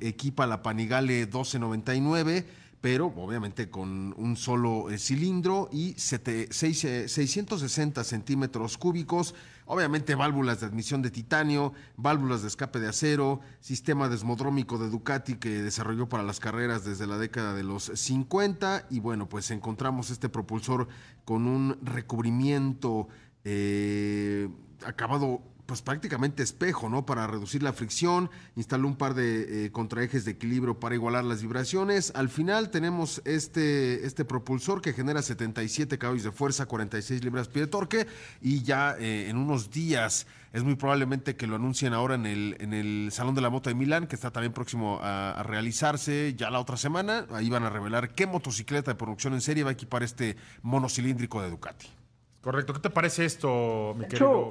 eh, 0.00 0.08
equipa 0.08 0.46
la 0.46 0.62
Panigale 0.62 1.26
1299 1.26 2.46
pero 2.84 3.06
obviamente 3.16 3.70
con 3.70 4.14
un 4.18 4.36
solo 4.36 4.90
eh, 4.90 4.98
cilindro 4.98 5.70
y 5.72 5.94
sete, 5.96 6.48
seis, 6.50 6.84
eh, 6.84 7.08
660 7.08 8.04
centímetros 8.04 8.76
cúbicos, 8.76 9.34
obviamente 9.64 10.14
válvulas 10.14 10.60
de 10.60 10.66
admisión 10.66 11.00
de 11.00 11.10
titanio, 11.10 11.72
válvulas 11.96 12.42
de 12.42 12.48
escape 12.48 12.80
de 12.80 12.88
acero, 12.88 13.40
sistema 13.60 14.10
desmodrómico 14.10 14.76
de 14.76 14.90
Ducati 14.90 15.36
que 15.36 15.62
desarrolló 15.62 16.10
para 16.10 16.24
las 16.24 16.40
carreras 16.40 16.84
desde 16.84 17.06
la 17.06 17.16
década 17.16 17.54
de 17.54 17.62
los 17.62 17.84
50 17.84 18.88
y 18.90 19.00
bueno, 19.00 19.30
pues 19.30 19.50
encontramos 19.50 20.10
este 20.10 20.28
propulsor 20.28 20.86
con 21.24 21.46
un 21.46 21.78
recubrimiento 21.80 23.08
eh, 23.44 24.48
acabado 24.84 25.42
pues 25.66 25.80
prácticamente 25.80 26.42
espejo, 26.42 26.88
¿no? 26.88 27.06
Para 27.06 27.26
reducir 27.26 27.62
la 27.62 27.72
fricción, 27.72 28.30
instaló 28.56 28.86
un 28.86 28.96
par 28.96 29.14
de 29.14 29.66
eh, 29.66 29.72
contraejes 29.72 30.24
de 30.24 30.32
equilibrio 30.32 30.78
para 30.78 30.94
igualar 30.94 31.24
las 31.24 31.42
vibraciones. 31.42 32.12
Al 32.14 32.28
final 32.28 32.70
tenemos 32.70 33.22
este, 33.24 34.04
este 34.04 34.24
propulsor 34.24 34.82
que 34.82 34.92
genera 34.92 35.22
77 35.22 35.98
caballos 35.98 36.24
de 36.24 36.32
fuerza, 36.32 36.66
46 36.66 37.24
libras-pie 37.24 37.62
de 37.62 37.68
torque 37.68 38.06
y 38.42 38.62
ya 38.62 38.96
eh, 38.98 39.28
en 39.28 39.36
unos 39.36 39.70
días 39.70 40.26
es 40.52 40.62
muy 40.62 40.76
probablemente 40.76 41.34
que 41.34 41.46
lo 41.46 41.56
anuncien 41.56 41.94
ahora 41.94 42.14
en 42.14 42.26
el, 42.26 42.56
en 42.60 42.74
el 42.74 43.08
Salón 43.10 43.34
de 43.34 43.40
la 43.40 43.50
Moto 43.50 43.70
de 43.70 43.74
Milán, 43.74 44.06
que 44.06 44.14
está 44.14 44.30
también 44.30 44.52
próximo 44.52 45.00
a, 45.02 45.32
a 45.32 45.42
realizarse 45.42 46.34
ya 46.36 46.50
la 46.50 46.60
otra 46.60 46.76
semana. 46.76 47.26
Ahí 47.32 47.48
van 47.48 47.64
a 47.64 47.70
revelar 47.70 48.14
qué 48.14 48.26
motocicleta 48.26 48.92
de 48.92 48.94
producción 48.96 49.32
en 49.32 49.40
serie 49.40 49.64
va 49.64 49.70
a 49.70 49.72
equipar 49.72 50.02
este 50.02 50.36
monocilíndrico 50.62 51.42
de 51.42 51.50
Ducati. 51.50 52.03
Correcto. 52.44 52.74
¿Qué 52.74 52.80
te 52.80 52.90
parece 52.90 53.24
esto, 53.24 53.94
mi 53.96 54.04
querido? 54.06 54.50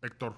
Héctor. 0.00 0.36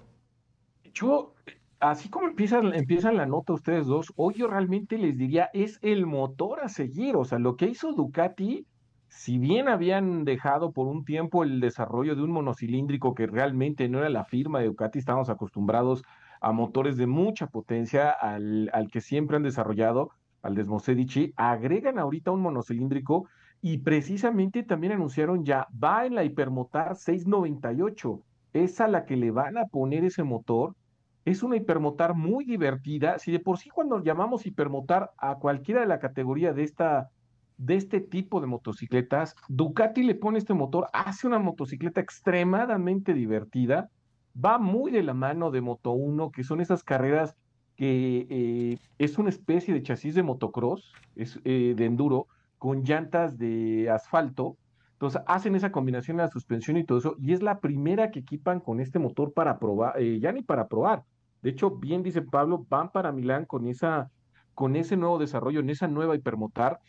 Yo, 0.91 1.35
así 1.79 2.09
como 2.09 2.27
empiezan, 2.27 2.73
empiezan 2.73 3.15
la 3.15 3.27
nota 3.27 3.53
ustedes 3.53 3.85
dos, 3.85 4.11
hoy 4.15 4.33
yo 4.33 4.47
realmente 4.47 4.97
les 4.97 5.15
diría, 5.15 5.51
es 5.53 5.77
el 5.83 6.07
motor 6.07 6.61
a 6.61 6.69
seguir. 6.69 7.15
O 7.15 7.25
sea, 7.25 7.37
lo 7.37 7.57
que 7.57 7.67
hizo 7.67 7.93
Ducati, 7.93 8.65
si 9.07 9.37
bien 9.37 9.67
habían 9.67 10.25
dejado 10.25 10.71
por 10.71 10.87
un 10.87 11.05
tiempo 11.05 11.43
el 11.43 11.59
desarrollo 11.59 12.15
de 12.15 12.23
un 12.23 12.31
monocilíndrico 12.31 13.13
que 13.13 13.27
realmente 13.27 13.87
no 13.87 13.99
era 13.99 14.09
la 14.09 14.25
firma 14.25 14.59
de 14.59 14.65
Ducati, 14.65 14.97
estábamos 14.97 15.29
acostumbrados 15.29 16.01
a 16.41 16.53
motores 16.53 16.97
de 16.97 17.05
mucha 17.05 17.45
potencia, 17.45 18.09
al, 18.09 18.71
al 18.73 18.89
que 18.89 18.99
siempre 18.99 19.37
han 19.37 19.43
desarrollado, 19.43 20.09
al 20.41 20.55
Desmosedici, 20.55 21.33
agregan 21.37 21.99
ahorita 21.99 22.31
un 22.31 22.41
monocilíndrico 22.41 23.29
y 23.63 23.77
precisamente 23.77 24.61
también 24.61 24.91
anunciaron 24.91 25.45
ya, 25.45 25.69
va 25.81 26.05
en 26.05 26.15
la 26.15 26.25
Hipermotar 26.25 26.97
698 26.97 28.21
es 28.51 28.81
a 28.81 28.89
la 28.89 29.05
que 29.05 29.15
le 29.15 29.31
van 29.31 29.57
a 29.57 29.67
poner 29.67 30.03
ese 30.03 30.23
motor. 30.23 30.75
Es 31.23 31.43
una 31.43 31.55
hipermotar 31.55 32.13
muy 32.13 32.43
divertida. 32.43 33.17
Si 33.19 33.31
de 33.31 33.39
por 33.39 33.57
sí 33.57 33.69
cuando 33.69 34.03
llamamos 34.03 34.45
hipermotar 34.45 35.11
a 35.17 35.35
cualquiera 35.35 35.79
de 35.79 35.87
la 35.87 35.99
categoría 35.99 36.51
de 36.53 36.63
esta 36.63 37.09
de 37.57 37.75
este 37.75 38.01
tipo 38.01 38.41
de 38.41 38.47
motocicletas, 38.47 39.33
Ducati 39.47 40.03
le 40.03 40.15
pone 40.15 40.39
este 40.39 40.53
motor, 40.53 40.89
hace 40.91 41.25
una 41.25 41.39
motocicleta 41.39 42.01
extremadamente 42.01 43.13
divertida, 43.13 43.89
va 44.35 44.57
muy 44.57 44.91
de 44.91 45.03
la 45.03 45.13
mano 45.13 45.51
de 45.51 45.61
Moto 45.61 45.91
1, 45.91 46.31
que 46.31 46.43
son 46.43 46.59
esas 46.59 46.83
carreras 46.83 47.37
que 47.77 48.27
eh, 48.29 48.77
es 48.97 49.17
una 49.17 49.29
especie 49.29 49.73
de 49.73 49.83
chasis 49.83 50.15
de 50.15 50.23
motocross, 50.23 50.91
es 51.15 51.39
eh, 51.45 51.73
de 51.77 51.85
enduro, 51.85 52.27
con 52.63 52.81
llantas 52.85 53.37
de 53.37 53.89
asfalto, 53.89 54.55
entonces 54.93 55.21
hacen 55.27 55.53
esa 55.53 55.73
combinación 55.73 56.15
de 56.15 56.23
la 56.23 56.29
suspensión 56.29 56.77
y 56.77 56.85
todo 56.85 56.97
eso, 56.97 57.15
y 57.19 57.33
es 57.33 57.43
la 57.43 57.59
primera 57.59 58.09
que 58.09 58.19
equipan 58.19 58.61
con 58.61 58.79
este 58.79 58.99
motor 58.99 59.33
para 59.33 59.59
probar, 59.59 60.01
eh, 60.01 60.17
ya 60.21 60.31
ni 60.31 60.43
para 60.43 60.69
probar. 60.69 61.03
De 61.41 61.49
hecho, 61.49 61.71
bien 61.71 62.03
dice 62.03 62.21
Pablo, 62.21 62.65
van 62.69 62.89
para 62.89 63.11
Milán 63.11 63.43
con, 63.43 63.67
esa, 63.67 64.11
con 64.53 64.77
ese 64.77 64.95
nuevo 64.95 65.17
desarrollo, 65.17 65.59
en 65.59 65.71
esa 65.71 65.89
nueva 65.89 66.15
hipermotar. 66.15 66.79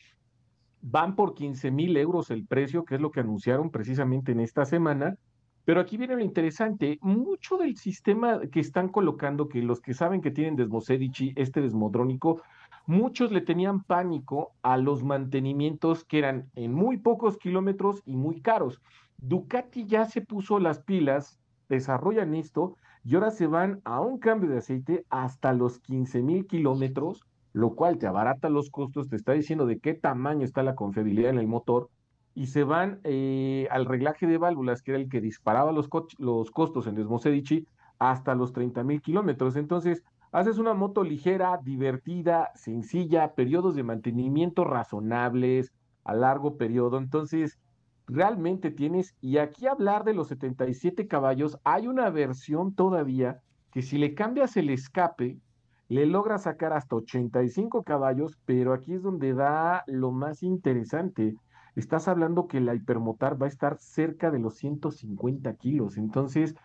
Van 0.80 1.16
por 1.16 1.34
15 1.34 1.72
mil 1.72 1.96
euros 1.96 2.30
el 2.30 2.46
precio, 2.46 2.84
que 2.84 2.94
es 2.94 3.00
lo 3.00 3.10
que 3.10 3.18
anunciaron 3.18 3.72
precisamente 3.72 4.30
en 4.30 4.38
esta 4.38 4.64
semana. 4.66 5.16
Pero 5.64 5.80
aquí 5.80 5.96
viene 5.96 6.14
lo 6.14 6.22
interesante, 6.22 6.98
mucho 7.00 7.56
del 7.56 7.76
sistema 7.76 8.42
que 8.52 8.60
están 8.60 8.90
colocando, 8.90 9.48
que 9.48 9.60
los 9.60 9.80
que 9.80 9.92
saben 9.92 10.20
que 10.20 10.30
tienen 10.30 10.54
Desmosedici, 10.54 11.32
este 11.34 11.62
desmodrónico, 11.62 12.42
muchos 12.86 13.32
le 13.32 13.40
tenían 13.40 13.82
pánico 13.82 14.52
a 14.62 14.76
los 14.76 15.02
mantenimientos 15.02 16.04
que 16.04 16.18
eran 16.18 16.50
en 16.54 16.72
muy 16.72 16.98
pocos 16.98 17.38
kilómetros 17.38 18.02
y 18.04 18.16
muy 18.16 18.40
caros. 18.40 18.80
Ducati 19.18 19.86
ya 19.86 20.04
se 20.06 20.20
puso 20.20 20.58
las 20.58 20.80
pilas, 20.80 21.38
desarrollan 21.68 22.34
esto 22.34 22.76
y 23.04 23.14
ahora 23.14 23.30
se 23.30 23.46
van 23.46 23.80
a 23.84 24.00
un 24.00 24.18
cambio 24.18 24.50
de 24.50 24.58
aceite 24.58 25.04
hasta 25.10 25.52
los 25.52 25.78
15 25.80 26.22
mil 26.22 26.46
kilómetros, 26.46 27.22
lo 27.52 27.74
cual 27.74 27.98
te 27.98 28.06
abarata 28.06 28.48
los 28.48 28.70
costos, 28.70 29.08
te 29.08 29.16
está 29.16 29.32
diciendo 29.32 29.66
de 29.66 29.78
qué 29.78 29.94
tamaño 29.94 30.44
está 30.44 30.62
la 30.62 30.74
confiabilidad 30.74 31.30
en 31.30 31.38
el 31.38 31.46
motor 31.46 31.90
y 32.34 32.48
se 32.48 32.64
van 32.64 33.00
eh, 33.04 33.68
al 33.70 33.86
reglaje 33.86 34.26
de 34.26 34.38
válvulas, 34.38 34.82
que 34.82 34.90
era 34.90 35.00
el 35.00 35.08
que 35.08 35.20
disparaba 35.20 35.72
los, 35.72 35.88
co 35.88 36.06
los 36.18 36.50
costos 36.50 36.86
en 36.86 36.96
Desmosedici, 36.96 37.66
hasta 37.98 38.34
los 38.34 38.52
30 38.52 38.82
mil 38.82 39.00
kilómetros. 39.00 39.56
Entonces, 39.56 40.02
Haces 40.34 40.58
una 40.58 40.74
moto 40.74 41.04
ligera, 41.04 41.60
divertida, 41.62 42.50
sencilla, 42.56 43.36
periodos 43.36 43.76
de 43.76 43.84
mantenimiento 43.84 44.64
razonables, 44.64 45.72
a 46.02 46.12
largo 46.12 46.56
periodo. 46.56 46.98
Entonces, 46.98 47.60
realmente 48.08 48.72
tienes, 48.72 49.14
y 49.20 49.38
aquí 49.38 49.68
hablar 49.68 50.02
de 50.02 50.12
los 50.12 50.26
77 50.26 51.06
caballos, 51.06 51.60
hay 51.62 51.86
una 51.86 52.10
versión 52.10 52.74
todavía 52.74 53.42
que 53.70 53.82
si 53.82 53.96
le 53.96 54.14
cambias 54.16 54.56
el 54.56 54.70
escape, 54.70 55.38
le 55.86 56.04
logra 56.04 56.38
sacar 56.38 56.72
hasta 56.72 56.96
85 56.96 57.84
caballos, 57.84 58.36
pero 58.44 58.72
aquí 58.72 58.94
es 58.94 59.04
donde 59.04 59.34
da 59.34 59.84
lo 59.86 60.10
más 60.10 60.42
interesante. 60.42 61.36
Estás 61.76 62.08
hablando 62.08 62.48
que 62.48 62.60
la 62.60 62.74
hipermotar 62.74 63.40
va 63.40 63.46
a 63.46 63.50
estar 63.50 63.78
cerca 63.78 64.32
de 64.32 64.40
los 64.40 64.56
150 64.56 65.54
kilos, 65.54 65.96
entonces 65.96 66.56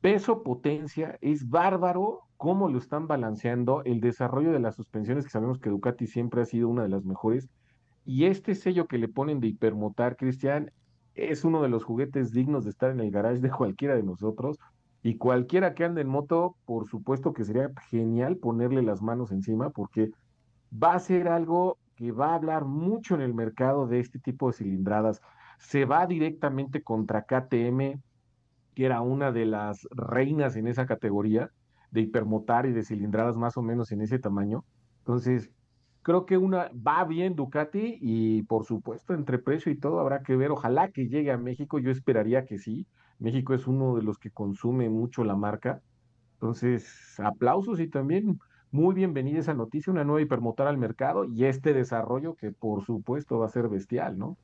peso, 0.00 0.42
potencia, 0.42 1.18
es 1.20 1.48
bárbaro 1.48 2.22
cómo 2.36 2.68
lo 2.68 2.78
están 2.78 3.08
balanceando, 3.08 3.82
el 3.84 4.00
desarrollo 4.00 4.52
de 4.52 4.60
las 4.60 4.76
suspensiones, 4.76 5.24
que 5.24 5.30
sabemos 5.30 5.58
que 5.58 5.70
Ducati 5.70 6.06
siempre 6.06 6.42
ha 6.42 6.44
sido 6.44 6.68
una 6.68 6.82
de 6.82 6.88
las 6.88 7.04
mejores, 7.04 7.48
y 8.04 8.24
este 8.24 8.54
sello 8.54 8.86
que 8.86 8.96
le 8.96 9.08
ponen 9.08 9.38
de 9.38 9.48
hipermotar, 9.48 10.16
Cristian, 10.16 10.72
es 11.14 11.44
uno 11.44 11.62
de 11.62 11.68
los 11.68 11.84
juguetes 11.84 12.32
dignos 12.32 12.64
de 12.64 12.70
estar 12.70 12.90
en 12.90 13.00
el 13.00 13.10
garage 13.10 13.40
de 13.40 13.50
cualquiera 13.50 13.96
de 13.96 14.02
nosotros. 14.02 14.58
Y 15.02 15.16
cualquiera 15.16 15.74
que 15.74 15.84
ande 15.84 16.00
en 16.00 16.08
moto, 16.08 16.56
por 16.64 16.88
supuesto 16.88 17.32
que 17.32 17.44
sería 17.44 17.70
genial 17.90 18.36
ponerle 18.36 18.82
las 18.82 19.02
manos 19.02 19.30
encima 19.30 19.70
porque 19.70 20.10
va 20.72 20.94
a 20.94 20.98
ser 21.00 21.28
algo 21.28 21.78
que 21.96 22.12
va 22.12 22.30
a 22.30 22.36
hablar 22.36 22.64
mucho 22.64 23.14
en 23.14 23.20
el 23.20 23.34
mercado 23.34 23.86
de 23.86 24.00
este 24.00 24.18
tipo 24.18 24.46
de 24.46 24.54
cilindradas. 24.54 25.20
Se 25.58 25.84
va 25.84 26.06
directamente 26.06 26.82
contra 26.82 27.24
KTM, 27.24 28.00
que 28.78 28.86
era 28.86 29.00
una 29.00 29.32
de 29.32 29.44
las 29.44 29.88
reinas 29.90 30.54
en 30.54 30.68
esa 30.68 30.86
categoría 30.86 31.50
de 31.90 32.02
hipermotar 32.02 32.64
y 32.64 32.72
de 32.72 32.84
cilindradas 32.84 33.34
más 33.34 33.56
o 33.56 33.62
menos 33.62 33.90
en 33.90 34.02
ese 34.02 34.20
tamaño. 34.20 34.64
Entonces, 34.98 35.50
creo 36.02 36.26
que 36.26 36.36
una 36.36 36.70
va 36.74 37.02
bien 37.02 37.34
Ducati 37.34 37.98
y 38.00 38.44
por 38.44 38.66
supuesto 38.66 39.14
entre 39.14 39.40
precio 39.40 39.72
y 39.72 39.76
todo 39.76 39.98
habrá 39.98 40.22
que 40.22 40.36
ver. 40.36 40.52
Ojalá 40.52 40.92
que 40.92 41.08
llegue 41.08 41.32
a 41.32 41.38
México, 41.38 41.80
yo 41.80 41.90
esperaría 41.90 42.44
que 42.44 42.58
sí. 42.58 42.86
México 43.18 43.52
es 43.52 43.66
uno 43.66 43.96
de 43.96 44.04
los 44.04 44.16
que 44.16 44.30
consume 44.30 44.88
mucho 44.88 45.24
la 45.24 45.34
marca. 45.34 45.82
Entonces, 46.34 47.18
aplausos 47.18 47.80
y 47.80 47.88
también 47.88 48.38
muy 48.70 48.94
bienvenida 48.94 49.40
esa 49.40 49.54
noticia, 49.54 49.92
una 49.92 50.04
nueva 50.04 50.22
hipermotor 50.22 50.68
al 50.68 50.78
mercado 50.78 51.24
y 51.24 51.46
este 51.46 51.74
desarrollo 51.74 52.36
que 52.36 52.52
por 52.52 52.84
supuesto 52.84 53.40
va 53.40 53.46
a 53.46 53.48
ser 53.48 53.68
bestial, 53.68 54.16
¿no? 54.16 54.38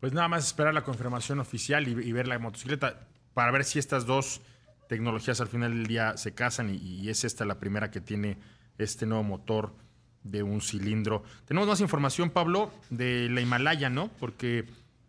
Pues 0.00 0.12
nada 0.12 0.26
más 0.26 0.44
esperar 0.44 0.74
la 0.74 0.82
confirmación 0.82 1.38
oficial 1.38 1.86
y, 1.86 2.12
ver 2.12 2.26
la 2.26 2.40
motocicleta 2.40 3.06
para 3.38 3.52
ver 3.52 3.62
si 3.62 3.78
estas 3.78 4.04
dos 4.04 4.40
tecnologías 4.88 5.40
al 5.40 5.46
final 5.46 5.70
del 5.70 5.86
día 5.86 6.16
se 6.16 6.34
casan 6.34 6.74
y, 6.74 7.08
es 7.08 7.22
esta 7.22 7.44
la 7.44 7.60
primera 7.60 7.88
que 7.88 8.00
tiene 8.00 8.36
este 8.78 9.06
nuevo 9.06 9.22
motor 9.22 9.76
de 10.24 10.42
un 10.42 10.60
cilindro. 10.60 11.22
Tenemos 11.44 11.68
más 11.68 11.80
información, 11.80 12.30
Pablo, 12.30 12.72
de 12.90 13.28
la 13.30 13.40
Himalaya, 13.40 13.90
¿no? 13.90 14.08
Porque 14.18 14.64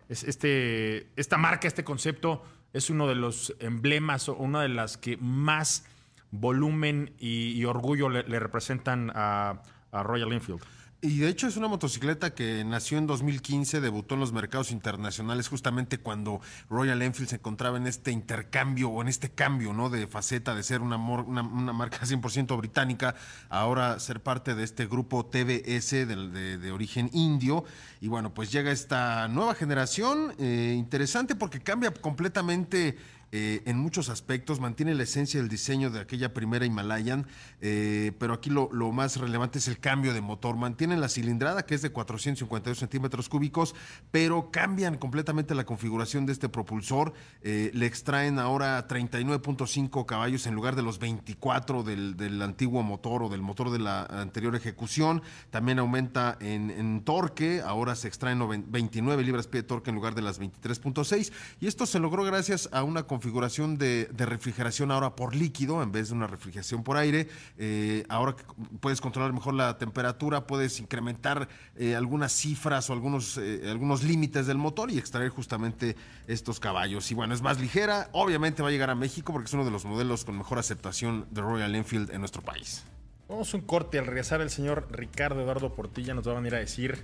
es 0.09 0.23
este, 0.23 1.07
esta 1.15 1.39
marca, 1.39 1.67
este 1.67 1.83
concepto 1.83 2.45
es 2.71 2.91
uno 2.91 3.07
de 3.07 3.15
los 3.15 3.55
emblemas 3.61 4.29
o 4.29 4.35
una 4.35 4.61
de 4.61 4.69
las 4.69 4.97
que 4.97 5.17
más 5.17 5.87
volumen 6.29 7.15
y, 7.17 7.65
orgullo 7.65 8.09
le, 8.09 8.21
representan 8.21 9.11
a, 9.15 9.63
a 9.91 10.03
Royal 10.03 10.31
Enfield. 10.33 10.61
Y 11.01 11.19
de 11.19 11.29
hecho 11.29 11.47
es 11.47 11.55
una 11.55 11.69
motocicleta 11.69 12.33
que 12.35 12.65
nació 12.65 12.97
en 12.97 13.07
2015, 13.07 13.79
debutó 13.79 14.15
en 14.15 14.19
los 14.19 14.33
mercados 14.33 14.69
internacionales 14.71 15.47
justamente 15.47 15.99
cuando 15.99 16.41
Royal 16.69 17.01
Enfield 17.01 17.29
se 17.29 17.35
encontraba 17.37 17.77
en 17.77 17.87
este 17.87 18.11
intercambio 18.11 18.89
o 18.89 19.01
en 19.01 19.07
este 19.07 19.29
cambio 19.29 19.71
¿no? 19.71 19.89
de 19.89 20.07
faceta 20.07 20.53
de 20.55 20.61
ser 20.61 20.81
una, 20.81 20.97
una, 20.97 21.41
marca 21.41 21.99
100% 22.01 22.57
británica, 22.57 23.15
ahora 23.47 23.97
ser 24.01 24.21
parte 24.21 24.55
de 24.55 24.65
este 24.65 24.87
grupo 24.87 25.25
TBS 25.25 25.91
de, 25.91 26.57
de, 26.57 26.71
origen 26.73 27.09
indio. 27.13 27.63
Y 28.01 28.09
bueno, 28.09 28.33
pues 28.33 28.51
llega 28.51 28.69
esta 28.69 29.29
nueva 29.29 29.55
generación, 29.55 30.33
eh, 30.37 30.75
interesante 30.77 31.33
porque 31.33 31.61
cambia 31.61 31.93
completamente 31.93 32.97
eh, 33.31 33.61
en 33.65 33.77
muchos 33.77 34.09
aspectos, 34.09 34.59
mantiene 34.59 34.95
la 34.95 35.03
esencia 35.03 35.39
del 35.39 35.49
diseño 35.49 35.91
de 35.91 35.99
aquella 35.99 36.33
primera 36.33 36.65
Himalayan, 36.65 37.27
eh, 37.61 38.11
pero 38.17 38.33
aquí 38.33 38.49
lo, 38.49 38.69
más 38.91 39.17
relevante 39.17 39.59
es 39.59 39.67
el 39.67 39.79
cambio 39.79 40.13
de 40.13 40.21
motor. 40.21 40.55
Mantienen 40.55 40.99
la 40.99 41.09
cilindrada, 41.09 41.65
que 41.65 41.75
es 41.75 41.81
de 41.81 41.91
452 41.91 42.79
centímetros 42.79 43.29
cúbicos, 43.29 43.75
pero 44.11 44.49
cambian 44.51 44.97
completamente 44.97 45.53
la 45.53 45.65
configuración 45.65 46.25
de 46.25 46.33
este 46.33 46.49
propulsor. 46.49 47.13
Eh, 47.43 47.69
le 47.73 47.85
extraen 47.85 48.39
ahora 48.39 48.87
39.5 48.87 50.05
caballos 50.05 50.47
en 50.47 50.55
lugar 50.55 50.75
de 50.75 50.81
los 50.81 50.97
24 50.97 51.83
del, 51.83 52.41
antiguo 52.41 52.81
motor 52.81 53.23
o 53.23 53.29
del 53.29 53.41
motor 53.41 53.69
de 53.69 53.79
la 53.79 54.03
anterior 54.05 54.55
ejecución. 54.55 55.21
También 55.51 55.77
aumenta 55.77 56.37
en, 56.39 57.03
torque, 57.03 57.61
ahora 57.61 57.95
se 57.95 58.07
extraen 58.07 58.39
29 58.71 59.23
libras-pie 59.23 59.61
de 59.61 59.67
torque 59.67 59.91
en 59.91 59.95
lugar 59.95 60.15
de 60.15 60.21
las 60.21 60.39
23.6. 60.39 61.31
Y 61.59 61.67
esto 61.67 61.85
se 61.85 61.99
logró 61.99 62.23
gracias 62.23 62.69
a 62.71 62.83
una 62.83 63.03
configuración 63.03 63.18
configuración 63.19 63.77
de, 63.77 64.07
refrigeración 64.17 64.91
ahora 64.91 65.13
por 65.13 65.35
líquido 65.35 65.83
en 65.83 65.91
vez 65.91 66.07
de 66.07 66.15
una 66.15 66.25
refrigeración 66.25 66.85
por 66.85 66.95
aire. 66.95 67.27
Eh, 67.57 68.05
ahora 68.07 68.33
puedes 68.79 69.01
controlar 69.01 69.33
mejor 69.33 69.55
la 69.55 69.77
temperatura, 69.77 70.47
puedes 70.47 70.79
incrementar 70.79 71.49
eh, 71.75 71.97
algunas 71.97 72.31
cifras 72.31 72.89
o 72.89 72.93
algunos, 72.93 73.37
eh, 73.37 73.63
algunos 73.69 74.03
límites 74.03 74.47
del 74.47 74.57
motor 74.57 74.89
y 74.89 74.97
extraer 74.97 75.29
justamente 75.31 75.97
estos 76.27 76.61
caballos. 76.61 77.11
Y 77.11 77.13
bueno, 77.13 77.33
es 77.33 77.41
más 77.41 77.59
ligera. 77.59 78.09
Obviamente 78.13 78.63
va 78.63 78.69
a 78.69 78.71
llegar 78.71 78.89
a 78.89 78.95
México 78.95 79.33
porque 79.33 79.47
es 79.47 79.53
uno 79.53 79.65
de 79.65 79.71
los 79.71 79.83
modelos 79.83 80.23
con 80.23 80.37
mejor 80.37 80.57
aceptación 80.57 81.27
de 81.29 81.41
Royal 81.41 81.75
Enfield 81.75 82.11
en 82.11 82.21
nuestro 82.21 82.41
país. 82.41 82.85
Vamos 83.27 83.53
un 83.53 83.61
corte. 83.61 83.99
Al 83.99 84.05
regresar 84.05 84.39
el 84.39 84.49
señor 84.49 84.87
Ricardo 84.91 85.41
Eduardo 85.41 85.75
Portilla 85.75 86.13
nos 86.13 86.25
va 86.25 86.31
a 86.31 86.35
venir 86.35 86.55
a 86.55 86.59
decir 86.59 87.03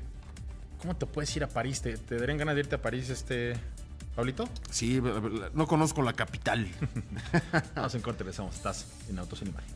cómo 0.81 0.95
te 0.95 1.07
puedes 1.07 1.35
ir 1.35 1.43
a 1.43 1.49
París. 1.49 1.81
¿Te, 1.81 1.97
te 1.97 2.17
darían 2.17 2.37
ganas 2.37 2.55
de 2.55 2.61
irte 2.61 2.75
a 2.75 2.81
París 2.81 3.09
este 3.09 3.55
¿Pablito? 4.15 4.47
Sí, 4.69 5.01
no 5.53 5.67
conozco 5.67 6.01
la 6.01 6.13
capital. 6.13 6.67
Vamos 7.75 7.95
en 7.95 8.01
corte, 8.01 8.19
regresamos. 8.19 8.55
Estás 8.55 8.87
en 9.09 9.19
Autos 9.19 9.41
en 9.41 9.49
Imagen. 9.49 9.75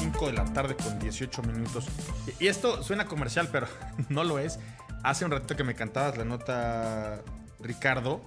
5 0.00 0.26
de 0.26 0.32
la 0.32 0.44
tarde 0.52 0.74
con 0.74 0.98
18 0.98 1.42
minutos. 1.42 1.86
Y 2.40 2.48
esto 2.48 2.82
suena 2.82 3.06
comercial, 3.06 3.48
pero 3.52 3.68
no 4.08 4.24
lo 4.24 4.38
es. 4.40 4.58
Hace 5.04 5.24
un 5.24 5.30
ratito 5.30 5.56
que 5.56 5.62
me 5.62 5.76
cantabas 5.76 6.18
la 6.18 6.24
nota, 6.24 7.22
Ricardo. 7.60 8.20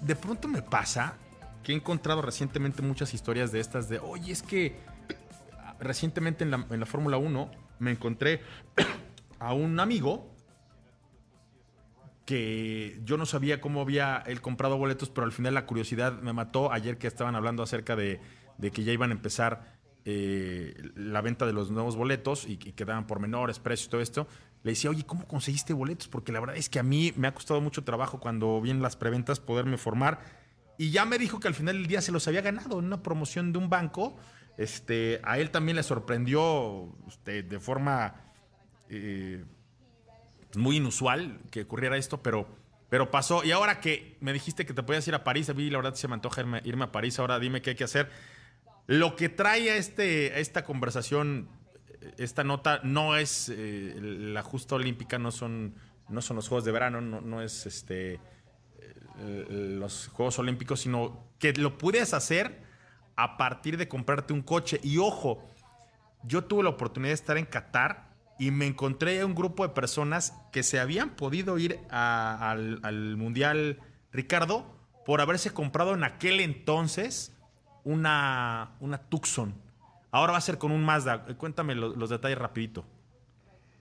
De 0.00 0.16
pronto 0.16 0.48
me 0.48 0.62
pasa 0.62 1.14
que 1.62 1.72
he 1.72 1.74
encontrado 1.74 2.22
recientemente 2.22 2.80
muchas 2.80 3.12
historias 3.12 3.52
de 3.52 3.60
estas 3.60 3.90
de, 3.90 3.98
oye, 3.98 4.32
es 4.32 4.42
que 4.42 4.78
recientemente 5.78 6.44
en 6.44 6.50
la, 6.50 6.66
en 6.70 6.80
la 6.80 6.86
Fórmula 6.86 7.18
1 7.18 7.50
me 7.80 7.90
encontré 7.90 8.40
a 9.38 9.52
un 9.52 9.78
amigo 9.78 10.29
que 12.30 13.00
yo 13.02 13.16
no 13.16 13.26
sabía 13.26 13.60
cómo 13.60 13.80
había 13.80 14.22
él 14.24 14.40
comprado 14.40 14.78
boletos, 14.78 15.10
pero 15.10 15.24
al 15.24 15.32
final 15.32 15.52
la 15.52 15.66
curiosidad 15.66 16.22
me 16.22 16.32
mató 16.32 16.70
ayer 16.70 16.96
que 16.96 17.08
estaban 17.08 17.34
hablando 17.34 17.64
acerca 17.64 17.96
de, 17.96 18.20
que 18.60 18.84
ya 18.84 18.92
iban 18.92 19.10
a 19.10 19.14
empezar 19.14 19.80
eh, 20.04 20.76
la 20.94 21.22
venta 21.22 21.44
de 21.44 21.52
los 21.52 21.72
nuevos 21.72 21.96
boletos 21.96 22.46
y, 22.48 22.56
que 22.56 22.72
quedaban 22.72 23.08
por 23.08 23.18
menores 23.18 23.58
precios 23.58 23.88
y 23.88 23.90
todo 23.90 24.00
esto. 24.00 24.28
Le 24.62 24.70
decía, 24.70 24.90
oye, 24.90 25.04
¿cómo 25.04 25.26
conseguiste 25.26 25.72
boletos? 25.72 26.06
Porque 26.06 26.30
la 26.30 26.38
verdad 26.38 26.56
es 26.56 26.68
que 26.68 26.78
a 26.78 26.84
mí 26.84 27.12
me 27.16 27.26
ha 27.26 27.34
costado 27.34 27.60
mucho 27.60 27.82
trabajo 27.82 28.20
cuando 28.20 28.60
vienen 28.60 28.80
las 28.80 28.94
preventas 28.94 29.40
poderme 29.40 29.76
formar. 29.76 30.20
Y 30.78 30.92
ya 30.92 31.06
me 31.06 31.18
dijo 31.18 31.40
que 31.40 31.48
al 31.48 31.54
final 31.54 31.78
del 31.78 31.88
día 31.88 32.00
se 32.00 32.12
los 32.12 32.28
había 32.28 32.42
ganado 32.42 32.78
en 32.78 32.84
una 32.84 33.02
promoción 33.02 33.52
de 33.52 33.58
un 33.58 33.68
banco. 33.68 34.16
Este, 34.56 35.20
a 35.24 35.40
él 35.40 35.50
también 35.50 35.74
le 35.74 35.82
sorprendió 35.82 36.94
este, 37.08 37.42
de 37.42 37.58
forma 37.58 38.14
eh, 38.88 39.44
muy 40.56 40.76
inusual 40.76 41.40
que 41.50 41.62
ocurriera 41.62 41.96
esto, 41.96 42.22
pero, 42.22 42.48
pero 42.88 43.10
pasó. 43.10 43.44
Y 43.44 43.52
ahora 43.52 43.80
que 43.80 44.16
me 44.20 44.32
dijiste 44.32 44.66
que 44.66 44.74
te 44.74 44.82
podías 44.82 45.06
ir 45.08 45.14
a 45.14 45.24
París, 45.24 45.48
a 45.50 45.54
mí 45.54 45.68
la 45.70 45.78
verdad 45.78 45.94
se 45.94 46.08
me 46.08 46.14
antoja 46.14 46.42
irme, 46.64 46.84
a 46.84 46.92
París, 46.92 47.18
ahora 47.18 47.38
dime 47.38 47.62
qué 47.62 47.70
hay 47.70 47.76
que 47.76 47.84
hacer. 47.84 48.10
Lo 48.86 49.16
que 49.16 49.28
trae 49.28 49.70
a, 49.70 49.76
este, 49.76 50.40
esta 50.40 50.64
conversación, 50.64 51.48
esta 52.18 52.44
nota, 52.44 52.80
no 52.82 53.16
es 53.16 53.50
eh, 53.54 53.94
la 54.00 54.42
justa 54.42 54.74
olímpica, 54.74 55.18
no 55.18 55.30
son, 55.30 55.74
no 56.08 56.22
son 56.22 56.36
los 56.36 56.48
Juegos 56.48 56.64
de 56.64 56.72
Verano, 56.72 57.00
no, 57.00 57.20
no 57.20 57.42
es 57.42 57.66
este, 57.66 58.18
eh, 59.22 59.46
los 59.48 60.08
Juegos 60.08 60.38
Olímpicos, 60.38 60.80
sino 60.80 61.26
que 61.38 61.52
lo 61.52 61.76
puedes 61.76 62.14
hacer 62.14 62.62
a 63.16 63.36
partir 63.36 63.76
de 63.76 63.86
comprarte 63.86 64.32
un 64.32 64.40
coche. 64.40 64.80
Y 64.82 64.96
ojo, 64.96 65.46
yo 66.22 66.44
tuve 66.44 66.62
la 66.62 66.70
oportunidad 66.70 67.10
de 67.10 67.14
estar 67.14 67.36
en 67.36 67.44
Qatar 67.44 68.09
y 68.40 68.52
me 68.52 68.66
encontré 68.66 69.22
un 69.22 69.34
grupo 69.34 69.68
de 69.68 69.74
personas 69.74 70.32
que 70.50 70.62
se 70.62 70.80
habían 70.80 71.10
podido 71.10 71.58
ir 71.58 71.78
al, 71.90 73.16
Mundial 73.18 73.78
Ricardo 74.12 74.64
por 75.04 75.20
haberse 75.20 75.50
comprado 75.50 75.92
en 75.92 76.04
aquel 76.04 76.40
entonces 76.40 77.36
una, 77.84 78.70
una 78.80 78.96
Tucson. 78.96 79.54
Ahora 80.10 80.32
va 80.32 80.38
a 80.38 80.40
ser 80.40 80.56
con 80.56 80.72
un 80.72 80.82
Mazda. 80.82 81.26
Cuéntame 81.36 81.74
los 81.74 82.08
detalles 82.08 82.38
rapidito. 82.38 82.86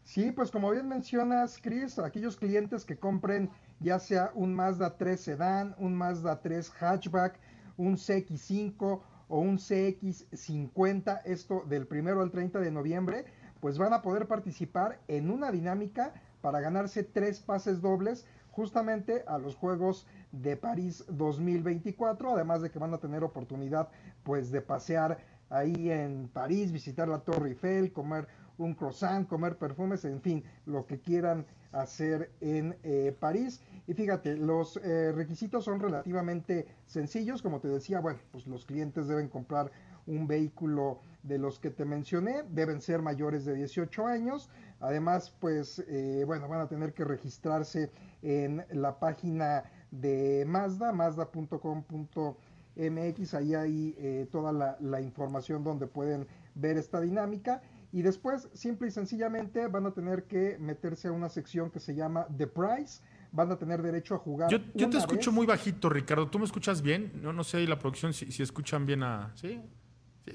Sí, 0.03 0.33
pues 0.33 0.51
como 0.51 0.71
bien 0.71 0.89
mencionas, 0.89 1.57
Chris, 1.63 1.97
aquellos 1.97 2.35
clientes 2.35 2.83
que 2.83 2.97
compren 2.97 3.49
ya 3.79 3.97
sea 3.97 4.31
un 4.33 4.53
Mazda 4.53 4.97
3 4.97 5.21
Sedan, 5.21 5.75
un 5.77 5.95
Mazda 5.95 6.41
3 6.41 6.69
Hatchback, 6.81 7.39
un 7.77 7.95
CX5 7.95 9.01
o 9.29 9.39
un 9.39 9.57
CX50, 9.57 11.21
esto 11.23 11.63
del 11.65 11.87
primero 11.87 12.21
al 12.21 12.31
30 12.31 12.59
de 12.59 12.71
noviembre, 12.71 13.25
pues 13.59 13.77
van 13.77 13.93
a 13.93 14.01
poder 14.01 14.27
participar 14.27 14.99
en 15.07 15.29
una 15.29 15.51
dinámica 15.51 16.13
para 16.41 16.61
ganarse 16.61 17.03
tres 17.03 17.39
pases 17.39 17.81
dobles 17.81 18.25
justamente 18.51 19.23
a 19.27 19.37
los 19.37 19.55
Juegos 19.55 20.05
de 20.31 20.57
París 20.57 21.05
2024, 21.09 22.33
además 22.33 22.61
de 22.61 22.69
que 22.69 22.79
van 22.79 22.93
a 22.93 22.97
tener 22.97 23.23
oportunidad 23.23 23.89
pues 24.23 24.51
de 24.51 24.61
pasear 24.61 25.17
ahí 25.49 25.91
en 25.91 26.29
París, 26.29 26.71
visitar 26.71 27.07
la 27.07 27.19
Torre 27.19 27.49
Eiffel, 27.49 27.91
comer 27.91 28.27
un 28.57 28.73
croissant, 28.73 29.27
comer 29.27 29.57
perfumes, 29.57 30.03
en 30.05 30.21
fin, 30.21 30.43
lo 30.65 30.85
que 30.85 30.99
quieran 30.99 31.45
hacer 31.71 32.31
en 32.41 32.75
eh, 32.83 33.15
París. 33.17 33.61
Y 33.87 33.93
fíjate, 33.93 34.35
los 34.35 34.77
eh, 34.77 35.11
requisitos 35.13 35.63
son 35.63 35.79
relativamente 35.79 36.67
sencillos, 36.85 37.41
como 37.41 37.59
te 37.59 37.69
decía, 37.69 37.99
bueno, 38.01 38.19
pues 38.31 38.45
los 38.47 38.65
clientes 38.65 39.07
deben 39.07 39.29
comprar 39.29 39.71
un 40.09 40.27
vehículo 40.27 41.01
de 41.23 41.37
los 41.37 41.59
que 41.59 41.69
te 41.69 41.85
mencioné, 41.85 42.43
deben 42.49 42.81
ser 42.81 43.01
mayores 43.01 43.45
de 43.45 43.53
18 43.55 44.05
años, 44.07 44.49
además, 44.79 45.35
pues, 45.39 45.79
eh, 45.87 46.23
bueno, 46.25 46.47
van 46.47 46.61
a 46.61 46.67
tener 46.67 46.93
que 46.93 47.03
registrarse 47.03 47.91
en 48.21 48.65
la 48.71 48.99
página 48.99 49.63
de 49.91 50.45
Mazda, 50.47 50.91
mazda.com.mx, 50.91 52.33
ahí 53.33 53.55
hay 53.55 54.27
toda 54.31 54.51
la, 54.51 54.77
la 54.79 55.01
información 55.01 55.63
donde 55.63 55.87
pueden 55.87 56.27
ver 56.55 56.77
esta 56.77 57.01
dinámica 57.01 57.61
y 57.91 58.01
después, 58.01 58.49
simple 58.53 58.89
y 58.89 58.91
sencillamente, 58.91 59.67
van 59.67 59.85
a 59.87 59.91
tener 59.91 60.25
que 60.25 60.57
meterse 60.59 61.07
a 61.07 61.11
una 61.11 61.29
sección 61.29 61.71
que 61.71 61.79
se 61.79 61.95
llama 61.95 62.27
The 62.37 62.47
Price. 62.47 63.01
Van 63.31 63.51
a 63.51 63.57
tener 63.57 63.81
derecho 63.81 64.15
a 64.15 64.17
jugar. 64.19 64.49
Yo, 64.49 64.59
yo 64.73 64.89
te 64.89 64.97
escucho 64.97 65.31
muy 65.31 65.45
bajito, 65.45 65.89
Ricardo. 65.89 66.27
¿Tú 66.27 66.39
me 66.39 66.45
escuchas 66.45 66.81
bien? 66.81 67.11
No, 67.21 67.33
no 67.33 67.43
sé, 67.43 67.65
la 67.67 67.77
producción, 67.77 68.13
si, 68.13 68.31
si 68.31 68.43
escuchan 68.43 68.85
bien 68.85 69.03
a. 69.03 69.31
¿Sí? 69.35 69.61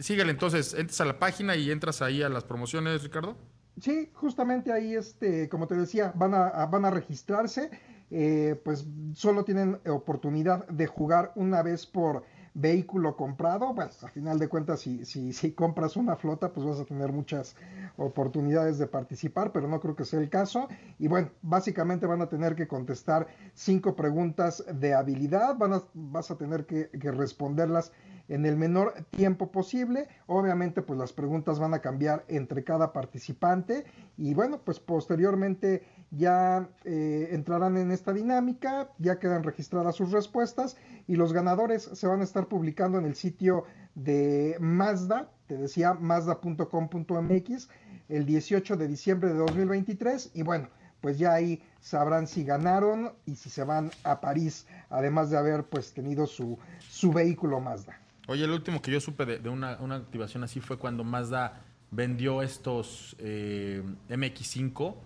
Síguele, 0.01 0.33
entonces, 0.33 0.75
entras 0.75 1.01
a 1.01 1.05
la 1.05 1.19
página 1.19 1.57
y 1.57 1.71
entras 1.71 2.03
ahí 2.03 2.23
a 2.23 2.29
las 2.29 2.45
promociones, 2.45 3.03
Ricardo. 3.03 3.37
Sí, 3.81 4.11
justamente 4.15 4.73
ahí, 4.73 4.95
este, 4.95 5.49
como 5.49 5.67
te 5.67 5.75
decía, 5.75 6.13
van 6.15 6.35
a, 6.35 6.67
van 6.67 6.85
a 6.85 6.91
registrarse. 6.91 7.71
Eh, 8.11 8.61
pues 8.65 8.87
solo 9.15 9.45
tienen 9.45 9.81
oportunidad 9.89 10.69
de 10.69 10.87
jugar 10.87 11.33
una 11.35 11.63
vez 11.63 11.87
por 11.87 12.23
vehículo 12.57 13.17
comprado, 13.17 13.75
bueno, 13.75 13.91
a 14.03 14.09
final 14.09 14.39
de 14.39 14.47
cuentas, 14.49 14.81
si, 14.81 15.05
si, 15.05 15.33
si 15.33 15.53
compras 15.53 15.97
una 15.97 16.15
flota, 16.15 16.53
pues 16.53 16.65
vas 16.65 16.79
a 16.79 16.85
tener 16.85 17.11
muchas 17.11 17.57
oportunidades 17.97 18.79
de 18.79 18.87
participar, 18.87 19.51
pero 19.51 19.67
no 19.67 19.81
creo 19.81 19.97
que 19.97 20.05
sea 20.05 20.21
el 20.21 20.29
caso. 20.31 20.69
Y 21.01 21.09
bueno, 21.09 21.31
básicamente 21.43 22.07
van 22.07 22.23
a 22.23 22.29
tener 22.29 22.55
que 22.55 22.69
contestar 22.69 23.27
cinco 23.55 23.97
preguntas 23.97 24.65
de 24.73 24.95
habilidad, 24.95 25.57
van 25.57 25.73
a, 25.73 25.83
vas 25.95 26.31
a 26.31 26.37
tener 26.37 26.67
que 26.67 26.89
responderlas 27.11 27.91
en 28.29 28.47
el 28.47 28.57
menor 28.57 28.95
tiempo 29.11 29.51
posible. 29.51 30.09
Obviamente, 30.27 30.83
pues 30.83 30.99
las 30.99 31.13
preguntas 31.13 31.59
van 31.59 31.75
a 31.75 31.81
cambiar 31.81 32.25
entre 32.29 32.65
cada 32.65 32.93
participante 32.93 33.85
y 34.17 34.35
bueno, 34.35 34.61
pues 34.65 34.81
posteriormente 34.81 35.83
ya 36.11 36.69
eh, 36.85 37.29
entrarán 37.33 37.77
en 37.77 37.91
esta 37.91 38.13
dinámica, 38.13 38.91
ya 38.99 39.19
quedan 39.19 39.43
registradas 39.43 39.97
sus 39.97 40.13
respuestas 40.13 40.77
y 41.07 41.17
los 41.17 41.33
ganadores 41.33 41.83
se 41.83 42.07
van 42.07 42.21
a 42.21 42.25
estar 42.25 42.47
publicando 42.47 42.99
en 42.99 43.05
el 43.05 43.15
sitio 43.15 43.65
de 43.95 44.57
Mazda, 44.61 45.31
te 45.47 45.57
decía 45.57 45.95
mazda.com.mx, 45.95 47.69
el 48.09 48.27
18 48.27 48.77
de 48.77 48.89
diciembre 48.89 49.31
de 49.31 49.37
2023 49.37 50.31
y 50.35 50.43
bueno, 50.43 50.69
pues 51.01 51.19
ya 51.19 51.35
ahí 51.35 51.63
sabrán 51.81 52.27
si 52.27 52.45
ganaron 52.45 53.13
y 53.27 53.37
si 53.37 53.51
se 53.51 53.63
van 53.65 53.91
a 54.05 54.21
París, 54.21 54.67
además 54.89 55.31
de 55.31 55.37
haber 55.37 55.65
pues 55.65 55.93
tenido 55.93 56.27
su, 56.27 56.59
su 56.81 57.13
vehículo 57.13 57.61
Mazda. 57.61 57.99
Oye, 58.27 58.45
el 58.45 58.51
último 58.51 58.81
que 58.81 58.91
yo 58.91 59.01
supe 59.01 59.27
de, 59.27 59.49
una, 59.49 59.73
activación 59.73 60.45
así 60.45 60.61
fue 60.61 60.79
cuando 60.79 61.05
Mazda 61.05 61.63
vendió 61.91 62.43
estos 62.43 63.15
eh, 63.19 63.83
MX5 64.09 64.97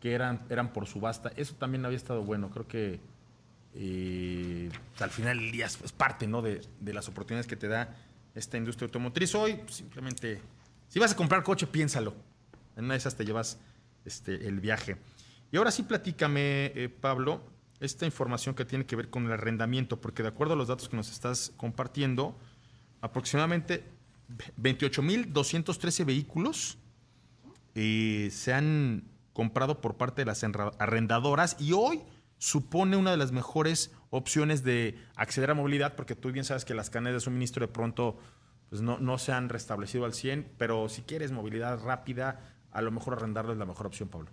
que 0.00 0.12
eran, 0.12 0.44
eran 0.50 0.72
por 0.72 0.86
subasta. 0.86 1.32
Eso 1.36 1.54
también 1.54 1.84
había 1.84 1.96
estado 1.96 2.22
bueno. 2.22 2.50
Creo 2.50 2.66
que 2.66 3.00
eh, 3.74 4.70
al 5.00 5.10
final 5.10 5.38
del 5.38 5.50
día 5.50 5.66
es 5.66 5.92
parte 5.92 6.26
¿no? 6.26 6.42
de, 6.42 6.60
las 6.84 7.08
oportunidades 7.08 7.46
que 7.46 7.56
te 7.56 7.68
da 7.68 7.96
esta 8.34 8.56
industria 8.56 8.86
automotriz. 8.86 9.34
Hoy, 9.34 9.60
simplemente, 9.68 10.42
si 10.88 10.98
vas 10.98 11.12
a 11.12 11.16
comprar 11.16 11.42
coche, 11.42 11.66
piénsalo. 11.66 12.14
En 12.76 12.86
una 12.86 12.94
de 12.94 12.98
esas 12.98 13.14
te 13.14 13.24
llevas 13.24 13.58
este, 14.04 14.48
el 14.48 14.60
viaje. 14.60 14.96
Y 15.52 15.56
ahora 15.56 15.70
sí, 15.70 15.84
platícame, 15.84 16.66
eh, 16.74 16.88
Pablo, 16.88 17.40
esta 17.80 18.06
información 18.06 18.54
que 18.54 18.64
tiene 18.64 18.86
que 18.86 18.96
ver 18.96 19.10
con 19.10 19.26
el 19.26 19.32
arrendamiento, 19.32 20.00
porque 20.00 20.22
de 20.22 20.28
acuerdo 20.28 20.54
a 20.54 20.56
los 20.56 20.68
datos 20.68 20.88
que 20.88 20.96
nos 20.96 21.10
estás 21.10 21.52
compartiendo, 21.56 22.36
aproximadamente 23.04 23.84
28.213 24.58 26.06
vehículos 26.06 26.78
eh, 27.74 28.30
se 28.32 28.54
han 28.54 29.04
comprado 29.34 29.82
por 29.82 29.96
parte 29.96 30.22
de 30.22 30.26
las 30.26 30.42
arrendadoras 30.78 31.56
y 31.60 31.72
hoy 31.72 32.02
supone 32.38 32.96
una 32.96 33.10
de 33.10 33.18
las 33.18 33.30
mejores 33.30 33.92
opciones 34.08 34.64
de 34.64 34.96
acceder 35.16 35.50
a 35.50 35.54
movilidad, 35.54 35.96
porque 35.96 36.14
tú 36.14 36.32
bien 36.32 36.46
sabes 36.46 36.64
que 36.64 36.72
las 36.72 36.88
cadenas 36.88 37.12
de 37.12 37.20
suministro 37.20 37.66
de 37.66 37.72
pronto 37.72 38.18
pues 38.70 38.80
no, 38.80 38.98
no 38.98 39.18
se 39.18 39.32
han 39.32 39.50
restablecido 39.50 40.06
al 40.06 40.14
100, 40.14 40.52
pero 40.56 40.88
si 40.88 41.02
quieres 41.02 41.30
movilidad 41.30 41.78
rápida, 41.84 42.40
a 42.72 42.80
lo 42.80 42.90
mejor 42.90 43.14
arrendarlo 43.14 43.52
es 43.52 43.58
la 43.58 43.66
mejor 43.66 43.86
opción, 43.86 44.08
Pablo. 44.08 44.30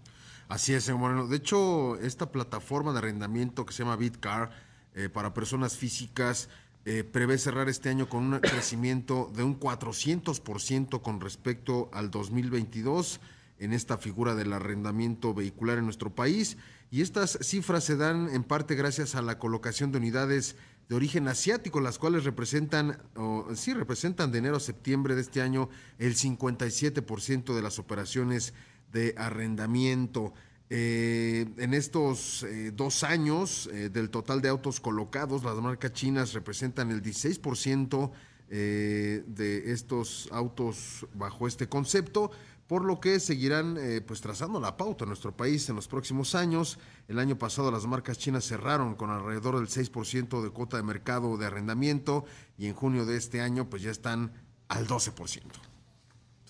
Así 0.47 0.73
es, 0.73 0.85
señor 0.85 1.01
Moreno. 1.01 1.27
De 1.27 1.35
hecho, 1.35 1.97
esta 1.97 2.31
plataforma 2.31 2.93
de 2.93 2.99
arrendamiento 2.99 3.65
que 3.65 3.73
se 3.73 3.83
llama 3.83 3.97
Bitcar 3.97 4.51
eh, 4.95 5.09
para 5.09 5.33
personas 5.33 5.75
físicas 5.75 6.49
eh, 6.85 7.03
prevé 7.03 7.37
cerrar 7.37 7.69
este 7.69 7.89
año 7.89 8.09
con 8.09 8.33
un 8.33 8.39
crecimiento 8.39 9.31
de 9.35 9.43
un 9.43 9.59
400% 9.59 11.01
con 11.01 11.21
respecto 11.21 11.89
al 11.93 12.09
2022 12.09 13.19
en 13.59 13.73
esta 13.73 13.99
figura 13.99 14.33
del 14.33 14.51
arrendamiento 14.53 15.35
vehicular 15.35 15.77
en 15.77 15.85
nuestro 15.85 16.09
país. 16.09 16.57
Y 16.89 17.01
estas 17.01 17.37
cifras 17.41 17.83
se 17.83 17.95
dan 17.95 18.29
en 18.33 18.43
parte 18.43 18.75
gracias 18.75 19.13
a 19.13 19.21
la 19.21 19.37
colocación 19.37 19.91
de 19.91 19.99
unidades 19.99 20.55
de 20.89 20.95
origen 20.95 21.27
asiático, 21.27 21.79
las 21.79 21.99
cuales 21.99 22.25
representan, 22.25 22.97
o, 23.15 23.45
sí, 23.55 23.73
representan 23.73 24.31
de 24.31 24.39
enero 24.39 24.57
a 24.57 24.59
septiembre 24.59 25.15
de 25.15 25.21
este 25.21 25.41
año 25.41 25.69
el 25.99 26.15
57% 26.15 27.55
de 27.55 27.61
las 27.61 27.77
operaciones 27.79 28.53
de 28.91 29.13
arrendamiento. 29.17 30.33
Eh, 30.73 31.47
en 31.57 31.73
estos 31.73 32.43
eh, 32.43 32.71
dos 32.71 33.03
años, 33.03 33.67
eh, 33.73 33.89
del 33.89 34.09
total 34.09 34.41
de 34.41 34.47
autos 34.47 34.79
colocados, 34.79 35.43
las 35.43 35.57
marcas 35.57 35.91
chinas 35.91 36.31
representan 36.31 36.91
el 36.91 37.03
16% 37.03 38.09
de 38.47 39.71
estos 39.71 40.27
autos 40.29 41.07
bajo 41.13 41.47
este 41.47 41.69
concepto 41.69 42.31
por 42.67 42.83
lo 42.83 42.99
que 42.99 43.21
seguirán 43.21 43.77
pues 44.05 44.19
trazando 44.19 44.59
la 44.59 44.75
pauta 44.75 45.05
en 45.05 45.07
nuestro 45.07 45.33
país 45.33 45.69
en 45.69 45.77
los 45.77 45.87
próximos 45.87 46.35
años. 46.35 46.77
El 47.07 47.19
año 47.19 47.37
pasado 47.37 47.71
las 47.71 47.85
marcas 47.85 48.17
chinas 48.17 48.43
cerraron 48.43 48.95
con 48.95 49.09
alrededor 49.09 49.57
del 49.57 49.69
6% 49.69 50.43
de 50.43 50.49
cuota 50.49 50.75
de 50.75 50.83
mercado 50.83 51.37
de 51.37 51.45
arrendamiento 51.45 52.25
y 52.57 52.67
en 52.67 52.73
junio 52.73 53.05
de 53.05 53.15
este 53.15 53.39
año 53.39 53.69
pues 53.69 53.83
ya 53.83 53.91
están 53.91 54.33
al 54.67 54.85
12%. 54.85 55.13
Pues 55.13 55.41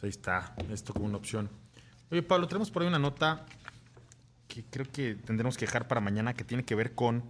ahí 0.01 0.09
está, 0.09 0.55
esto 0.72 0.93
como 0.93 1.05
una 1.05 1.17
opción. 1.17 1.51
Oye 2.09 2.24
Pablo, 2.24 2.47
tenemos 2.47 2.72
por 2.72 2.82
ahí 2.82 2.88
una 2.88 2.97
nota 2.97 3.45
que 4.52 4.64
creo 4.66 4.86
que 4.91 5.16
tendremos 5.16 5.58
que 5.58 5.66
dejar 5.66 5.88
para 5.88 6.02
mañana 6.02 6.34
que 6.34 6.43
tiene 6.43 6.64
que 6.64 6.76
ver 6.76 6.93
con 6.93 7.24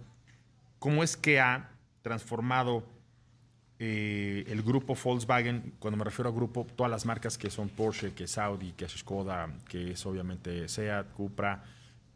cómo 0.80 1.04
es 1.04 1.16
que 1.16 1.38
ha 1.38 1.70
transformado 2.02 2.84
eh, 3.78 4.44
el 4.48 4.62
grupo 4.62 4.96
Volkswagen, 4.96 5.74
cuando 5.78 5.96
me 5.96 6.04
refiero 6.04 6.28
a 6.28 6.32
grupo, 6.32 6.66
todas 6.74 6.90
las 6.90 7.06
marcas 7.06 7.38
que 7.38 7.48
son 7.48 7.68
Porsche, 7.68 8.12
que 8.12 8.24
es 8.24 8.38
Audi, 8.38 8.72
que 8.72 8.86
es 8.86 8.92
Skoda, 8.92 9.48
que 9.68 9.92
es 9.92 10.04
obviamente 10.04 10.68
Seat, 10.68 11.12
Cupra, 11.12 11.62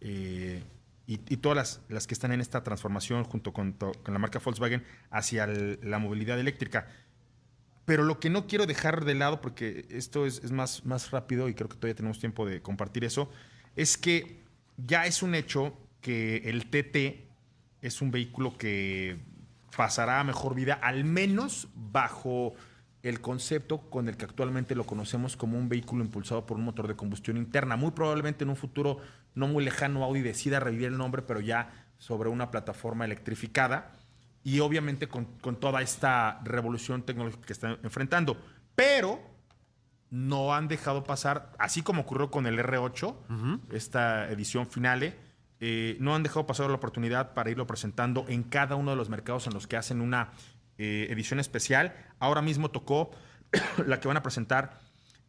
eh, 0.01 0.63
y, 1.07 1.19
todas 1.37 1.81
las, 1.89 2.07
que 2.09 2.15
están 2.15 2.33
en 2.33 2.41
esta 2.41 2.65
transformación 2.65 3.23
junto 3.23 3.53
con, 3.53 3.77
la 4.07 4.19
marca 4.19 4.41
Volkswagen 4.45 4.83
hacia 5.11 5.47
la 5.47 6.01
movilidad 6.01 6.41
eléctrica. 6.41 6.89
Pero 7.85 8.03
lo 8.03 8.19
que 8.19 8.29
no 8.29 8.49
quiero 8.49 8.67
dejar 8.67 9.05
de 9.05 9.15
lado, 9.15 9.41
porque 9.41 9.87
esto 9.89 10.27
es, 10.27 10.43
es, 10.43 10.51
más, 10.51 10.85
más 10.85 11.13
rápido 11.13 11.49
y 11.49 11.55
creo 11.55 11.69
que 11.69 11.77
todavía 11.77 11.95
tenemos 11.95 12.19
tiempo 12.19 12.45
de 12.45 12.61
compartir 12.61 13.05
eso, 13.05 13.31
es 13.77 13.97
que 13.97 14.46
ya 14.77 15.07
es 15.07 15.23
un 15.23 15.35
hecho 15.35 15.77
que 16.01 16.49
el 16.49 16.67
TT 16.67 17.27
es 17.83 18.03
un 18.03 18.11
vehículo 18.11 18.57
que 18.57 19.19
pasará 19.77 20.21
a 20.21 20.25
mejor 20.25 20.55
vida, 20.55 20.75
al 20.75 21.05
menos 21.05 21.69
bajo 21.75 22.55
el 23.03 23.21
concepto 23.21 23.89
con 23.89 24.09
el 24.09 24.17
que 24.17 24.25
actualmente 24.25 24.75
lo 24.75 24.85
conocemos 24.85 25.37
como 25.37 25.59
un 25.59 25.69
vehículo 25.69 26.05
impulsado 26.05 26.45
por 26.47 26.57
un 26.57 26.65
motor 26.65 26.89
de 26.89 26.97
combustión 26.97 27.37
interna. 27.37 27.77
Muy 27.77 27.93
probablemente 27.93 28.45
en 28.45 28.51
un 28.51 28.57
futuro 28.57 28.99
no 29.35 29.47
muy 29.47 29.65
lejano 29.65 30.03
Audi 30.03 30.23
decida 30.23 30.59
revivir 30.59 30.89
el 30.89 30.99
nombre, 30.99 31.23
pero 31.23 31.41
ya 31.41 31.87
sobre 31.99 32.29
una 32.29 32.51
plataforma 32.51 33.05
electrificada 33.05 33.93
y 34.43 34.61
obviamente 34.61 35.09
con, 35.09 35.27
toda 35.61 35.83
esta 35.83 36.41
revolución 36.45 37.03
tecnológica 37.03 37.47
que 37.47 37.53
están 37.53 37.79
enfrentando. 37.83 38.37
Pero 38.75 39.21
no 40.11 40.55
han 40.55 40.69
dejado 40.69 41.05
pasar, 41.05 41.53
así 41.59 41.83
como 41.83 42.03
ocurrió 42.03 42.31
con 42.31 42.47
el 42.47 42.59
R8, 42.59 43.61
esta 43.71 44.31
edición 44.31 44.67
finale, 44.67 45.17
eh, 45.61 45.97
no 46.01 46.15
han 46.15 46.23
dejado 46.23 46.47
pasar 46.47 46.69
la 46.69 46.77
oportunidad 46.77 47.35
para 47.35 47.51
irlo 47.51 47.67
presentando 47.67 48.27
en 48.29 48.43
cada 48.43 48.77
uno 48.77 48.91
de 48.91 48.97
los 48.97 49.09
mercados 49.09 49.47
en 49.47 49.55
los 49.55 49.67
que 49.67 49.77
hacen 49.77 50.01
una 50.01 50.33
eh, 50.79 51.09
edición 51.11 51.41
especial. 51.41 51.97
Ahora 52.19 52.43
mismo 52.43 52.71
tocó 52.71 53.11
la 53.87 54.01
que 54.01 54.09
van 54.09 54.19
a 54.19 54.23
presentar 54.23 54.79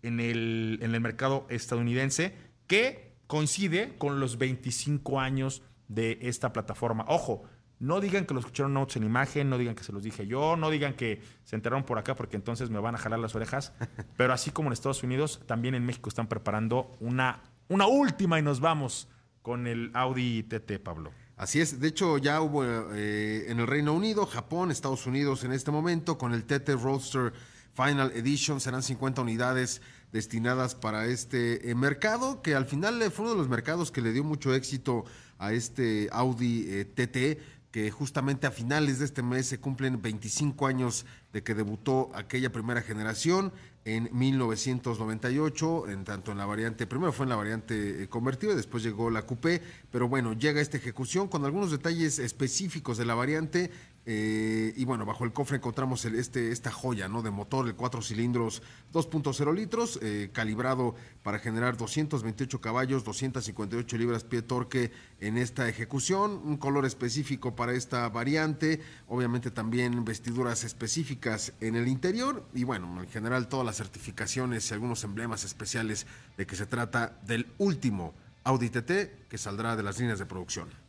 en 0.01 0.19
el, 0.19 0.79
en 0.81 0.93
el 0.93 1.01
mercado 1.01 1.47
estadounidense, 1.49 2.35
que 2.67 3.15
coincide 3.27 3.97
con 3.97 4.19
los 4.19 4.37
25 4.37 5.19
años 5.19 5.63
de 5.87 6.19
esta 6.21 6.53
plataforma. 6.53 7.05
Ojo, 7.07 7.43
No 7.79 8.01
digan 8.01 8.25
que 8.25 8.33
lo 8.33 8.39
escucharon 8.39 8.73
notes 8.73 8.95
en 8.97 9.03
imagen, 9.03 9.49
no 9.49 9.57
digan 9.57 9.75
que 9.75 9.83
se 9.83 9.91
los 9.91 10.03
dije 10.03 10.25
yo, 10.25 10.55
no 10.55 10.69
digan 10.69 10.95
que 10.95 11.21
se 11.43 11.55
enteraron 11.55 11.83
por 11.83 11.99
acá 11.99 12.15
porque 12.15 12.35
entonces 12.35 12.69
me 12.69 12.79
van 12.79 12.95
a 12.95 12.97
jalar 12.97 13.19
las 13.19 13.35
orejas. 13.35 13.73
Pero 14.17 14.33
así 14.33 14.51
como 14.51 14.69
en 14.69 14.73
Estados 14.73 15.03
Unidos, 15.03 15.41
también 15.45 15.75
en 15.75 15.85
México 15.85 16.09
están 16.09 16.27
preparando 16.27 16.91
una, 16.99 17.41
una 17.67 17.87
última 17.87 18.39
y 18.39 18.41
nos 18.41 18.59
vamos 18.59 19.07
con 19.41 19.67
el 19.67 19.91
Audi 19.93 20.43
TT, 20.43 20.79
Pablo. 20.83 21.11
Así 21.37 21.61
es, 21.61 21.79
de 21.79 21.87
hecho 21.87 22.17
ya 22.17 22.41
hubo 22.41 22.63
eh, 22.65 23.45
en 23.47 23.59
el 23.59 23.67
Reino 23.67 23.93
Unido, 23.93 24.25
Japón, 24.25 24.71
Estados 24.71 25.05
Unidos 25.05 25.43
en 25.43 25.51
este 25.53 25.69
momento 25.69 26.17
con 26.17 26.33
el 26.33 26.45
TT 26.45 26.69
Roadster 26.81 27.31
Final 27.75 28.11
Edition 28.15 28.59
serán 28.59 28.81
50 28.81 29.21
unidades 29.21 29.83
destinadas 30.11 30.73
para 30.73 31.05
este 31.05 31.69
eh, 31.69 31.75
mercado, 31.75 32.41
que 32.41 32.55
al 32.55 32.65
final 32.65 32.99
fue 33.11 33.25
uno 33.25 33.35
de 33.35 33.37
los 33.37 33.49
mercados 33.49 33.91
que 33.91 34.01
le 34.01 34.13
dio 34.13 34.23
mucho 34.23 34.55
éxito 34.55 35.05
a 35.37 35.53
este 35.53 36.09
Audi 36.11 36.85
TT 36.85 37.15
eh, 37.15 37.39
que 37.77 37.91
justamente 37.91 38.47
a 38.47 38.51
finales 38.51 38.97
de 38.97 39.05
este 39.05 39.21
mes 39.21 39.45
se 39.45 39.59
cumplen 39.59 40.01
25 40.01 40.65
años 40.65 41.05
de 41.31 41.43
que 41.43 41.53
debutó 41.53 42.09
aquella 42.15 42.51
primera 42.51 42.81
generación 42.81 43.53
en 43.85 44.09
1998, 44.11 45.89
en 45.89 46.03
tanto 46.03 46.31
en 46.31 46.39
la 46.39 46.47
variante, 46.47 46.87
primero 46.87 47.13
fue 47.13 47.25
en 47.25 47.29
la 47.29 47.35
variante 47.35 48.01
eh, 48.01 48.07
convertida, 48.07 48.55
después 48.55 48.81
llegó 48.81 49.11
la 49.11 49.27
coupé, 49.27 49.61
pero 49.91 50.09
bueno, 50.09 50.33
llega 50.33 50.59
esta 50.59 50.77
ejecución 50.77 51.27
con 51.27 51.45
algunos 51.45 51.69
detalles 51.69 52.17
específicos 52.17 52.97
de 52.97 53.05
la 53.05 53.13
variante 53.13 53.69
eh, 54.09 54.73
y 54.77 54.85
bueno, 54.85 55.05
bajo 55.05 55.25
el 55.25 55.33
cofre 55.33 55.57
encontramos 55.57 56.05
este, 56.05 56.53
esta 56.53 56.71
joya 56.71 57.09
¿no? 57.09 57.21
de 57.21 57.29
motor, 57.29 57.67
el 57.67 57.75
4 57.75 58.01
cilindros 58.01 58.63
2.0 58.93 59.53
litros, 59.53 59.99
eh, 60.01 60.29
calibrado 60.31 60.95
para 61.23 61.39
generar 61.39 61.75
228 61.75 62.61
caballos, 62.61 63.03
258 63.03 63.97
libras 63.97 64.23
pie 64.23 64.41
torque 64.41 64.93
en 65.19 65.37
esta 65.37 65.67
ejecución, 65.67 66.41
un 66.45 66.55
color 66.55 66.85
específico 66.85 67.53
para 67.53 67.73
esta 67.73 68.07
variante, 68.07 68.79
obviamente 69.09 69.51
también 69.51 70.05
vestiduras 70.05 70.63
específicas 70.63 71.51
en 71.59 71.75
el 71.75 71.89
interior 71.89 72.45
y 72.53 72.63
bueno, 72.63 73.03
en 73.03 73.09
general 73.09 73.49
todas 73.49 73.65
las 73.65 73.75
certificaciones 73.75 74.71
y 74.71 74.73
algunos 74.73 75.03
emblemas 75.03 75.43
especiales 75.43 76.07
de 76.37 76.47
que 76.47 76.55
se 76.55 76.65
trata 76.65 77.19
del 77.25 77.45
último 77.57 78.13
Audi 78.45 78.69
TT 78.69 79.27
que 79.27 79.37
saldrá 79.37 79.75
de 79.75 79.83
las 79.83 79.99
líneas 79.99 80.17
de 80.17 80.25
producción. 80.25 80.86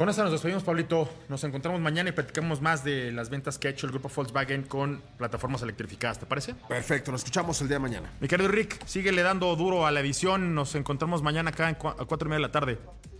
Con 0.00 0.08
esto 0.08 0.22
nos 0.22 0.32
despedimos, 0.32 0.62
Pablito. 0.62 1.06
Nos 1.28 1.44
encontramos 1.44 1.78
mañana 1.78 2.08
y 2.08 2.12
platicamos 2.12 2.62
más 2.62 2.82
de 2.82 3.12
las 3.12 3.28
ventas 3.28 3.58
que 3.58 3.68
ha 3.68 3.70
hecho 3.70 3.84
el 3.84 3.92
grupo 3.92 4.08
Volkswagen 4.08 4.62
con 4.62 5.02
plataformas 5.18 5.60
electrificadas, 5.60 6.18
¿te 6.18 6.24
parece? 6.24 6.54
Perfecto, 6.54 7.12
nos 7.12 7.20
escuchamos 7.20 7.60
el 7.60 7.68
día 7.68 7.74
de 7.74 7.80
mañana. 7.80 8.10
Mi 8.18 8.26
querido 8.26 8.48
Rick, 8.48 8.82
síguele 8.86 9.20
dando 9.20 9.54
duro 9.56 9.84
a 9.84 9.90
la 9.90 10.00
edición. 10.00 10.54
Nos 10.54 10.74
encontramos 10.74 11.22
mañana 11.22 11.50
acá 11.50 11.68
a 11.68 11.74
cuatro 11.74 12.28
y 12.28 12.30
media 12.30 12.36
de 12.36 12.40
la 12.40 12.50
tarde. 12.50 12.78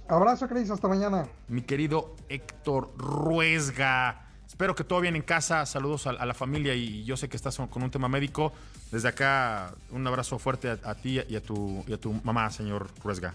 Abrazo, 0.09 0.49
Cris, 0.49 0.70
hasta 0.70 0.89
mañana. 0.89 1.28
Mi 1.49 1.61
querido 1.61 2.16
Héctor 2.31 2.95
Ruesga. 2.97 4.28
Espero 4.49 4.74
que 4.74 4.83
todo 4.83 5.03
bien 5.03 5.16
en 5.16 5.22
casa. 5.22 5.66
Saludos 5.66 6.07
a, 6.07 6.12
la 6.14 6.33
familia 6.33 6.74
y 6.74 7.05
yo 7.05 7.18
sé 7.18 7.28
que 7.28 7.37
estás 7.37 7.59
con 7.59 7.83
un 7.83 7.91
tema 7.91 8.09
médico. 8.09 8.55
Desde 8.91 9.09
acá, 9.09 9.74
un 9.91 10.07
abrazo 10.07 10.39
fuerte 10.39 10.70
a, 10.70 10.95
ti 10.95 11.20
y 11.28 11.37
a, 11.37 11.43
tu, 11.43 11.85
y 11.87 11.93
a 11.93 12.01
tu 12.01 12.14
mamá, 12.24 12.49
señor 12.49 12.89
Ruesga. 13.05 13.35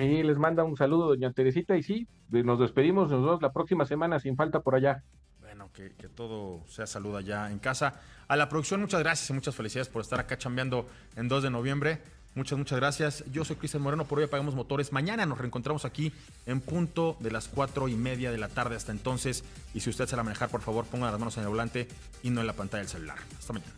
Sí, 0.00 0.22
les 0.22 0.38
manda 0.38 0.64
un 0.64 0.76
saludo, 0.78 1.08
doña 1.08 1.30
Teresita, 1.30 1.76
y 1.76 1.82
sí, 1.82 2.08
nos 2.30 2.58
despedimos, 2.58 3.10
nos 3.10 3.22
vemos 3.22 3.42
la 3.42 3.52
próxima 3.52 3.84
semana 3.84 4.18
sin 4.18 4.34
falta 4.34 4.60
por 4.60 4.74
allá. 4.74 5.02
Bueno, 5.40 5.70
que, 5.74 5.90
todo 6.08 6.62
sea 6.68 6.86
salud 6.86 7.14
allá 7.16 7.50
en 7.50 7.58
casa. 7.58 8.00
A 8.26 8.36
la 8.36 8.48
producción, 8.48 8.80
muchas 8.80 9.00
gracias 9.00 9.28
y 9.28 9.34
muchas 9.34 9.54
felicidades 9.54 9.88
por 9.88 10.00
estar 10.00 10.18
acá 10.18 10.38
chambeando 10.38 10.86
en 11.16 11.28
2 11.28 11.42
de 11.42 11.50
noviembre. 11.50 12.00
Muchas, 12.34 12.56
muchas 12.56 12.78
gracias. 12.78 13.24
Yo 13.30 13.44
soy 13.44 13.56
Cristian 13.56 13.82
Moreno, 13.82 14.06
por 14.06 14.18
hoy 14.18 14.24
apagamos 14.24 14.54
motores. 14.54 14.90
Mañana 14.90 15.26
nos 15.26 15.36
reencontramos 15.36 15.84
aquí 15.84 16.12
en 16.46 16.60
punto 16.62 17.16
de 17.20 17.30
las 17.32 17.48
cuatro 17.48 17.88
y 17.88 17.94
media 17.94 18.30
de 18.30 18.38
la 18.38 18.48
tarde 18.48 18.76
hasta 18.76 18.92
entonces. 18.92 19.44
Y 19.74 19.80
si 19.80 19.90
usted 19.90 20.06
se 20.06 20.16
la 20.16 20.22
manejar, 20.22 20.48
por 20.48 20.62
favor, 20.62 20.86
ponga 20.86 21.10
las 21.10 21.18
manos 21.18 21.36
en 21.36 21.42
el 21.42 21.50
volante 21.50 21.88
y 22.22 22.30
no 22.30 22.40
en 22.40 22.46
la 22.46 22.54
pantalla 22.54 22.82
del 22.82 22.88
celular. 22.88 23.18
Hasta 23.38 23.52
mañana. 23.52 23.72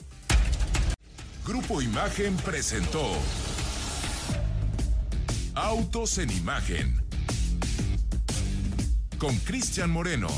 Grupo 1.44 1.82
Imagen 1.82 2.36
presentó 2.36 3.02
Autos 5.54 6.16
en 6.16 6.30
Imagen 6.30 7.02
con 9.18 9.36
Cristian 9.36 9.90
Moreno. 9.90 10.28